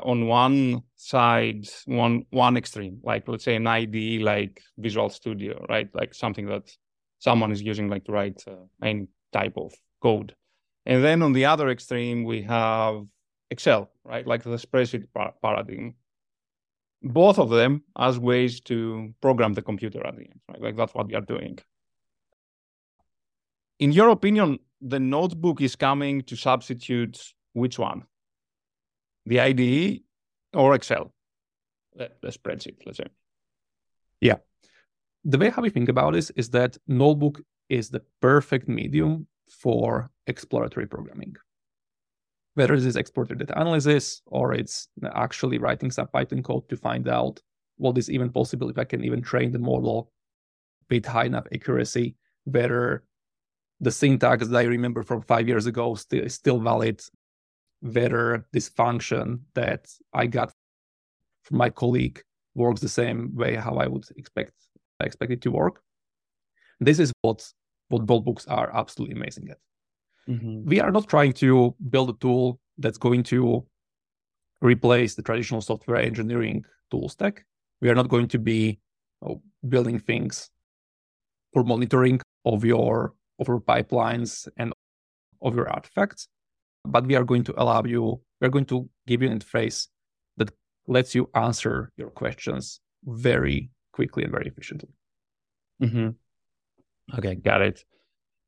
on 0.00 0.26
one 0.26 0.82
side, 0.96 1.66
one 1.86 2.26
one 2.30 2.56
extreme, 2.56 3.00
like 3.02 3.26
let's 3.28 3.44
say 3.44 3.56
an 3.56 3.66
IDE 3.66 4.22
like 4.22 4.60
Visual 4.78 5.08
Studio, 5.08 5.64
right? 5.68 5.88
Like 5.94 6.14
something 6.14 6.46
that 6.46 6.70
someone 7.18 7.52
is 7.52 7.62
using 7.62 7.88
like 7.88 8.04
to 8.04 8.12
write 8.12 8.42
uh, 8.46 8.66
any 8.82 9.06
type 9.32 9.54
of 9.56 9.72
code. 10.02 10.34
And 10.86 11.02
then 11.02 11.22
on 11.22 11.32
the 11.32 11.46
other 11.46 11.70
extreme, 11.70 12.24
we 12.24 12.42
have 12.42 13.06
Excel, 13.50 13.90
right? 14.04 14.26
Like 14.26 14.42
the 14.42 14.56
spreadsheet 14.56 15.06
par- 15.14 15.34
paradigm. 15.42 15.94
Both 17.02 17.38
of 17.38 17.50
them 17.50 17.82
as 17.98 18.18
ways 18.18 18.60
to 18.62 19.14
program 19.20 19.54
the 19.54 19.62
computer 19.62 20.06
at 20.06 20.16
the 20.16 20.22
end, 20.22 20.40
right? 20.48 20.60
Like 20.60 20.76
that's 20.76 20.94
what 20.94 21.08
we 21.08 21.14
are 21.14 21.20
doing. 21.20 21.58
In 23.78 23.92
your 23.92 24.08
opinion, 24.10 24.58
the 24.80 25.00
notebook 25.00 25.60
is 25.60 25.76
coming 25.76 26.22
to 26.22 26.36
substitute 26.36 27.34
which 27.52 27.78
one? 27.78 28.04
The 29.26 29.40
IDE 29.40 30.02
or 30.52 30.74
Excel? 30.74 31.12
The, 31.96 32.10
the 32.22 32.28
spreadsheet, 32.28 32.76
let's 32.84 32.98
say. 32.98 33.06
Yeah. 34.20 34.36
The 35.24 35.38
way 35.38 35.50
how 35.50 35.62
we 35.62 35.70
think 35.70 35.88
about 35.88 36.12
this 36.12 36.30
is 36.30 36.50
that 36.50 36.76
notebook 36.86 37.40
is 37.68 37.88
the 37.90 38.02
perfect 38.20 38.68
medium 38.68 39.26
for 39.48 40.10
exploratory 40.26 40.86
programming. 40.86 41.34
Whether 42.54 42.76
this 42.76 42.84
is 42.84 42.96
exploratory 42.96 43.38
data 43.38 43.60
analysis 43.60 44.22
or 44.26 44.54
it's 44.54 44.88
actually 45.14 45.58
writing 45.58 45.90
some 45.90 46.08
Python 46.08 46.42
code 46.42 46.68
to 46.68 46.76
find 46.76 47.08
out 47.08 47.40
what 47.76 47.98
is 47.98 48.10
even 48.10 48.30
possible 48.30 48.70
if 48.70 48.78
I 48.78 48.84
can 48.84 49.02
even 49.04 49.22
train 49.22 49.50
the 49.50 49.58
model 49.58 50.12
with 50.88 51.04
high 51.04 51.24
enough 51.24 51.46
accuracy, 51.52 52.14
whether 52.44 53.04
the 53.80 53.90
syntax 53.90 54.46
that 54.46 54.56
I 54.56 54.62
remember 54.62 55.02
from 55.02 55.22
five 55.22 55.48
years 55.48 55.66
ago 55.66 55.94
still 55.94 56.24
is 56.24 56.34
still 56.34 56.60
valid. 56.60 57.02
Whether 57.80 58.46
this 58.52 58.68
function 58.68 59.40
that 59.54 59.88
I 60.12 60.26
got 60.26 60.52
from 61.42 61.58
my 61.58 61.70
colleague 61.70 62.22
works 62.54 62.80
the 62.80 62.88
same 62.88 63.34
way 63.34 63.56
how 63.56 63.76
I 63.76 63.86
would 63.88 64.04
expect 64.16 64.52
expect 65.00 65.32
it 65.32 65.42
to 65.42 65.50
work. 65.50 65.82
This 66.80 66.98
is 66.98 67.12
what 67.22 67.46
what 68.02 68.24
books 68.24 68.46
are 68.46 68.74
absolutely 68.74 69.16
amazing 69.16 69.48
at. 69.50 69.58
Mm-hmm. 70.28 70.68
We 70.68 70.80
are 70.80 70.90
not 70.90 71.08
trying 71.08 71.32
to 71.34 71.74
build 71.90 72.10
a 72.10 72.14
tool 72.14 72.60
that's 72.78 72.98
going 72.98 73.22
to 73.24 73.66
replace 74.60 75.14
the 75.14 75.22
traditional 75.22 75.60
software 75.60 75.98
engineering 75.98 76.64
tool 76.90 77.08
stack. 77.08 77.44
We 77.80 77.90
are 77.90 77.94
not 77.94 78.08
going 78.08 78.28
to 78.28 78.38
be 78.38 78.80
oh, 79.22 79.42
building 79.68 79.98
things 79.98 80.50
for 81.52 81.64
monitoring 81.64 82.20
of 82.44 82.64
your 82.64 83.14
of 83.38 83.48
your 83.48 83.60
pipelines 83.60 84.48
and 84.56 84.72
of 85.42 85.54
your 85.54 85.68
artifacts. 85.68 86.28
But 86.84 87.06
we 87.06 87.14
are 87.16 87.24
going 87.24 87.44
to 87.44 87.54
allow 87.60 87.82
you, 87.84 88.20
we're 88.40 88.48
going 88.50 88.66
to 88.66 88.88
give 89.06 89.22
you 89.22 89.30
an 89.30 89.38
interface 89.38 89.88
that 90.36 90.50
lets 90.86 91.14
you 91.14 91.30
answer 91.34 91.92
your 91.96 92.10
questions 92.10 92.80
very 93.04 93.70
quickly 93.92 94.22
and 94.22 94.32
very 94.32 94.46
efficiently. 94.46 94.90
Mm-hmm. 95.82 96.10
Okay, 97.18 97.34
got 97.34 97.62
it. 97.62 97.84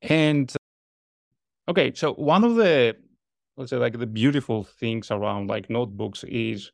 And 0.02 0.52
okay, 1.68 1.92
so 1.94 2.14
one 2.14 2.44
of 2.44 2.56
the 2.56 2.96
let's 3.56 3.70
say 3.70 3.76
like 3.76 3.98
the 3.98 4.06
beautiful 4.06 4.64
things 4.64 5.10
around 5.10 5.48
like 5.48 5.68
notebooks 5.70 6.24
is 6.24 6.70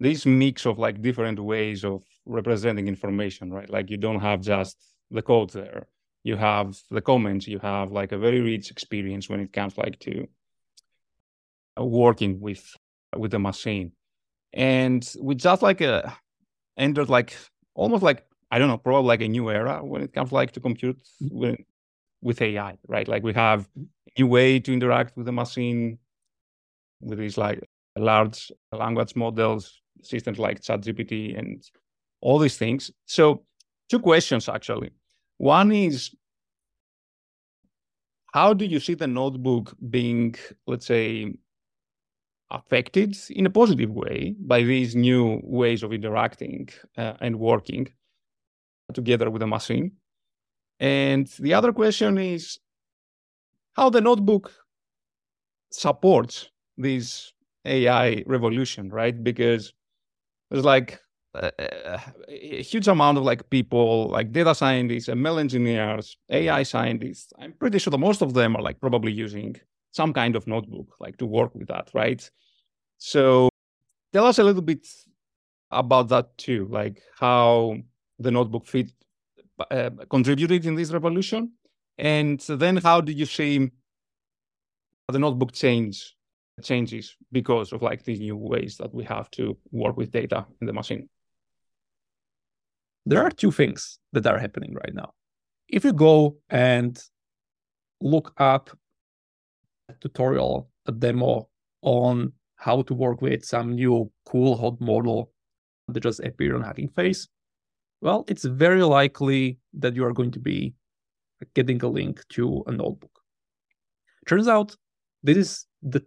this 0.00 0.26
mix 0.26 0.66
of 0.66 0.78
like 0.78 1.00
different 1.02 1.38
ways 1.38 1.84
of 1.84 2.02
representing 2.26 2.88
information, 2.88 3.52
right? 3.52 3.70
Like 3.70 3.90
you 3.90 3.96
don't 3.96 4.20
have 4.20 4.40
just 4.40 4.76
the 5.10 5.22
code 5.22 5.50
there 5.50 5.86
you 6.24 6.36
have 6.36 6.76
the 6.90 7.02
comments 7.02 7.46
you 7.46 7.58
have 7.60 7.92
like 7.92 8.10
a 8.10 8.18
very 8.18 8.40
rich 8.40 8.70
experience 8.70 9.28
when 9.28 9.40
it 9.40 9.52
comes 9.52 9.78
like 9.78 9.98
to 10.00 10.26
working 11.76 12.40
with 12.40 12.74
with 13.16 13.30
the 13.30 13.38
machine 13.38 13.92
and 14.52 15.14
we 15.20 15.34
just 15.34 15.62
like 15.62 15.82
uh, 15.82 16.02
entered 16.76 17.08
like 17.08 17.36
almost 17.74 18.02
like 18.02 18.24
i 18.54 18.58
don't 18.58 18.68
know 18.68 18.78
probably 18.78 19.08
like 19.08 19.22
a 19.22 19.28
new 19.28 19.50
era 19.50 19.76
when 19.84 20.02
it 20.02 20.12
comes 20.12 20.32
like 20.32 20.52
to 20.52 20.60
compute 20.60 21.00
mm-hmm. 21.22 21.38
with, 21.40 21.60
with 22.22 22.42
ai 22.42 22.72
right 22.88 23.08
like 23.08 23.22
we 23.22 23.32
have 23.32 23.68
a 23.76 24.20
new 24.20 24.26
way 24.26 24.58
to 24.58 24.72
interact 24.72 25.16
with 25.16 25.26
the 25.26 25.32
machine 25.32 25.98
with 27.00 27.18
these 27.18 27.36
like 27.36 27.60
large 27.96 28.50
language 28.72 29.14
models 29.14 29.80
systems 30.02 30.38
like 30.38 30.60
ChatGPT 30.60 31.38
and 31.38 31.62
all 32.20 32.38
these 32.38 32.56
things. 32.56 32.90
So, 33.06 33.44
two 33.88 34.00
questions 34.00 34.48
actually. 34.48 34.90
One 35.38 35.72
is 35.72 36.14
how 38.32 38.52
do 38.52 38.64
you 38.64 38.80
see 38.80 38.94
the 38.94 39.06
notebook 39.06 39.74
being, 39.90 40.34
let's 40.66 40.86
say, 40.86 41.34
affected 42.50 43.16
in 43.30 43.46
a 43.46 43.50
positive 43.50 43.90
way 43.90 44.34
by 44.38 44.62
these 44.62 44.94
new 44.94 45.40
ways 45.42 45.82
of 45.82 45.92
interacting 45.92 46.68
uh, 46.96 47.14
and 47.20 47.38
working 47.38 47.88
together 48.92 49.30
with 49.30 49.40
the 49.40 49.46
machine? 49.46 49.92
And 50.80 51.26
the 51.38 51.54
other 51.54 51.72
question 51.72 52.18
is 52.18 52.58
how 53.74 53.90
the 53.90 54.00
notebook 54.00 54.52
supports 55.70 56.50
this 56.76 57.32
AI 57.64 58.22
revolution, 58.26 58.90
right? 58.90 59.22
Because 59.22 59.72
there's 60.50 60.64
like 60.64 61.00
a, 61.34 61.50
a, 62.28 62.62
huge 62.62 62.88
amount 62.88 63.18
of 63.18 63.24
like 63.24 63.48
people, 63.50 64.08
like 64.08 64.32
data 64.32 64.54
scientists, 64.54 65.08
ML 65.08 65.40
engineers, 65.40 66.16
AI 66.30 66.62
scientists. 66.62 67.32
I'm 67.38 67.52
pretty 67.52 67.78
sure 67.78 67.90
that 67.90 67.98
most 67.98 68.22
of 68.22 68.34
them 68.34 68.56
are 68.56 68.62
like 68.62 68.80
probably 68.80 69.12
using 69.12 69.56
some 69.90 70.12
kind 70.12 70.36
of 70.36 70.46
notebook, 70.46 70.96
like 71.00 71.16
to 71.18 71.26
work 71.26 71.54
with 71.54 71.68
that, 71.68 71.90
right? 71.94 72.28
So 72.98 73.48
tell 74.12 74.26
us 74.26 74.38
a 74.38 74.44
little 74.44 74.62
bit 74.62 74.86
about 75.70 76.08
that 76.08 76.36
too, 76.38 76.68
like 76.70 77.02
how 77.18 77.76
the 78.18 78.30
notebook 78.30 78.66
fit 78.66 78.90
uh, 79.70 79.90
contributed 80.10 80.66
in 80.66 80.74
this 80.74 80.92
revolution, 80.92 81.52
and 81.98 82.40
then 82.40 82.76
how 82.76 83.00
do 83.00 83.12
you 83.12 83.26
see 83.26 83.70
the 85.08 85.18
notebook 85.18 85.52
change 85.52 86.16
changes 86.62 87.16
because 87.32 87.72
of 87.72 87.82
like 87.82 88.04
these 88.04 88.20
new 88.20 88.36
ways 88.36 88.76
that 88.76 88.94
we 88.94 89.04
have 89.04 89.30
to 89.32 89.56
work 89.70 89.96
with 89.96 90.10
data 90.10 90.46
in 90.60 90.66
the 90.66 90.72
machine? 90.72 91.08
There 93.06 93.22
are 93.22 93.30
two 93.30 93.50
things 93.50 93.98
that 94.12 94.26
are 94.26 94.38
happening 94.38 94.74
right 94.74 94.94
now. 94.94 95.12
If 95.68 95.84
you 95.84 95.92
go 95.92 96.36
and 96.48 96.98
look 98.00 98.32
up 98.38 98.70
a 99.88 99.94
tutorial, 100.00 100.70
a 100.86 100.92
demo 100.92 101.48
on 101.82 102.32
how 102.56 102.82
to 102.82 102.94
work 102.94 103.20
with 103.20 103.44
some 103.44 103.74
new 103.74 104.10
cool 104.24 104.56
hot 104.56 104.80
model 104.80 105.32
that 105.88 106.00
just 106.00 106.20
appeared 106.20 106.54
on 106.54 106.62
Hugging 106.62 106.88
Face, 106.88 107.28
well, 108.04 108.24
it's 108.28 108.44
very 108.44 108.82
likely 108.82 109.58
that 109.72 109.96
you 109.96 110.04
are 110.04 110.12
going 110.12 110.30
to 110.32 110.38
be 110.38 110.74
getting 111.54 111.82
a 111.82 111.88
link 111.88 112.22
to 112.28 112.62
a 112.66 112.72
notebook. 112.72 113.10
Turns 114.26 114.46
out 114.46 114.76
this 115.22 115.38
is 115.38 115.66
the 115.82 116.04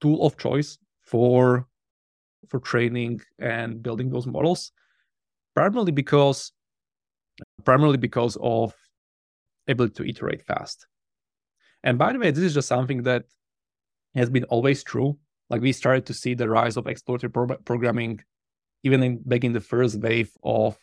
tool 0.00 0.26
of 0.26 0.36
choice 0.36 0.76
for 1.00 1.66
for 2.48 2.58
training 2.58 3.20
and 3.38 3.82
building 3.82 4.10
those 4.10 4.26
models 4.26 4.72
primarily 5.54 5.92
because 5.92 6.52
primarily 7.64 7.98
because 7.98 8.36
of 8.40 8.74
ability 9.68 9.94
to 9.94 10.08
iterate 10.08 10.42
fast 10.42 10.86
and 11.84 11.98
by 11.98 12.12
the 12.12 12.18
way 12.18 12.30
this 12.30 12.42
is 12.42 12.54
just 12.54 12.66
something 12.68 13.02
that 13.02 13.24
has 14.14 14.30
been 14.30 14.44
always 14.44 14.82
true 14.82 15.18
like 15.50 15.60
we 15.60 15.72
started 15.72 16.06
to 16.06 16.14
see 16.14 16.34
the 16.34 16.48
rise 16.48 16.76
of 16.76 16.86
exploratory 16.86 17.30
pro- 17.30 17.58
programming 17.58 18.18
even 18.84 19.02
in 19.02 19.22
back 19.24 19.44
in 19.44 19.52
the 19.52 19.60
first 19.60 20.00
wave 20.00 20.32
of 20.42 20.78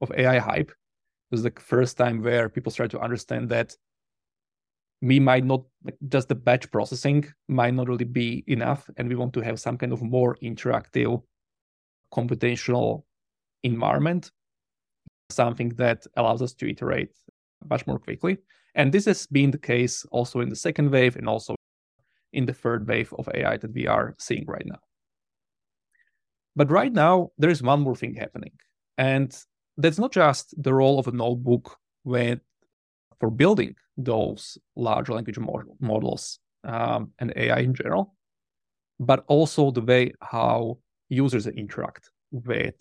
of 0.00 0.12
ai 0.16 0.38
hype. 0.38 0.70
It 0.70 1.32
was 1.32 1.42
the 1.42 1.52
first 1.58 1.96
time 1.96 2.22
where 2.22 2.48
people 2.48 2.72
started 2.72 2.96
to 2.96 3.02
understand 3.02 3.48
that 3.50 3.76
we 5.02 5.18
might 5.18 5.44
not 5.44 5.62
just 6.08 6.28
the 6.28 6.34
batch 6.34 6.70
processing 6.70 7.24
might 7.48 7.74
not 7.74 7.88
really 7.88 8.04
be 8.04 8.44
enough 8.46 8.90
and 8.96 9.08
we 9.08 9.14
want 9.14 9.32
to 9.32 9.40
have 9.40 9.58
some 9.58 9.78
kind 9.78 9.92
of 9.92 10.02
more 10.02 10.36
interactive 10.42 11.22
computational 12.12 13.04
environment 13.62 14.30
something 15.32 15.70
that 15.70 16.06
allows 16.16 16.42
us 16.42 16.52
to 16.54 16.68
iterate 16.68 17.10
much 17.68 17.86
more 17.86 17.98
quickly. 17.98 18.38
And 18.74 18.92
this 18.92 19.04
has 19.06 19.26
been 19.26 19.50
the 19.50 19.58
case 19.58 20.04
also 20.10 20.40
in 20.40 20.48
the 20.48 20.56
second 20.56 20.90
wave 20.90 21.16
and 21.16 21.28
also 21.28 21.54
in 22.32 22.46
the 22.46 22.52
third 22.52 22.86
wave 22.88 23.12
of 23.18 23.28
ai 23.34 23.56
that 23.56 23.72
we 23.72 23.86
are 23.86 24.14
seeing 24.18 24.44
right 24.46 24.66
now. 24.66 24.78
But 26.56 26.70
right 26.70 26.92
now 26.92 27.30
there 27.38 27.50
is 27.50 27.62
one 27.62 27.80
more 27.80 27.96
thing 27.96 28.14
happening 28.14 28.52
and 28.98 29.36
that's 29.76 29.98
not 29.98 30.12
just 30.12 30.54
the 30.62 30.74
role 30.74 30.98
of 30.98 31.06
a 31.06 31.12
notebook 31.12 31.78
when 32.02 32.40
for 33.18 33.30
building 33.30 33.74
those 33.96 34.58
large 34.76 35.08
language 35.08 35.38
models 35.38 36.38
um, 36.64 37.12
and 37.18 37.32
AI 37.36 37.60
in 37.60 37.74
general, 37.74 38.14
but 38.98 39.24
also 39.28 39.70
the 39.70 39.80
way 39.82 40.12
how 40.20 40.78
users 41.08 41.46
interact 41.46 42.10
with 42.30 42.74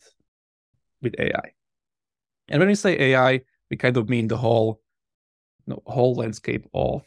with 1.02 1.16
AI. 1.20 1.54
And 2.50 2.60
when 2.60 2.68
we 2.68 2.76
say 2.76 2.98
AI, 3.00 3.42
we 3.70 3.78
kind 3.78 3.98
of 3.98 4.10
mean 4.10 4.28
the 4.28 4.38
whole 4.38 4.82
you 5.66 5.74
know, 5.74 5.84
whole 5.86 6.16
landscape 6.16 6.66
of 6.74 7.04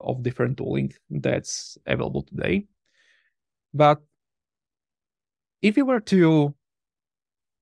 of 0.00 0.22
different 0.22 0.56
tooling 0.56 0.92
that's 1.10 1.76
available 1.86 2.22
today. 2.22 2.66
But 3.74 4.00
if 5.60 5.76
you 5.76 5.84
were 5.84 6.00
to 6.00 6.54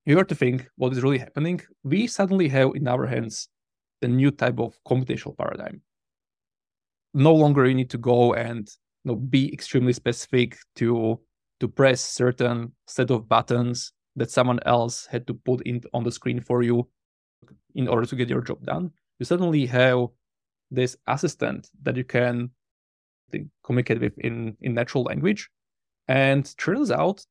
you 0.07 0.17
were 0.17 0.25
to 0.25 0.35
think 0.35 0.69
what 0.77 0.93
is 0.93 1.03
really 1.03 1.19
happening, 1.19 1.61
we 1.83 2.07
suddenly 2.07 2.49
have 2.49 2.71
in 2.75 2.87
our 2.87 3.07
hands 3.07 3.49
the 4.01 4.09
new 4.09 4.31
type 4.31 4.61
of 4.61 4.79
computational 4.87 5.37
paradigm. 5.37 5.83
No 7.13 7.35
longer 7.35 7.67
you 7.67 7.75
need 7.75 7.91
to 7.91 7.99
go 7.99 8.35
and 8.35 8.69
you 9.05 9.13
know, 9.13 9.17
be 9.17 9.53
extremely 9.53 9.93
specific 9.93 10.57
to 10.77 11.21
to 11.59 11.69
press 11.69 12.03
certain 12.03 12.73
set 12.87 13.11
of 13.11 13.29
buttons 13.29 13.93
that 14.15 14.31
someone 14.31 14.61
else 14.67 15.07
had 15.07 15.27
to 15.27 15.35
put 15.35 15.63
in 15.67 15.81
on 15.95 16.05
the 16.05 16.13
screen 16.13 16.39
for 16.41 16.63
you 16.63 16.87
in 17.75 17.89
order 17.89 18.07
to 18.07 18.15
get 18.15 18.29
your 18.29 18.43
job 18.43 18.63
done. 18.65 18.91
You 19.19 19.25
suddenly 19.25 19.65
have 19.67 20.09
this 20.71 20.97
assistant 21.07 21.71
that 21.83 21.97
you 21.97 22.05
can 22.05 22.51
communicate 23.65 24.01
with 24.01 24.19
in, 24.19 24.57
in 24.61 24.75
natural 24.75 25.05
language. 25.05 25.49
And 26.09 26.45
turns 26.59 26.91
out 26.91 27.25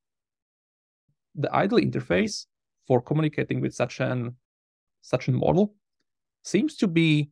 the 1.36 1.54
ideal 1.54 1.80
interface 1.80 2.46
for 2.88 3.02
communicating 3.02 3.62
with 3.62 3.74
such 3.74 4.00
an 4.00 4.36
such 5.02 5.28
a 5.28 5.32
model 5.32 5.76
seems 6.44 6.76
to 6.78 6.88
be 6.88 7.30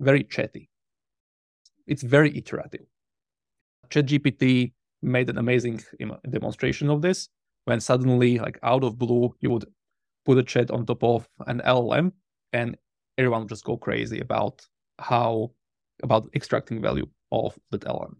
very 0.00 0.24
chatty. 0.24 0.68
It's 1.86 2.02
very 2.02 2.36
iterative. 2.36 2.86
ChatGPT 3.90 4.72
made 5.02 5.28
an 5.28 5.38
amazing 5.38 5.82
demonstration 6.30 6.90
of 6.90 7.02
this 7.02 7.28
when 7.64 7.80
suddenly, 7.80 8.38
like 8.38 8.58
out 8.62 8.84
of 8.84 8.98
blue, 8.98 9.34
you 9.40 9.50
would 9.50 9.66
put 10.24 10.38
a 10.38 10.42
chat 10.42 10.70
on 10.70 10.86
top 10.86 11.02
of 11.02 11.28
an 11.46 11.60
LLM 11.64 12.12
and 12.52 12.76
everyone 13.18 13.42
would 13.42 13.48
just 13.48 13.64
go 13.64 13.76
crazy 13.76 14.20
about 14.20 14.66
how 14.98 15.50
about 16.02 16.28
extracting 16.34 16.80
value 16.80 17.06
of 17.30 17.58
that 17.70 17.82
LLM. 17.82 18.14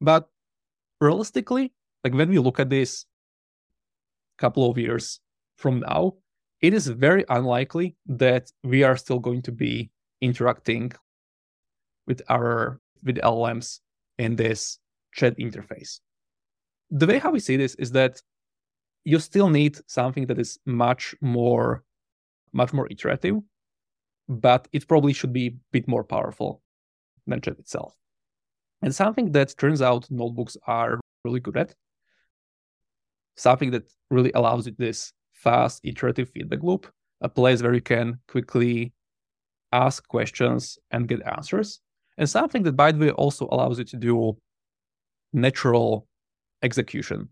But 0.00 0.28
realistically, 1.00 1.72
like 2.04 2.14
when 2.14 2.30
we 2.30 2.38
look 2.38 2.60
at 2.60 2.70
this 2.70 3.06
couple 4.38 4.70
of 4.70 4.78
years 4.78 5.20
from 5.56 5.80
now, 5.80 6.14
it 6.60 6.74
is 6.74 6.86
very 6.86 7.24
unlikely 7.28 7.96
that 8.06 8.50
we 8.62 8.82
are 8.82 8.96
still 8.96 9.18
going 9.18 9.42
to 9.42 9.52
be 9.52 9.90
interacting 10.20 10.92
with 12.06 12.22
our 12.28 12.80
with 13.04 13.16
LLMs 13.16 13.80
in 14.18 14.36
this 14.36 14.78
chat 15.12 15.36
interface. 15.38 16.00
The 16.90 17.06
way 17.06 17.18
how 17.18 17.30
we 17.30 17.40
see 17.40 17.56
this 17.56 17.74
is 17.76 17.92
that 17.92 18.20
you 19.04 19.18
still 19.18 19.48
need 19.48 19.78
something 19.86 20.26
that 20.26 20.38
is 20.38 20.58
much 20.66 21.14
more 21.20 21.84
much 22.52 22.72
more 22.72 22.88
iterative, 22.90 23.36
but 24.28 24.66
it 24.72 24.88
probably 24.88 25.12
should 25.12 25.32
be 25.32 25.46
a 25.48 25.54
bit 25.72 25.86
more 25.86 26.04
powerful 26.04 26.62
than 27.26 27.40
chat 27.40 27.58
itself. 27.58 27.94
And 28.82 28.94
something 28.94 29.32
that 29.32 29.54
turns 29.58 29.82
out 29.82 30.10
notebooks 30.10 30.56
are 30.66 31.00
really 31.24 31.40
good 31.40 31.56
at, 31.56 31.74
something 33.36 33.70
that 33.70 33.92
really 34.10 34.32
allows 34.34 34.66
you 34.66 34.74
this 34.78 35.12
fast 35.32 35.80
iterative 35.84 36.30
feedback 36.30 36.62
loop, 36.62 36.86
a 37.20 37.28
place 37.28 37.62
where 37.62 37.74
you 37.74 37.80
can 37.80 38.18
quickly 38.28 38.92
ask 39.72 40.06
questions 40.08 40.78
and 40.90 41.08
get 41.08 41.22
answers, 41.26 41.80
and 42.18 42.28
something 42.28 42.62
that, 42.62 42.72
by 42.72 42.92
the 42.92 42.98
way, 42.98 43.10
also 43.10 43.48
allows 43.50 43.78
you 43.78 43.84
to 43.84 43.96
do 43.96 44.36
natural 45.32 46.06
execution 46.62 47.28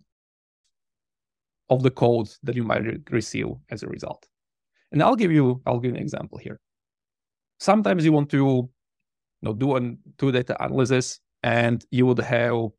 of 1.71 1.83
the 1.83 1.91
code 1.91 2.29
that 2.43 2.55
you 2.55 2.63
might 2.63 2.83
receive 3.11 3.47
as 3.71 3.83
a 3.83 3.87
result. 3.89 4.27
And 4.93 5.03
I'll 5.03 5.17
give 5.17 5.33
you 5.33 5.63
I'll 5.67 5.81
give 5.81 5.93
you 5.93 5.97
an 5.97 6.03
example 6.03 6.39
here. 6.39 6.61
Sometimes 7.59 8.05
you 8.05 8.13
want 8.13 8.31
to 8.31 8.37
you 8.37 8.71
know, 9.43 9.55
do 9.55 9.77
a 9.77 9.81
two 10.19 10.31
data 10.33 10.63
analysis 10.63 11.21
and 11.43 11.85
you 11.91 12.07
would 12.07 12.19
have 12.19 12.53
you 12.53 12.73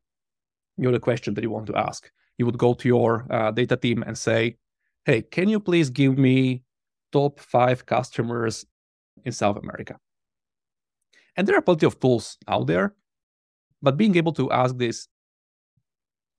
know 0.78 0.92
the 0.92 1.00
question 1.00 1.34
that 1.34 1.42
you 1.42 1.50
want 1.50 1.66
to 1.66 1.76
ask. 1.76 2.10
You 2.38 2.46
would 2.46 2.58
go 2.58 2.74
to 2.74 2.88
your 2.88 3.26
uh, 3.30 3.50
data 3.50 3.76
team 3.76 4.02
and 4.02 4.16
say, 4.16 4.56
hey, 5.04 5.22
can 5.22 5.48
you 5.48 5.60
please 5.60 5.90
give 5.90 6.18
me 6.18 6.62
top 7.12 7.40
five 7.40 7.86
customers 7.86 8.66
in 9.24 9.32
South 9.32 9.56
America? 9.56 9.98
And 11.36 11.46
there 11.46 11.56
are 11.56 11.62
plenty 11.62 11.86
of 11.86 12.00
tools 12.00 12.38
out 12.48 12.66
there, 12.66 12.94
but 13.82 13.96
being 13.96 14.16
able 14.16 14.32
to 14.32 14.50
ask 14.50 14.76
this 14.76 15.08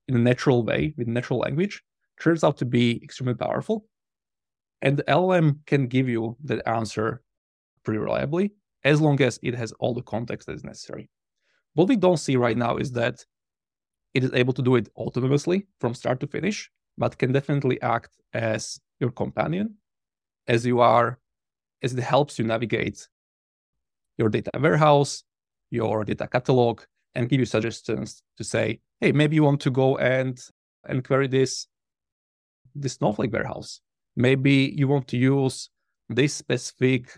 in 0.07 0.15
a 0.15 0.19
natural 0.19 0.63
way 0.63 0.93
with 0.97 1.07
natural 1.07 1.39
language 1.39 1.83
turns 2.19 2.43
out 2.43 2.57
to 2.57 2.65
be 2.65 2.99
extremely 3.03 3.35
powerful. 3.35 3.85
And 4.81 4.97
the 4.97 5.03
LLM 5.03 5.59
can 5.65 5.87
give 5.87 6.07
you 6.07 6.37
that 6.43 6.67
answer 6.67 7.21
pretty 7.83 7.99
reliably 7.99 8.53
as 8.83 9.01
long 9.01 9.21
as 9.21 9.39
it 9.41 9.55
has 9.55 9.71
all 9.79 9.93
the 9.93 10.01
context 10.01 10.47
that 10.47 10.55
is 10.55 10.63
necessary. 10.63 11.09
What 11.73 11.87
we 11.87 11.95
don't 11.95 12.17
see 12.17 12.35
right 12.35 12.57
now 12.57 12.77
is 12.77 12.91
that 12.93 13.25
it 14.17 14.23
is 14.23 14.33
able 14.33 14.53
to 14.53 14.63
do 14.63 14.75
it 14.75 14.89
autonomously 14.95 15.67
from 15.79 15.93
start 15.93 16.19
to 16.21 16.27
finish, 16.27 16.71
but 16.97 17.17
can 17.19 17.31
definitely 17.31 17.79
act 17.81 18.11
as 18.33 18.79
your 18.99 19.11
companion 19.11 19.75
as 20.47 20.65
you 20.65 20.79
are, 20.79 21.19
as 21.83 21.93
it 21.93 22.01
helps 22.01 22.39
you 22.39 22.45
navigate 22.45 23.07
your 24.17 24.29
data 24.29 24.49
warehouse, 24.59 25.23
your 25.69 26.03
data 26.03 26.27
catalog, 26.27 26.81
and 27.13 27.29
give 27.29 27.39
you 27.39 27.45
suggestions 27.45 28.23
to 28.37 28.43
say, 28.43 28.79
hey, 29.01 29.11
maybe 29.11 29.35
you 29.35 29.43
want 29.43 29.61
to 29.61 29.71
go 29.71 29.97
and 29.97 30.39
and 30.89 31.05
query 31.05 31.27
this 31.27 31.67
this 32.73 32.93
Snowflake 32.93 33.33
warehouse. 33.33 33.81
Maybe 34.15 34.73
you 34.75 34.87
want 34.87 35.07
to 35.09 35.17
use 35.17 35.69
this 36.09 36.33
specific 36.33 37.13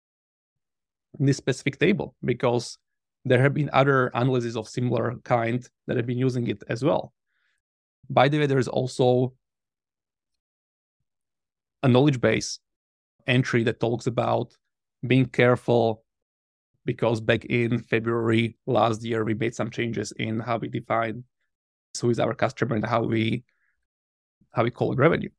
this 1.20 1.38
specific 1.38 1.80
table 1.80 2.16
because 2.24 2.78
there 3.26 3.42
have 3.42 3.54
been 3.54 3.70
other 3.74 4.08
analyses 4.14 4.56
of 4.56 4.68
similar 4.68 5.16
kind 5.24 5.68
that 5.88 5.98
have 5.98 6.06
been 6.06 6.18
using 6.18 6.48
it 6.48 6.64
as 6.70 6.84
well. 6.84 7.14
By 8.10 8.28
the 8.30 8.40
way, 8.40 8.46
there 8.48 8.60
is 8.60 8.68
also 8.68 9.34
a 11.84 11.88
knowledge 11.88 12.20
base 12.20 12.60
entry 13.28 13.64
that 13.64 13.80
talks 13.80 14.08
about 14.08 14.56
being 15.06 15.26
careful 15.26 16.04
because 16.86 17.22
back 17.22 17.46
in 17.46 17.80
February 17.84 18.58
last 18.66 19.04
year 19.04 19.24
we 19.24 19.34
made 19.34 19.56
some 19.56 19.70
changes 19.70 20.12
in 20.14 20.40
how 20.40 20.58
we 20.58 20.68
define 20.68 21.24
who 22.02 22.10
is 22.10 22.20
our 22.20 22.34
customer 22.34 22.76
and 22.76 22.86
how 22.86 23.04
we 23.04 23.44
how 24.52 24.64
we 24.64 24.72
call 24.72 24.92
it 24.92 24.98
revenue. 24.98 25.30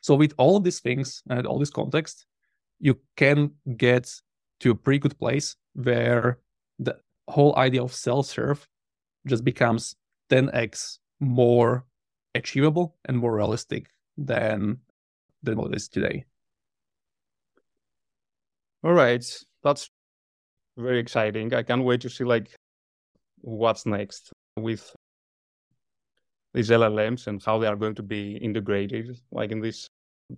So 0.00 0.14
with 0.14 0.34
all 0.38 0.56
of 0.56 0.64
these 0.64 0.80
things 0.80 1.22
and 1.28 1.46
all 1.46 1.58
this 1.58 1.70
context, 1.70 2.26
you 2.78 2.98
can 3.16 3.52
get 3.76 4.12
to 4.60 4.70
a 4.70 4.74
pretty 4.74 4.98
good 4.98 5.18
place 5.18 5.56
where 5.74 6.38
the 6.78 6.96
whole 7.28 7.56
idea 7.56 7.82
of 7.82 7.92
self-serve 7.92 8.66
just 9.26 9.44
becomes 9.44 9.94
10x 10.30 10.98
more 11.20 11.84
achievable 12.34 12.96
and 13.04 13.18
more 13.18 13.34
realistic 13.34 13.86
than 14.16 14.78
than 15.42 15.56
what 15.56 15.70
it 15.70 15.76
is 15.76 15.88
today. 15.88 16.24
All 18.82 18.92
right, 18.92 19.24
that's 19.62 19.90
very 20.76 20.98
exciting. 20.98 21.54
I 21.54 21.62
can't 21.62 21.84
wait 21.84 22.00
to 22.02 22.10
see 22.10 22.24
like 22.24 22.54
what's 23.40 23.86
next 23.86 24.32
with 24.56 24.94
these 26.52 26.70
LLMs 26.70 27.26
and 27.26 27.42
how 27.42 27.58
they 27.58 27.66
are 27.66 27.76
going 27.76 27.94
to 27.96 28.02
be 28.02 28.36
integrated, 28.36 29.18
like 29.32 29.52
in 29.52 29.60
these 29.60 29.88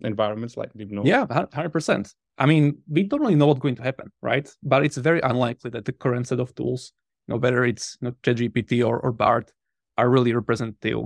environments, 0.02 0.56
like 0.56 0.72
deep. 0.74 0.90
Yeah, 1.04 1.26
hundred 1.52 1.70
percent. 1.70 2.14
I 2.38 2.46
mean, 2.46 2.78
we 2.88 3.02
don't 3.04 3.20
really 3.20 3.34
know 3.34 3.46
what's 3.46 3.60
going 3.60 3.76
to 3.76 3.82
happen, 3.82 4.12
right? 4.22 4.48
But 4.62 4.84
it's 4.84 4.96
very 4.98 5.20
unlikely 5.20 5.70
that 5.70 5.84
the 5.84 5.92
current 5.92 6.28
set 6.28 6.40
of 6.40 6.54
tools, 6.54 6.92
you 7.26 7.34
know, 7.34 7.38
whether 7.38 7.64
it's 7.64 7.96
you 8.00 8.08
know, 8.08 8.14
ChatGPT 8.22 8.86
or, 8.86 8.98
or 9.00 9.12
Bard, 9.12 9.50
are 9.96 10.10
really 10.10 10.34
representative 10.34 10.98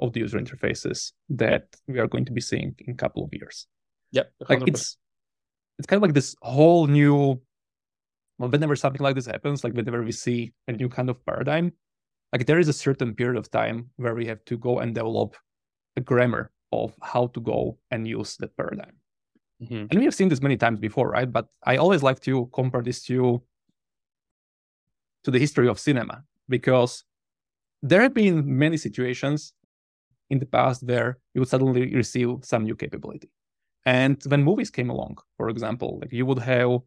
of 0.00 0.12
the 0.12 0.20
user 0.20 0.38
interfaces 0.38 1.12
that 1.28 1.66
we 1.86 2.00
are 2.00 2.08
going 2.08 2.24
to 2.24 2.32
be 2.32 2.40
seeing 2.40 2.74
in 2.78 2.94
a 2.94 2.96
couple 2.96 3.22
of 3.22 3.30
years. 3.32 3.66
Yep. 4.10 4.32
Like 4.48 4.66
it's 4.66 4.96
it's 5.78 5.86
kind 5.86 5.98
of 5.98 6.02
like 6.02 6.14
this 6.14 6.34
whole 6.42 6.86
new 6.86 7.40
well, 8.38 8.50
whenever 8.50 8.74
something 8.74 9.02
like 9.02 9.14
this 9.14 9.26
happens, 9.26 9.62
like 9.62 9.74
whenever 9.74 10.02
we 10.02 10.12
see 10.12 10.52
a 10.66 10.72
new 10.72 10.88
kind 10.88 11.08
of 11.08 11.24
paradigm, 11.24 11.72
like 12.32 12.46
there 12.46 12.58
is 12.58 12.68
a 12.68 12.72
certain 12.72 13.14
period 13.14 13.38
of 13.38 13.50
time 13.50 13.90
where 13.96 14.14
we 14.14 14.26
have 14.26 14.44
to 14.46 14.56
go 14.56 14.80
and 14.80 14.94
develop 14.94 15.36
a 15.96 16.00
grammar 16.00 16.50
of 16.72 16.94
how 17.00 17.28
to 17.28 17.40
go 17.40 17.78
and 17.92 18.08
use 18.08 18.36
that 18.38 18.56
paradigm. 18.56 18.96
Mm-hmm. 19.64 19.86
And 19.90 19.98
we 19.98 20.04
have 20.04 20.14
seen 20.14 20.28
this 20.28 20.42
many 20.42 20.56
times 20.56 20.78
before, 20.78 21.10
right? 21.10 21.30
But 21.30 21.46
I 21.64 21.76
always 21.76 22.02
like 22.02 22.20
to 22.20 22.48
compare 22.52 22.82
this 22.82 23.02
to 23.04 23.42
to 25.24 25.30
the 25.30 25.38
history 25.38 25.68
of 25.68 25.78
cinema 25.78 26.22
because 26.48 27.04
there 27.82 28.02
have 28.02 28.12
been 28.12 28.58
many 28.58 28.76
situations 28.76 29.54
in 30.30 30.38
the 30.38 30.46
past 30.46 30.82
where 30.82 31.18
you 31.34 31.40
would 31.40 31.48
suddenly 31.48 31.94
receive 31.94 32.28
some 32.42 32.64
new 32.64 32.76
capability. 32.76 33.30
And 33.86 34.22
when 34.26 34.42
movies 34.42 34.70
came 34.70 34.90
along, 34.90 35.18
for 35.36 35.48
example, 35.48 35.98
like 36.00 36.12
you 36.12 36.26
would 36.26 36.38
have 36.38 36.80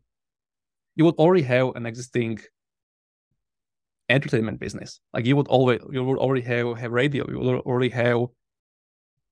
you 0.95 1.05
would 1.05 1.15
already 1.15 1.43
have 1.43 1.75
an 1.75 1.86
existing 1.86 2.39
entertainment 4.09 4.59
business. 4.59 4.99
Like 5.13 5.25
you 5.25 5.36
would 5.36 5.47
always 5.47 5.80
you 5.91 6.03
would 6.03 6.17
already 6.17 6.41
have, 6.41 6.78
have 6.78 6.91
radio, 6.91 7.30
you 7.30 7.39
would 7.39 7.59
already 7.59 7.89
have 7.89 8.28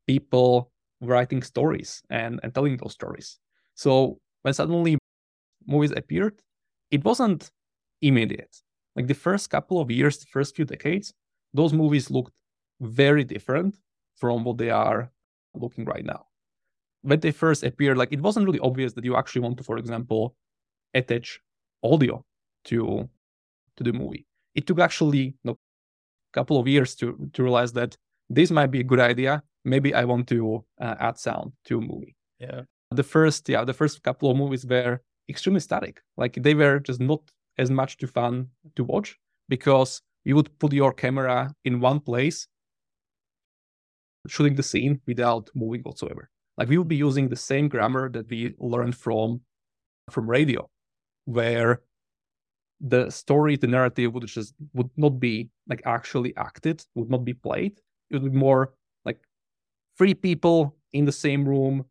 people 0.08 0.72
writing 1.02 1.42
stories 1.44 2.02
and, 2.10 2.40
and 2.44 2.54
telling 2.54 2.78
those 2.78 2.94
stories. 2.94 3.40
So 3.76 4.20
when 4.44 4.54
suddenly 4.54 4.98
movies 5.68 5.92
appeared, 5.92 6.42
it 6.92 7.04
wasn't 7.04 7.52
immediate. 8.02 8.56
Like 8.96 9.08
the 9.08 9.14
first 9.14 9.50
couple 9.50 9.82
of 9.82 9.92
years, 9.92 10.18
the 10.18 10.28
first 10.32 10.56
few 10.56 10.66
decades, 10.66 11.14
those 11.54 11.74
movies 11.74 12.12
looked 12.12 12.34
very 12.82 13.24
different 13.24 13.78
from 14.16 14.44
what 14.44 14.58
they 14.58 14.70
are 14.70 15.12
looking 15.54 15.86
right 15.86 16.06
now. 16.06 16.28
When 17.02 17.20
they 17.20 17.32
first 17.32 17.64
appeared, 17.64 17.98
like 17.98 18.12
it 18.12 18.22
wasn't 18.22 18.46
really 18.46 18.60
obvious 18.60 18.94
that 18.94 19.06
you 19.06 19.16
actually 19.16 19.42
want 19.42 19.58
to, 19.58 19.64
for 19.64 19.78
example, 19.78 20.36
attach 20.94 21.40
audio 21.84 22.26
to 22.66 23.10
to 23.78 23.84
the 23.84 23.94
movie. 23.94 24.26
It 24.56 24.68
took 24.68 24.80
actually 24.80 25.20
you 25.20 25.34
know, 25.44 25.54
a 25.54 26.34
couple 26.34 26.60
of 26.60 26.68
years 26.68 26.96
to 26.98 27.30
to 27.34 27.44
realize 27.44 27.74
that 27.74 27.98
this 28.30 28.52
might 28.52 28.72
be 28.72 28.82
a 28.82 28.84
good 28.84 29.00
idea. 29.00 29.44
Maybe 29.66 29.94
I 29.94 30.06
want 30.06 30.28
to 30.30 30.64
uh, 30.80 30.96
add 31.00 31.18
sound 31.18 31.54
to 31.66 31.80
a 31.80 31.82
movie. 31.82 32.16
Yeah. 32.40 32.62
The 32.92 33.04
first, 33.04 33.50
yeah, 33.50 33.66
the 33.66 33.74
first 33.74 34.04
couple 34.04 34.30
of 34.30 34.38
movies 34.38 34.66
were 34.66 35.02
extremely 35.28 35.60
static. 35.60 36.02
Like 36.18 36.36
they 36.42 36.54
were 36.54 36.80
just 36.80 37.00
not 37.00 37.22
as 37.58 37.72
much 37.72 37.98
too 37.98 38.08
fun 38.08 38.50
to 38.76 38.84
watch 38.84 39.18
because 39.50 40.02
you 40.24 40.36
would 40.36 40.58
put 40.60 40.72
your 40.74 40.94
camera 40.94 41.54
in 41.66 41.80
one 41.80 42.00
place, 42.00 42.48
shooting 44.28 44.56
the 44.56 44.64
scene 44.64 45.02
without 45.08 45.50
moving 45.56 45.82
whatsoever. 45.82 46.30
Like 46.58 46.70
we 46.70 46.78
would 46.78 46.88
be 46.88 46.96
using 46.96 47.28
the 47.28 47.36
same 47.36 47.68
grammar 47.68 48.10
that 48.12 48.30
we 48.30 48.54
learned 48.60 48.96
from 48.96 49.42
from 50.12 50.30
radio, 50.30 50.70
where 51.26 51.82
the 52.80 53.10
story, 53.10 53.56
the 53.56 53.68
narrative 53.68 54.14
would 54.14 54.26
just 54.28 54.54
would 54.74 54.90
not 54.96 55.20
be 55.20 55.50
like 55.68 55.82
actually 55.86 56.36
acted, 56.38 56.84
would 56.94 57.10
not 57.10 57.26
be 57.26 57.34
played. 57.34 57.80
It 58.10 58.22
would 58.22 58.32
be 58.32 58.38
more 58.38 58.74
three 59.98 60.14
people 60.14 60.76
in 60.94 61.06
the 61.06 61.12
same 61.12 61.48
room 61.48 61.86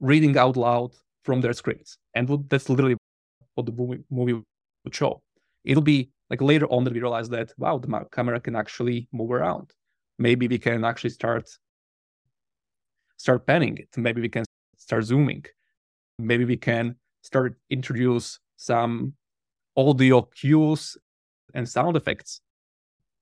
reading 0.00 0.36
out 0.36 0.56
loud 0.56 0.92
from 1.24 1.40
their 1.40 1.52
scripts, 1.52 1.98
and 2.14 2.28
that's 2.48 2.68
literally 2.68 2.96
what 3.54 3.66
the 3.66 3.72
movie, 3.72 4.02
movie 4.10 4.32
would 4.84 4.94
show. 4.94 5.22
It'll 5.64 5.82
be 5.82 6.10
like 6.30 6.40
later 6.40 6.66
on 6.66 6.84
that 6.84 6.92
we 6.92 7.00
realize 7.00 7.28
that 7.28 7.52
wow, 7.58 7.78
the 7.78 8.06
camera 8.12 8.40
can 8.40 8.56
actually 8.56 9.08
move 9.12 9.30
around. 9.30 9.70
Maybe 10.18 10.48
we 10.48 10.58
can 10.58 10.84
actually 10.84 11.10
start 11.10 11.48
start 13.16 13.46
panning 13.46 13.78
it. 13.78 13.88
Maybe 13.96 14.20
we 14.20 14.28
can 14.28 14.44
start 14.76 15.04
zooming. 15.04 15.44
Maybe 16.18 16.44
we 16.44 16.56
can 16.56 16.96
start 17.22 17.56
introduce 17.70 18.40
some 18.56 19.14
audio 19.76 20.22
cues 20.22 20.96
and 21.54 21.68
sound 21.68 21.96
effects 21.96 22.40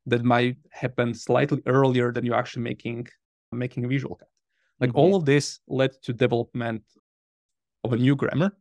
that 0.07 0.25
might 0.25 0.57
happen 0.71 1.13
slightly 1.15 1.63
earlier 1.67 2.13
than 2.13 2.25
you're 2.25 2.35
actually 2.35 2.63
making 2.63 3.07
making 3.53 3.85
a 3.85 3.89
visual 3.89 4.17
cut. 4.17 4.29
Like 4.81 4.91
mm-hmm. 4.91 4.99
all 4.99 5.17
of 5.17 5.25
this 5.25 5.61
led 5.69 5.93
to 6.03 6.13
development 6.13 6.83
of 7.85 7.93
a 7.93 7.97
new 7.97 8.17
grammar 8.17 8.53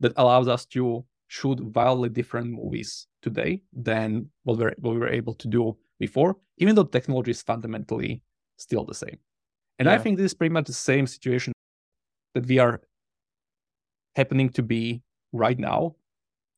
that 0.00 0.12
allows 0.16 0.48
us 0.48 0.66
to 0.66 1.04
shoot 1.28 1.60
wildly 1.74 2.08
different 2.08 2.50
movies 2.50 3.06
today 3.22 3.62
than 3.72 4.28
what, 4.44 4.58
we're, 4.58 4.74
what 4.78 4.92
we 4.92 4.98
were 4.98 5.08
able 5.08 5.34
to 5.34 5.48
do 5.48 5.76
before, 5.98 6.36
even 6.58 6.74
though 6.74 6.84
technology 6.84 7.32
is 7.32 7.42
fundamentally 7.42 8.22
still 8.56 8.84
the 8.84 8.94
same. 8.94 9.18
And 9.78 9.86
yeah. 9.86 9.94
I 9.94 9.98
think 9.98 10.16
this 10.16 10.26
is 10.26 10.34
pretty 10.34 10.52
much 10.52 10.66
the 10.66 10.72
same 10.72 11.06
situation 11.06 11.52
that 12.34 12.46
we 12.46 12.58
are 12.58 12.80
happening 14.14 14.48
to 14.50 14.62
be 14.62 15.02
right 15.32 15.58
now 15.58 15.96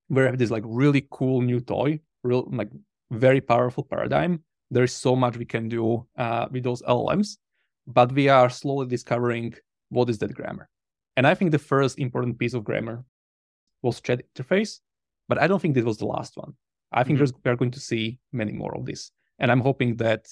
where 0.08 0.24
we 0.24 0.28
have 0.28 0.38
this 0.38 0.50
like 0.50 0.64
really 0.66 1.06
cool 1.10 1.40
new 1.40 1.60
toy, 1.60 2.00
real 2.22 2.48
like 2.52 2.70
very 3.10 3.40
powerful 3.40 3.84
paradigm. 3.84 4.42
There's 4.70 4.92
so 4.92 5.16
much 5.16 5.36
we 5.36 5.44
can 5.44 5.68
do 5.68 6.06
uh, 6.16 6.46
with 6.50 6.64
those 6.64 6.82
LLMs, 6.82 7.38
but 7.88 8.12
we 8.12 8.28
are 8.28 8.50
slowly 8.50 8.86
discovering 8.86 9.54
what 9.88 10.10
is 10.10 10.18
that 10.18 10.34
grammar. 10.34 10.68
And 11.16 11.26
I 11.26 11.34
think 11.34 11.50
the 11.50 11.58
first 11.58 11.98
important 11.98 12.38
piece 12.38 12.54
of 12.54 12.62
grammar 12.62 13.04
was 13.82 14.00
chat 14.00 14.22
interface, 14.34 14.80
but 15.26 15.38
I 15.38 15.46
don't 15.46 15.60
think 15.60 15.74
this 15.74 15.84
was 15.84 15.96
the 15.96 16.06
last 16.06 16.36
one. 16.36 16.52
I 16.92 17.02
think 17.02 17.18
mm-hmm. 17.18 17.36
we 17.44 17.50
are 17.50 17.56
going 17.56 17.72
to 17.72 17.80
see 17.80 18.18
many 18.30 18.52
more 18.52 18.76
of 18.76 18.84
this. 18.84 19.10
And 19.38 19.50
I'm 19.50 19.60
hoping 19.60 19.96
that 19.96 20.26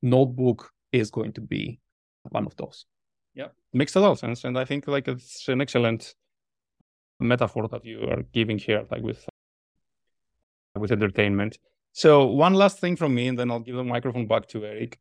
Notebook 0.00 0.70
is 0.90 1.10
going 1.10 1.32
to 1.34 1.40
be 1.40 1.80
one 2.30 2.46
of 2.46 2.56
those. 2.56 2.86
Yeah, 3.34 3.48
makes 3.72 3.94
a 3.94 4.00
lot 4.00 4.12
of 4.12 4.18
sense. 4.18 4.44
And 4.44 4.58
I 4.58 4.64
think 4.64 4.88
like 4.88 5.08
it's 5.08 5.46
an 5.48 5.60
excellent 5.60 6.14
metaphor 7.20 7.68
that 7.68 7.84
you 7.84 8.02
are 8.10 8.22
giving 8.32 8.58
here, 8.58 8.84
like 8.90 9.02
with 9.02 9.26
with 10.74 10.92
entertainment. 10.92 11.58
So 11.92 12.26
one 12.26 12.54
last 12.54 12.78
thing 12.78 12.96
from 12.96 13.14
me, 13.14 13.28
and 13.28 13.38
then 13.38 13.50
I'll 13.50 13.60
give 13.60 13.76
the 13.76 13.84
microphone 13.84 14.26
back 14.26 14.48
to 14.48 14.64
Eric. 14.64 14.98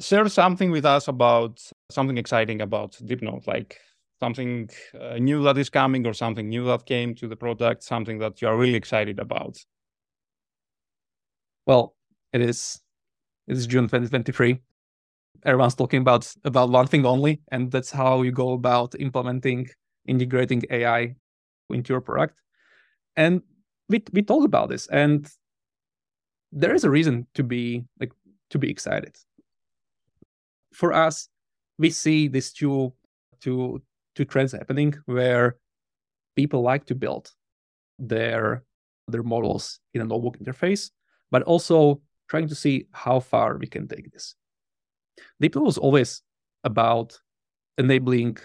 Share 0.00 0.28
something 0.28 0.70
with 0.70 0.84
us 0.84 1.08
about 1.08 1.60
something 1.90 2.16
exciting 2.16 2.62
about 2.62 2.92
Deepnote, 2.92 3.46
like 3.46 3.78
something 4.18 4.68
uh, 4.98 5.16
new 5.16 5.42
that 5.42 5.58
is 5.58 5.70
coming 5.70 6.06
or 6.06 6.14
something 6.14 6.48
new 6.48 6.64
that 6.66 6.86
came 6.86 7.14
to 7.16 7.28
the 7.28 7.36
product, 7.36 7.82
something 7.82 8.18
that 8.18 8.40
you 8.40 8.48
are 8.48 8.56
really 8.56 8.74
excited 8.74 9.18
about. 9.18 9.58
Well, 11.66 11.94
it 12.32 12.40
is 12.40 12.80
it 13.46 13.56
is 13.56 13.66
June 13.66 13.84
2023. 13.84 14.60
Everyone's 15.44 15.74
talking 15.74 16.00
about 16.02 16.32
about 16.44 16.70
one 16.70 16.86
thing 16.86 17.06
only, 17.06 17.40
and 17.50 17.70
that's 17.70 17.90
how 17.90 18.22
you 18.22 18.32
go 18.32 18.52
about 18.52 18.94
implementing, 18.98 19.68
integrating 20.06 20.62
AI 20.70 21.16
into 21.70 21.92
your 21.92 22.00
product. 22.00 22.38
And 23.16 23.42
we 23.88 24.02
we 24.12 24.22
talk 24.22 24.44
about 24.44 24.68
this, 24.68 24.86
and 24.88 25.28
there 26.52 26.74
is 26.74 26.84
a 26.84 26.90
reason 26.90 27.26
to 27.34 27.42
be 27.42 27.84
like 27.98 28.12
to 28.50 28.58
be 28.58 28.70
excited. 28.70 29.16
For 30.72 30.92
us, 30.92 31.28
we 31.78 31.90
see 31.90 32.28
these 32.28 32.52
two 32.52 32.92
two 33.40 33.82
two 34.14 34.24
trends 34.24 34.52
happening 34.52 34.94
where 35.06 35.56
people 36.36 36.62
like 36.62 36.84
to 36.86 36.94
build 36.94 37.32
their 37.98 38.64
their 39.08 39.22
models 39.22 39.80
in 39.94 40.00
a 40.00 40.04
notebook 40.04 40.38
interface, 40.38 40.90
but 41.30 41.42
also 41.42 42.00
trying 42.28 42.48
to 42.48 42.54
see 42.54 42.86
how 42.92 43.20
far 43.20 43.56
we 43.58 43.66
can 43.66 43.88
take 43.88 44.12
this. 44.12 44.34
Deepnote 45.42 45.64
was 45.64 45.78
always 45.78 46.22
about 46.64 47.18
enabling 47.78 48.36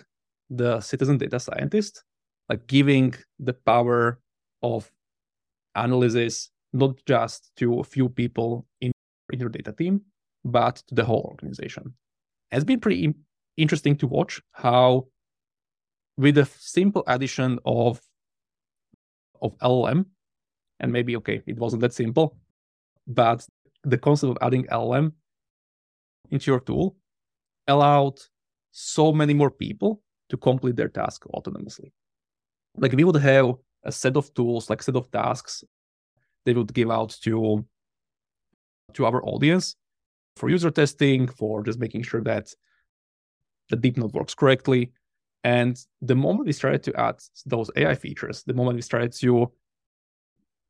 the 0.50 0.80
citizen 0.80 1.18
data 1.18 1.40
scientist, 1.40 2.04
like 2.50 2.66
giving 2.68 3.14
the 3.40 3.54
power 3.54 4.20
of 4.64 4.92
analysis 5.76 6.50
not 6.74 6.96
just 7.06 7.52
to 7.58 7.80
a 7.80 7.84
few 7.84 8.10
people 8.10 8.66
in, 8.82 8.92
in 9.32 9.40
your 9.40 9.50
data 9.50 9.72
team, 9.72 10.02
but 10.44 10.76
to 10.88 10.96
the 10.96 11.06
whole 11.06 11.28
organization. 11.32 11.94
It's 12.52 12.64
been 12.64 12.80
pretty 12.80 13.14
interesting 13.58 13.96
to 13.98 14.08
watch 14.08 14.42
how, 14.52 15.08
with 16.18 16.38
a 16.38 16.46
simple 16.46 17.04
addition 17.08 17.60
of 17.66 18.02
of 19.42 19.58
LLM, 19.60 20.06
and 20.80 20.92
maybe 20.92 21.16
okay, 21.18 21.42
it 21.46 21.58
wasn't 21.58 21.82
that 21.82 21.94
simple, 21.94 22.38
but 23.08 23.46
the 23.84 23.98
concept 23.98 24.32
of 24.32 24.38
adding 24.42 24.66
LLM 24.66 25.12
into 26.32 26.52
your 26.52 26.60
tool 26.60 26.96
allowed 27.68 28.20
so 28.72 29.12
many 29.12 29.34
more 29.34 29.52
people 29.52 30.02
to 30.30 30.38
complete 30.38 30.76
their 30.76 30.90
task 30.90 31.26
autonomously. 31.34 31.92
Like 32.78 32.94
we 32.94 33.04
would 33.04 33.16
have 33.18 33.56
a 33.84 33.92
set 33.92 34.18
of 34.18 34.34
tools, 34.34 34.70
like 34.70 34.82
set 34.82 34.96
of 34.96 35.12
tasks 35.12 35.64
they 36.46 36.54
would 36.54 36.74
give 36.74 36.92
out 36.92 37.18
to 37.22 37.66
to 38.94 39.06
our 39.06 39.24
audience 39.26 39.76
for 40.36 40.50
user 40.50 40.72
testing, 40.72 41.28
for 41.28 41.64
just 41.64 41.80
making 41.80 42.04
sure 42.04 42.22
that 42.24 42.54
the 43.70 43.78
Deepnote 43.78 44.14
works 44.14 44.36
correctly. 44.36 44.92
And 45.44 45.78
the 46.02 46.16
moment 46.16 46.48
we 46.48 46.54
started 46.54 46.84
to 46.84 47.00
add 47.00 47.20
those 47.46 47.70
AI 47.76 47.96
features, 47.96 48.44
the 48.44 48.54
moment 48.54 48.76
we 48.76 48.82
started 48.82 49.12
to 49.14 49.52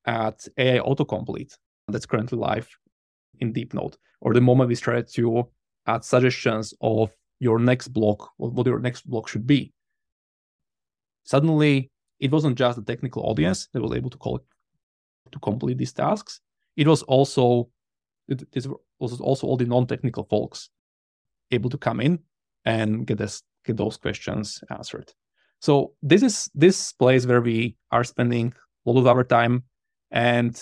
add 0.05 0.35
AI 0.57 0.79
autocomplete 0.79 1.57
that's 1.87 2.05
currently 2.05 2.37
live 2.37 2.67
in 3.39 3.53
Deepnote, 3.53 3.95
or 4.21 4.33
the 4.33 4.41
moment 4.41 4.69
we 4.69 4.75
started 4.75 5.07
to 5.13 5.47
add 5.87 6.03
suggestions 6.03 6.73
of 6.81 7.15
your 7.39 7.59
next 7.59 7.89
block, 7.89 8.31
what 8.37 8.65
your 8.65 8.79
next 8.79 9.07
block 9.09 9.27
should 9.27 9.47
be, 9.47 9.73
suddenly 11.23 11.91
it 12.19 12.31
wasn't 12.31 12.57
just 12.57 12.77
the 12.77 12.83
technical 12.83 13.23
audience 13.23 13.67
that 13.73 13.81
was 13.81 13.93
able 13.93 14.09
to 14.09 14.17
call 14.17 14.39
to 15.31 15.39
complete 15.39 15.77
these 15.77 15.93
tasks. 15.93 16.39
It 16.77 16.87
was 16.87 17.01
also 17.03 17.69
this 18.27 18.67
was 18.99 19.19
also 19.19 19.47
all 19.47 19.57
the 19.57 19.65
non-technical 19.65 20.23
folks 20.25 20.69
able 21.51 21.69
to 21.69 21.77
come 21.77 21.99
in 21.99 22.19
and 22.65 23.05
get 23.05 23.17
this 23.17 23.41
get 23.65 23.77
those 23.77 23.97
questions 23.97 24.63
answered. 24.69 25.13
So 25.61 25.93
this 26.01 26.21
is 26.23 26.49
this 26.53 26.91
place 26.93 27.25
where 27.25 27.41
we 27.41 27.75
are 27.91 28.03
spending 28.03 28.53
a 28.85 28.91
lot 28.91 28.99
of 28.99 29.07
our 29.07 29.23
time 29.23 29.63
and 30.11 30.59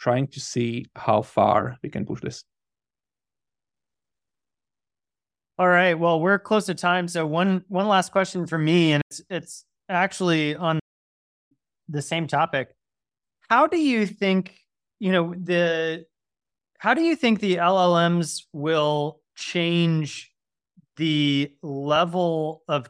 trying 0.00 0.26
to 0.28 0.40
see 0.40 0.86
how 0.96 1.22
far 1.22 1.76
we 1.82 1.90
can 1.90 2.04
push 2.04 2.20
this. 2.20 2.44
All 5.58 5.68
right. 5.68 5.94
Well, 5.94 6.20
we're 6.20 6.38
close 6.38 6.66
to 6.66 6.74
time. 6.74 7.08
So 7.08 7.26
one 7.26 7.64
one 7.68 7.88
last 7.88 8.12
question 8.12 8.46
for 8.46 8.58
me, 8.58 8.92
and 8.92 9.02
it's 9.10 9.22
it's 9.30 9.64
actually 9.88 10.54
on 10.54 10.80
the 11.88 12.02
same 12.02 12.26
topic. 12.26 12.74
How 13.48 13.66
do 13.66 13.78
you 13.78 14.06
think, 14.06 14.58
you 14.98 15.12
know, 15.12 15.34
the 15.34 16.04
how 16.78 16.94
do 16.94 17.02
you 17.02 17.16
think 17.16 17.40
the 17.40 17.56
LLMs 17.56 18.42
will 18.52 19.20
change 19.34 20.32
the 20.96 21.52
level 21.62 22.62
of 22.68 22.88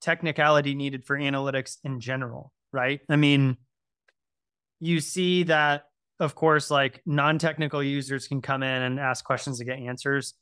technicality 0.00 0.74
needed 0.74 1.04
for 1.04 1.16
analytics 1.16 1.76
in 1.84 2.00
general, 2.00 2.52
right? 2.72 3.00
I 3.08 3.16
mean, 3.16 3.56
you 4.80 5.00
see 5.00 5.44
that 5.44 5.84
of 6.18 6.34
course 6.34 6.70
like 6.70 7.02
non-technical 7.06 7.82
users 7.82 8.28
can 8.28 8.42
come 8.42 8.62
in 8.62 8.82
and 8.82 9.00
ask 9.00 9.24
questions 9.24 9.58
to 9.58 9.64
get 9.64 9.78
answers, 9.78 10.34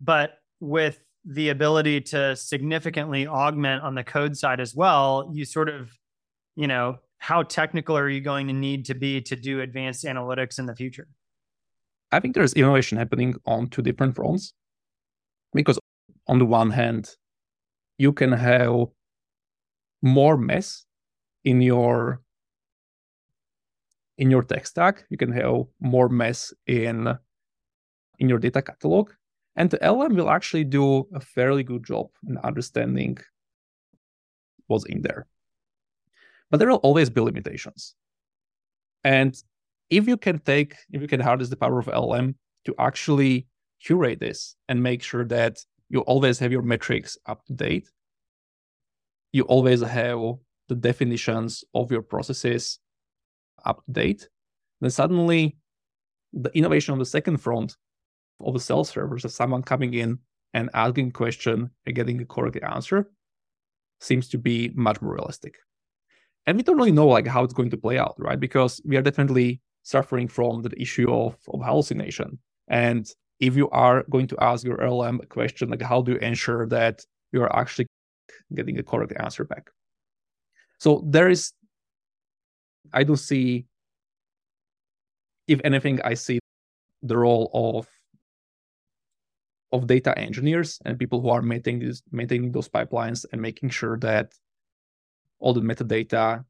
but 0.00 0.38
with 0.60 1.00
the 1.24 1.48
ability 1.48 2.00
to 2.02 2.36
significantly 2.36 3.26
augment 3.26 3.82
on 3.82 3.94
the 3.94 4.04
code 4.04 4.36
side 4.36 4.60
as 4.60 4.74
well, 4.74 5.30
you 5.32 5.44
sort 5.44 5.68
of, 5.68 5.90
you 6.56 6.66
know, 6.66 6.96
how 7.18 7.42
technical 7.42 7.96
are 7.96 8.08
you 8.08 8.20
going 8.20 8.46
to 8.48 8.52
need 8.52 8.84
to 8.84 8.94
be 8.94 9.22
to 9.22 9.34
do 9.34 9.60
advanced 9.60 10.04
analytics 10.04 10.58
in 10.58 10.66
the 10.66 10.74
future? 10.74 11.08
I 12.14 12.20
think 12.20 12.34
there's 12.34 12.54
innovation 12.54 12.96
happening 12.96 13.34
on 13.44 13.66
two 13.66 13.82
different 13.82 14.14
fronts. 14.14 14.52
Because 15.52 15.78
on 16.28 16.38
the 16.38 16.46
one 16.46 16.70
hand, 16.70 17.10
you 17.98 18.12
can 18.12 18.30
have 18.30 18.86
more 20.00 20.36
mess 20.36 20.84
in 21.44 21.60
your 21.60 22.20
in 24.16 24.30
your 24.30 24.42
tech 24.42 24.66
stack. 24.66 25.04
You 25.10 25.16
can 25.16 25.32
have 25.32 25.64
more 25.80 26.08
mess 26.08 26.54
in 26.68 27.18
in 28.20 28.28
your 28.28 28.38
data 28.38 28.62
catalog. 28.62 29.10
And 29.56 29.70
the 29.70 29.78
LM 29.82 30.14
will 30.14 30.30
actually 30.30 30.64
do 30.64 31.08
a 31.14 31.20
fairly 31.20 31.64
good 31.64 31.84
job 31.84 32.10
in 32.28 32.38
understanding 32.38 33.18
what's 34.68 34.86
in 34.86 35.02
there. 35.02 35.26
But 36.50 36.58
there 36.58 36.68
will 36.68 36.86
always 36.88 37.10
be 37.10 37.20
limitations. 37.20 37.94
And 39.02 39.34
if 39.90 40.06
you 40.06 40.16
can 40.16 40.38
take, 40.38 40.74
if 40.90 41.00
you 41.02 41.08
can 41.08 41.20
harness 41.20 41.48
the 41.48 41.56
power 41.56 41.78
of 41.78 41.86
LM 41.88 42.36
to 42.64 42.74
actually 42.78 43.46
curate 43.80 44.20
this 44.20 44.56
and 44.68 44.82
make 44.82 45.02
sure 45.02 45.24
that 45.26 45.58
you 45.88 46.00
always 46.00 46.38
have 46.38 46.50
your 46.50 46.62
metrics 46.62 47.18
up 47.26 47.44
to 47.46 47.52
date, 47.52 47.90
you 49.32 49.42
always 49.44 49.82
have 49.82 50.36
the 50.68 50.74
definitions 50.74 51.64
of 51.74 51.90
your 51.90 52.02
processes 52.02 52.78
up 53.64 53.84
to 53.84 53.92
date, 53.92 54.28
then 54.80 54.90
suddenly 54.90 55.56
the 56.32 56.50
innovation 56.56 56.92
on 56.92 56.98
the 56.98 57.04
second 57.04 57.38
front 57.38 57.76
of 58.40 58.54
the 58.54 58.60
self-serve 58.60 59.24
of 59.24 59.30
someone 59.30 59.62
coming 59.62 59.94
in 59.94 60.18
and 60.54 60.70
asking 60.74 61.08
a 61.08 61.12
question 61.12 61.70
and 61.86 61.94
getting 61.94 62.20
a 62.20 62.24
correct 62.24 62.58
answer 62.62 63.10
seems 64.00 64.28
to 64.28 64.38
be 64.38 64.70
much 64.74 65.00
more 65.00 65.14
realistic. 65.14 65.56
And 66.46 66.56
we 66.56 66.62
don't 66.62 66.76
really 66.76 66.92
know 66.92 67.06
like 67.06 67.26
how 67.26 67.44
it's 67.44 67.54
going 67.54 67.70
to 67.70 67.76
play 67.76 67.98
out, 67.98 68.14
right? 68.18 68.38
Because 68.38 68.80
we 68.84 68.96
are 68.96 69.02
definitely 69.02 69.60
suffering 69.84 70.26
from 70.26 70.62
the 70.62 70.70
issue 70.80 71.10
of, 71.12 71.36
of 71.48 71.62
hallucination. 71.62 72.38
And 72.68 73.06
if 73.38 73.54
you 73.54 73.70
are 73.70 74.04
going 74.10 74.26
to 74.28 74.36
ask 74.40 74.64
your 74.64 74.78
LM 74.78 75.20
a 75.22 75.26
question, 75.26 75.70
like 75.70 75.82
how 75.82 76.02
do 76.02 76.12
you 76.12 76.18
ensure 76.18 76.66
that 76.66 77.04
you 77.32 77.42
are 77.42 77.56
actually 77.56 77.86
getting 78.54 78.78
a 78.78 78.82
correct 78.82 79.12
answer 79.18 79.44
back? 79.44 79.70
So 80.78 81.04
there 81.06 81.28
is, 81.28 81.52
I 82.92 83.04
do 83.04 83.14
see, 83.14 83.66
if 85.46 85.60
anything, 85.62 86.00
I 86.02 86.14
see 86.14 86.40
the 87.02 87.16
role 87.16 87.50
of 87.52 87.86
of 89.72 89.88
data 89.88 90.16
engineers 90.16 90.78
and 90.84 90.98
people 90.98 91.20
who 91.20 91.28
are 91.30 91.42
maintaining 91.42 91.88
this, 91.88 92.00
maintaining 92.12 92.52
those 92.52 92.68
pipelines 92.68 93.26
and 93.32 93.42
making 93.42 93.68
sure 93.68 93.98
that 93.98 94.32
all 95.40 95.52
the 95.52 95.60
metadata 95.60 96.44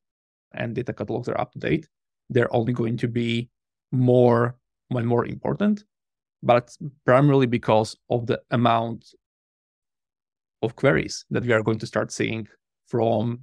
and 0.52 0.74
data 0.74 0.92
catalogs 0.92 1.28
are 1.28 1.40
up 1.40 1.50
to 1.52 1.58
date. 1.58 1.88
They're 2.30 2.54
only 2.54 2.72
going 2.72 2.96
to 2.98 3.08
be 3.08 3.48
more 3.92 4.56
and 4.90 5.06
more 5.06 5.26
important, 5.26 5.84
but 6.42 6.76
primarily 7.04 7.46
because 7.46 7.96
of 8.10 8.26
the 8.26 8.40
amount 8.50 9.06
of 10.62 10.76
queries 10.76 11.24
that 11.30 11.44
we 11.44 11.52
are 11.52 11.62
going 11.62 11.78
to 11.78 11.86
start 11.86 12.10
seeing 12.12 12.48
from 12.86 13.40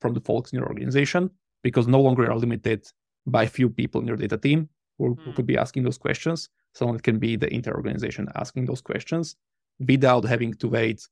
from 0.00 0.14
the 0.14 0.20
folks 0.20 0.52
in 0.52 0.58
your 0.58 0.68
organization, 0.68 1.28
because 1.64 1.88
no 1.88 2.00
longer 2.00 2.30
are 2.30 2.38
limited 2.38 2.86
by 3.26 3.46
few 3.46 3.68
people 3.68 4.00
in 4.00 4.06
your 4.06 4.16
data 4.16 4.38
team 4.38 4.68
who, 4.98 5.16
mm. 5.16 5.22
who 5.22 5.32
could 5.32 5.46
be 5.46 5.58
asking 5.58 5.82
those 5.82 5.98
questions. 5.98 6.48
Someone 6.74 7.00
can 7.00 7.18
be 7.18 7.34
the 7.36 7.52
inter 7.52 7.74
organization 7.74 8.28
asking 8.36 8.66
those 8.66 8.80
questions 8.80 9.34
without 9.80 10.24
having 10.24 10.54
to 10.54 10.68
wait 10.68 11.06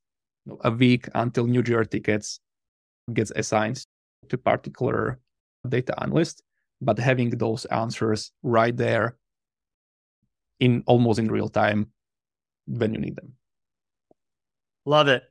a 0.61 0.71
week 0.71 1.09
until 1.15 1.45
new 1.45 1.61
Jira 1.61 1.89
tickets 1.89 2.39
gets 3.13 3.31
assigned 3.35 3.85
to 4.29 4.37
particular 4.37 5.19
data 5.67 5.93
analyst, 6.01 6.43
but 6.81 6.99
having 6.99 7.29
those 7.31 7.65
answers 7.65 8.31
right 8.43 8.75
there 8.75 9.17
in 10.59 10.83
almost 10.85 11.19
in 11.19 11.31
real 11.31 11.49
time 11.49 11.87
when 12.67 12.93
you 12.93 12.99
need 12.99 13.15
them. 13.15 13.33
Love 14.85 15.07
it. 15.07 15.23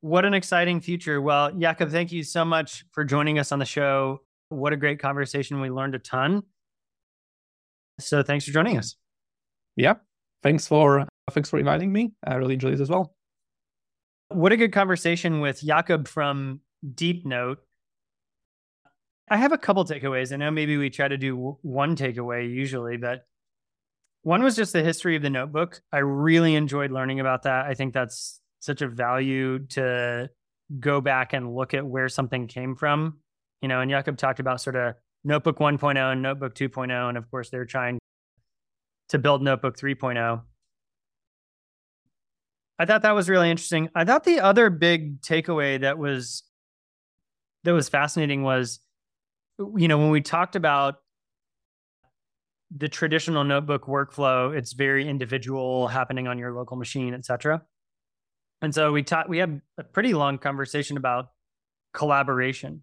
What 0.00 0.24
an 0.24 0.34
exciting 0.34 0.80
future. 0.80 1.20
Well, 1.20 1.52
Jakub, 1.52 1.90
thank 1.90 2.10
you 2.10 2.22
so 2.24 2.44
much 2.44 2.84
for 2.92 3.04
joining 3.04 3.38
us 3.38 3.52
on 3.52 3.58
the 3.58 3.64
show. 3.64 4.22
What 4.48 4.72
a 4.72 4.76
great 4.76 4.98
conversation. 4.98 5.60
We 5.60 5.70
learned 5.70 5.94
a 5.94 5.98
ton. 5.98 6.42
So 8.00 8.22
thanks 8.22 8.44
for 8.44 8.50
joining 8.50 8.78
us. 8.78 8.96
Yeah. 9.76 9.94
Thanks 10.42 10.66
for 10.66 11.06
thanks 11.30 11.48
for 11.48 11.58
inviting 11.58 11.92
me. 11.92 12.12
I 12.26 12.34
really 12.34 12.54
enjoyed 12.54 12.74
this 12.74 12.80
as 12.80 12.90
well. 12.90 13.14
What 14.28 14.52
a 14.52 14.56
good 14.56 14.72
conversation 14.72 15.40
with 15.40 15.60
Jakub 15.60 16.08
from 16.08 16.60
Deepnote. 16.84 17.58
I 19.28 19.36
have 19.36 19.52
a 19.52 19.58
couple 19.58 19.84
takeaways. 19.84 20.32
I 20.32 20.36
know 20.36 20.50
maybe 20.50 20.76
we 20.76 20.90
try 20.90 21.08
to 21.08 21.16
do 21.16 21.56
one 21.62 21.96
takeaway 21.96 22.52
usually, 22.52 22.96
but 22.96 23.26
one 24.22 24.42
was 24.42 24.56
just 24.56 24.72
the 24.72 24.82
history 24.82 25.16
of 25.16 25.22
the 25.22 25.30
notebook. 25.30 25.80
I 25.92 25.98
really 25.98 26.54
enjoyed 26.54 26.92
learning 26.92 27.20
about 27.20 27.42
that. 27.44 27.66
I 27.66 27.74
think 27.74 27.92
that's 27.92 28.40
such 28.60 28.82
a 28.82 28.88
value 28.88 29.60
to 29.70 30.30
go 30.78 31.00
back 31.00 31.32
and 31.32 31.54
look 31.54 31.74
at 31.74 31.84
where 31.84 32.08
something 32.08 32.46
came 32.46 32.76
from. 32.76 33.18
You 33.60 33.68
know, 33.68 33.80
and 33.80 33.90
Jakub 33.90 34.16
talked 34.16 34.40
about 34.40 34.60
sort 34.60 34.76
of 34.76 34.94
Notebook 35.24 35.58
1.0 35.58 35.96
and 36.12 36.22
Notebook 36.22 36.54
2.0. 36.54 37.08
And 37.08 37.18
of 37.18 37.30
course, 37.30 37.50
they're 37.50 37.64
trying 37.64 37.98
to 39.08 39.18
build 39.18 39.42
Notebook 39.42 39.76
3.0. 39.76 40.42
I 42.78 42.84
thought 42.84 43.02
that 43.02 43.14
was 43.14 43.28
really 43.28 43.50
interesting. 43.50 43.88
I 43.94 44.04
thought 44.04 44.24
the 44.24 44.40
other 44.40 44.70
big 44.70 45.20
takeaway 45.20 45.80
that 45.80 45.98
was 45.98 46.42
that 47.64 47.72
was 47.72 47.88
fascinating 47.88 48.42
was 48.42 48.80
you 49.58 49.88
know 49.88 49.98
when 49.98 50.10
we 50.10 50.20
talked 50.20 50.56
about 50.56 50.96
the 52.74 52.88
traditional 52.88 53.44
notebook 53.44 53.86
workflow 53.86 54.56
it's 54.56 54.72
very 54.72 55.06
individual 55.06 55.88
happening 55.88 56.26
on 56.26 56.38
your 56.38 56.52
local 56.52 56.76
machine 56.76 57.14
etc 57.14 57.62
and 58.62 58.72
so 58.72 58.92
we 58.92 59.02
taught 59.02 59.28
we 59.28 59.38
had 59.38 59.60
a 59.76 59.82
pretty 59.82 60.14
long 60.14 60.38
conversation 60.38 60.96
about 60.96 61.26
collaboration. 61.92 62.82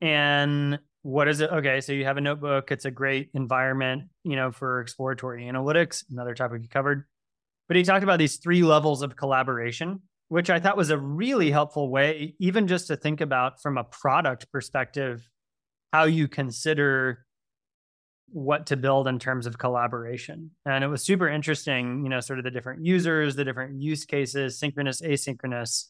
And 0.00 0.80
what 1.02 1.28
is 1.28 1.40
it 1.40 1.50
okay 1.50 1.80
so 1.80 1.92
you 1.92 2.04
have 2.04 2.18
a 2.18 2.20
notebook 2.20 2.70
it's 2.70 2.84
a 2.84 2.90
great 2.90 3.30
environment 3.32 4.02
you 4.22 4.36
know 4.36 4.52
for 4.52 4.82
exploratory 4.82 5.44
analytics 5.44 6.04
another 6.10 6.34
topic 6.34 6.62
you 6.62 6.68
covered. 6.68 7.04
But 7.68 7.76
he 7.76 7.84
talked 7.84 8.02
about 8.02 8.18
these 8.18 8.36
three 8.36 8.62
levels 8.62 9.02
of 9.02 9.16
collaboration 9.16 10.00
which 10.28 10.48
I 10.48 10.60
thought 10.60 10.76
was 10.76 10.90
a 10.90 10.98
really 10.98 11.50
helpful 11.50 11.90
way, 11.90 12.36
even 12.38 12.68
just 12.68 12.86
to 12.86 12.96
think 12.96 13.20
about 13.20 13.60
from 13.60 13.76
a 13.76 13.82
product 13.82 14.50
perspective, 14.52 15.28
how 15.92 16.04
you 16.04 16.28
consider 16.28 17.26
what 18.32 18.66
to 18.66 18.76
build 18.76 19.08
in 19.08 19.18
terms 19.18 19.46
of 19.46 19.58
collaboration. 19.58 20.50
And 20.64 20.84
it 20.84 20.86
was 20.86 21.02
super 21.02 21.28
interesting, 21.28 22.04
you 22.04 22.08
know, 22.08 22.20
sort 22.20 22.38
of 22.38 22.44
the 22.44 22.50
different 22.50 22.84
users, 22.84 23.34
the 23.34 23.44
different 23.44 23.80
use 23.82 24.04
cases, 24.04 24.58
synchronous, 24.58 25.00
asynchronous, 25.00 25.88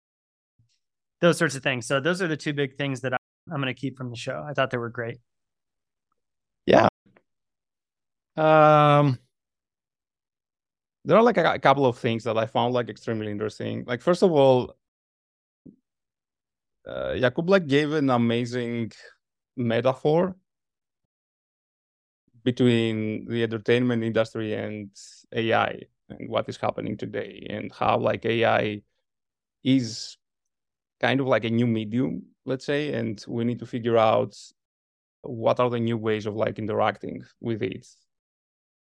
those 1.20 1.36
sorts 1.36 1.54
of 1.54 1.62
things. 1.62 1.86
So 1.86 2.00
those 2.00 2.22
are 2.22 2.28
the 2.28 2.36
two 2.36 2.54
big 2.54 2.76
things 2.76 3.02
that 3.02 3.12
I'm 3.12 3.60
going 3.60 3.74
to 3.74 3.78
keep 3.78 3.96
from 3.98 4.10
the 4.10 4.16
show. 4.16 4.44
I 4.48 4.54
thought 4.54 4.70
they 4.70 4.78
were 4.78 4.88
great. 4.88 5.18
Yeah. 6.66 6.88
Um, 8.36 9.18
there 11.04 11.16
are 11.16 11.22
like 11.22 11.36
a, 11.36 11.54
a, 11.54 11.58
couple 11.58 11.84
of 11.84 11.98
things 11.98 12.24
that 12.24 12.38
I 12.38 12.46
found 12.46 12.72
like 12.72 12.88
extremely 12.88 13.30
interesting. 13.30 13.84
Like 13.86 14.00
first 14.00 14.22
of 14.22 14.30
all, 14.32 14.76
uh, 16.88 17.12
Jakub 17.14 17.50
like 17.50 17.66
gave 17.66 17.92
an 17.92 18.08
amazing 18.08 18.92
metaphor 19.60 20.36
between 22.42 23.26
the 23.26 23.42
entertainment 23.42 24.02
industry 24.02 24.54
and 24.54 24.90
AI 25.32 25.82
and 26.08 26.28
what 26.28 26.48
is 26.48 26.56
happening 26.56 26.96
today 26.96 27.46
and 27.50 27.70
how 27.72 27.98
like 27.98 28.24
AI 28.24 28.82
is 29.62 30.16
kind 31.00 31.20
of 31.20 31.26
like 31.26 31.44
a 31.44 31.50
new 31.50 31.66
medium, 31.66 32.22
let's 32.44 32.64
say, 32.64 32.92
and 32.94 33.22
we 33.28 33.44
need 33.44 33.58
to 33.58 33.66
figure 33.66 33.98
out 33.98 34.36
what 35.22 35.60
are 35.60 35.70
the 35.70 35.78
new 35.78 35.98
ways 35.98 36.26
of 36.26 36.34
like 36.34 36.58
interacting 36.58 37.22
with 37.40 37.62
it. 37.62 37.86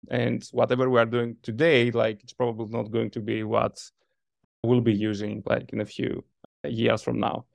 And 0.10 0.44
whatever 0.52 0.90
we 0.90 1.00
are 1.00 1.06
doing 1.06 1.36
today 1.44 1.92
like 1.92 2.24
it's 2.24 2.34
probably 2.34 2.66
not 2.76 2.90
going 2.92 3.12
to 3.12 3.20
be 3.20 3.44
what 3.44 3.80
we'll 4.64 4.82
be 4.82 4.96
using 4.96 5.44
like 5.46 5.72
in 5.74 5.82
a 5.82 5.86
few 5.86 6.24
years 6.64 7.04
from 7.04 7.20
now 7.20 7.46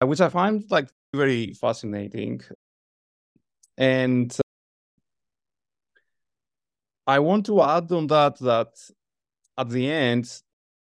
which 0.00 0.20
i 0.20 0.28
find 0.28 0.64
like 0.70 0.88
very 1.14 1.52
fascinating. 1.54 2.40
And 3.76 4.36
i 7.06 7.18
want 7.18 7.44
to 7.46 7.60
add 7.60 7.90
on 7.92 8.06
that 8.06 8.38
that 8.38 8.68
at 9.58 9.68
the 9.68 9.90
end 9.90 10.40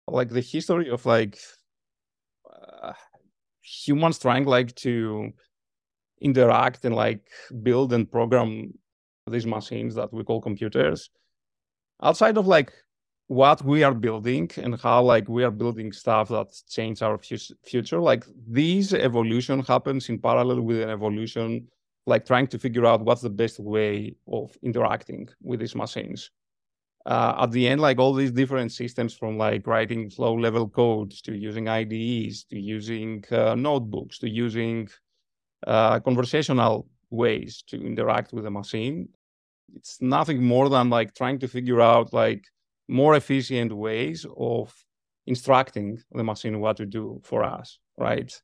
like 0.07 0.29
the 0.29 0.41
history 0.41 0.89
of 0.89 1.05
like 1.05 1.37
uh, 2.51 2.93
humans 3.61 4.17
trying 4.17 4.45
like 4.45 4.73
to 4.75 5.31
interact 6.21 6.83
and 6.85 6.95
like 6.95 7.27
build 7.61 7.93
and 7.93 8.09
program 8.11 8.73
these 9.27 9.45
machines 9.45 9.93
that 9.95 10.11
we 10.11 10.23
call 10.23 10.41
computers 10.41 11.09
outside 12.01 12.37
of 12.37 12.47
like 12.47 12.71
what 13.29 13.63
we 13.63 13.83
are 13.83 13.93
building 13.93 14.49
and 14.57 14.81
how 14.81 15.03
like 15.03 15.29
we 15.29 15.43
are 15.43 15.51
building 15.51 15.91
stuff 15.91 16.29
that 16.29 16.47
change 16.67 17.03
our 17.03 17.19
future 17.63 17.99
like 17.99 18.25
this 18.47 18.91
evolution 18.91 19.59
happens 19.59 20.09
in 20.09 20.17
parallel 20.17 20.61
with 20.61 20.81
an 20.81 20.89
evolution 20.89 21.67
like 22.07 22.25
trying 22.25 22.47
to 22.47 22.57
figure 22.57 22.87
out 22.87 23.05
what's 23.05 23.21
the 23.21 23.29
best 23.29 23.59
way 23.59 24.15
of 24.27 24.57
interacting 24.63 25.29
with 25.43 25.59
these 25.59 25.75
machines. 25.75 26.31
Uh, 27.05 27.35
at 27.41 27.51
the 27.51 27.67
end 27.67 27.79
like 27.79 27.99
all 27.99 28.15
these 28.15 28.31
different 28.31 28.71
systems 28.71 29.13
from 29.13 29.37
like 29.37 29.67
writing 29.67 30.11
low 30.17 30.33
level 30.33 30.67
codes 30.67 31.21
to 31.21 31.37
using 31.37 31.69
IDEs 31.69 32.45
to 32.45 32.59
using 32.59 33.23
uh, 33.31 33.53
notebooks 33.53 34.17
to 34.17 34.27
using 34.27 34.89
uh, 35.67 35.99
conversational 35.99 36.87
ways 37.11 37.63
to 37.67 37.79
interact 37.79 38.33
with 38.33 38.43
the 38.43 38.51
machine 38.51 39.07
it's 39.75 40.01
nothing 40.01 40.43
more 40.43 40.67
than 40.67 40.89
like 40.89 41.13
trying 41.13 41.37
to 41.39 41.47
figure 41.47 41.79
out 41.79 42.11
like 42.11 42.43
more 42.89 43.15
efficient 43.15 43.71
ways 43.71 44.25
of 44.37 44.73
instructing 45.27 45.99
the 46.11 46.23
machine 46.23 46.59
what 46.59 46.77
to 46.77 46.85
do 46.85 47.21
for 47.23 47.43
us 47.43 47.79
right? 47.97 48.41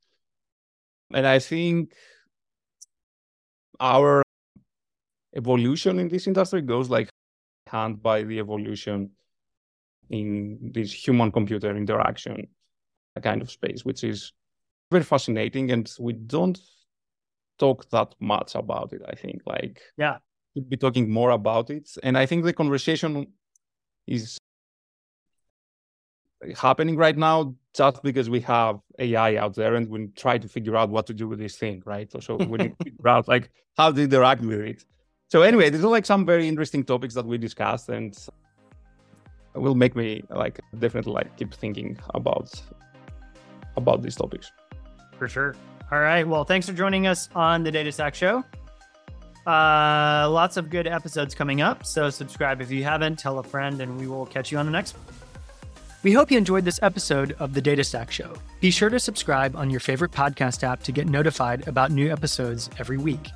And 1.14 1.26
i 1.26 1.40
think 1.40 1.94
our 3.80 4.22
evolution 5.36 6.00
in 6.00 6.08
this 6.08 6.28
industry 6.28 6.62
goes 6.62 6.90
like 6.90 7.10
hand 7.68 8.02
by 8.02 8.24
the 8.24 8.40
evolution 8.40 9.12
in 10.10 10.72
this 10.74 10.94
human 10.94 11.32
computer 11.32 11.76
interaction 11.76 12.48
kind 13.22 13.42
of 13.42 13.50
space 13.50 13.84
which 13.84 14.04
is 14.04 14.34
very 14.92 15.04
fascinating 15.04 15.72
and 15.72 15.92
we 16.00 16.14
don't 16.14 16.60
talk 17.58 17.90
that 17.90 18.14
much 18.20 18.56
about 18.56 18.94
it 18.94 19.02
i 19.08 19.16
think. 19.16 19.42
Like 19.46 19.82
yeah. 19.98 20.18
should 20.54 20.70
be 20.70 20.78
talking 20.78 21.10
more 21.10 21.32
about 21.32 21.70
it. 21.70 21.90
And 22.04 22.18
I 22.18 22.26
think 22.26 22.44
the 22.44 22.54
conversation 22.54 23.28
is 24.08 24.38
happening 26.58 26.96
right 26.96 27.18
now 27.18 27.56
just 27.76 28.04
because 28.04 28.30
we 28.30 28.40
have 28.42 28.80
AI 29.00 29.36
out 29.38 29.56
there 29.56 29.76
and 29.76 29.90
we 29.90 30.08
try 30.16 30.38
to 30.38 30.48
figure 30.48 30.78
out 30.78 30.90
what 30.90 31.08
to 31.08 31.14
do 31.14 31.28
with 31.28 31.40
this 31.40 31.58
thing, 31.58 31.82
right? 31.86 32.12
So, 32.22 32.36
we 32.36 32.58
need 32.58 32.78
to 32.78 32.84
figure 32.84 33.08
out 33.10 33.28
like 33.28 33.50
how 33.78 33.92
to 33.92 34.02
interact 34.02 34.42
with 34.42 34.60
it. 34.62 34.86
So 35.30 35.42
anyway, 35.42 35.70
these 35.70 35.84
are 35.84 35.90
like 35.90 36.06
some 36.06 36.26
very 36.26 36.48
interesting 36.48 36.84
topics 36.84 37.14
that 37.16 37.26
we 37.26 37.38
discussed 37.38 37.90
and 37.90 38.16
will 39.54 39.76
make 39.76 39.96
me 39.96 40.24
like 40.30 40.60
definitely 40.80 41.14
like 41.14 41.36
keep 41.38 41.54
thinking 41.54 41.98
about 42.14 42.62
about 43.76 44.02
these 44.02 44.16
topics. 44.16 44.52
For 45.18 45.28
sure. 45.28 45.56
All 45.92 46.00
right. 46.00 46.28
Well, 46.28 46.44
thanks 46.44 46.68
for 46.68 46.74
joining 46.74 47.08
us 47.08 47.30
on 47.36 47.64
the 47.64 47.72
Data 47.72 47.92
Stack 47.92 48.16
Show. 48.16 48.44
Uh, 49.46 50.28
lots 50.30 50.58
of 50.58 50.70
good 50.70 50.88
episodes 50.88 51.36
coming 51.36 51.62
up. 51.62 51.86
So 51.86 52.10
subscribe 52.10 52.62
if 52.62 52.72
you 52.72 52.84
haven't, 52.84 53.20
tell 53.20 53.40
a 53.40 53.44
friend, 53.44 53.80
and 53.82 54.00
we 54.00 54.08
will 54.08 54.26
catch 54.26 54.52
you 54.52 54.58
on 54.58 54.66
the 54.66 54.72
next 54.72 54.96
one. 54.98 55.06
We 56.04 56.14
hope 56.14 56.30
you 56.30 56.38
enjoyed 56.38 56.66
this 56.66 56.80
episode 56.84 57.36
of 57.40 57.54
the 57.54 57.62
Data 57.62 57.84
Stack 57.84 58.12
Show. 58.12 58.34
Be 58.60 58.70
sure 58.70 58.90
to 58.90 59.00
subscribe 59.00 59.56
on 59.56 59.70
your 59.70 59.80
favorite 59.80 60.12
podcast 60.12 60.64
app 60.64 60.84
to 60.84 60.92
get 60.92 61.08
notified 61.08 61.68
about 61.68 61.92
new 61.92 62.12
episodes 62.12 62.70
every 62.78 62.98
week. 62.98 63.32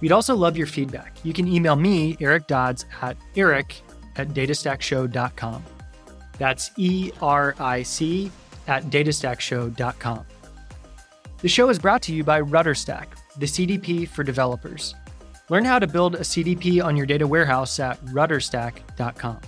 We'd 0.00 0.12
also 0.12 0.34
love 0.34 0.56
your 0.56 0.66
feedback. 0.66 1.16
You 1.22 1.32
can 1.32 1.48
email 1.48 1.76
me, 1.76 2.16
Eric 2.20 2.46
Dodds, 2.46 2.84
at 3.00 3.16
eric 3.36 3.80
at 4.16 4.28
datastackshow.com. 4.28 5.64
That's 6.38 6.70
E 6.76 7.10
R 7.22 7.54
I 7.58 7.82
C 7.82 8.30
at 8.66 8.84
datastackshow.com. 8.84 10.26
The 11.38 11.48
show 11.48 11.68
is 11.68 11.78
brought 11.78 12.02
to 12.02 12.14
you 12.14 12.24
by 12.24 12.40
RudderStack, 12.40 13.06
the 13.38 13.46
CDP 13.46 14.08
for 14.08 14.24
developers. 14.24 14.94
Learn 15.50 15.64
how 15.64 15.78
to 15.78 15.86
build 15.86 16.14
a 16.14 16.20
CDP 16.20 16.82
on 16.82 16.96
your 16.96 17.06
data 17.06 17.26
warehouse 17.26 17.78
at 17.78 18.02
rudderstack.com. 18.06 19.40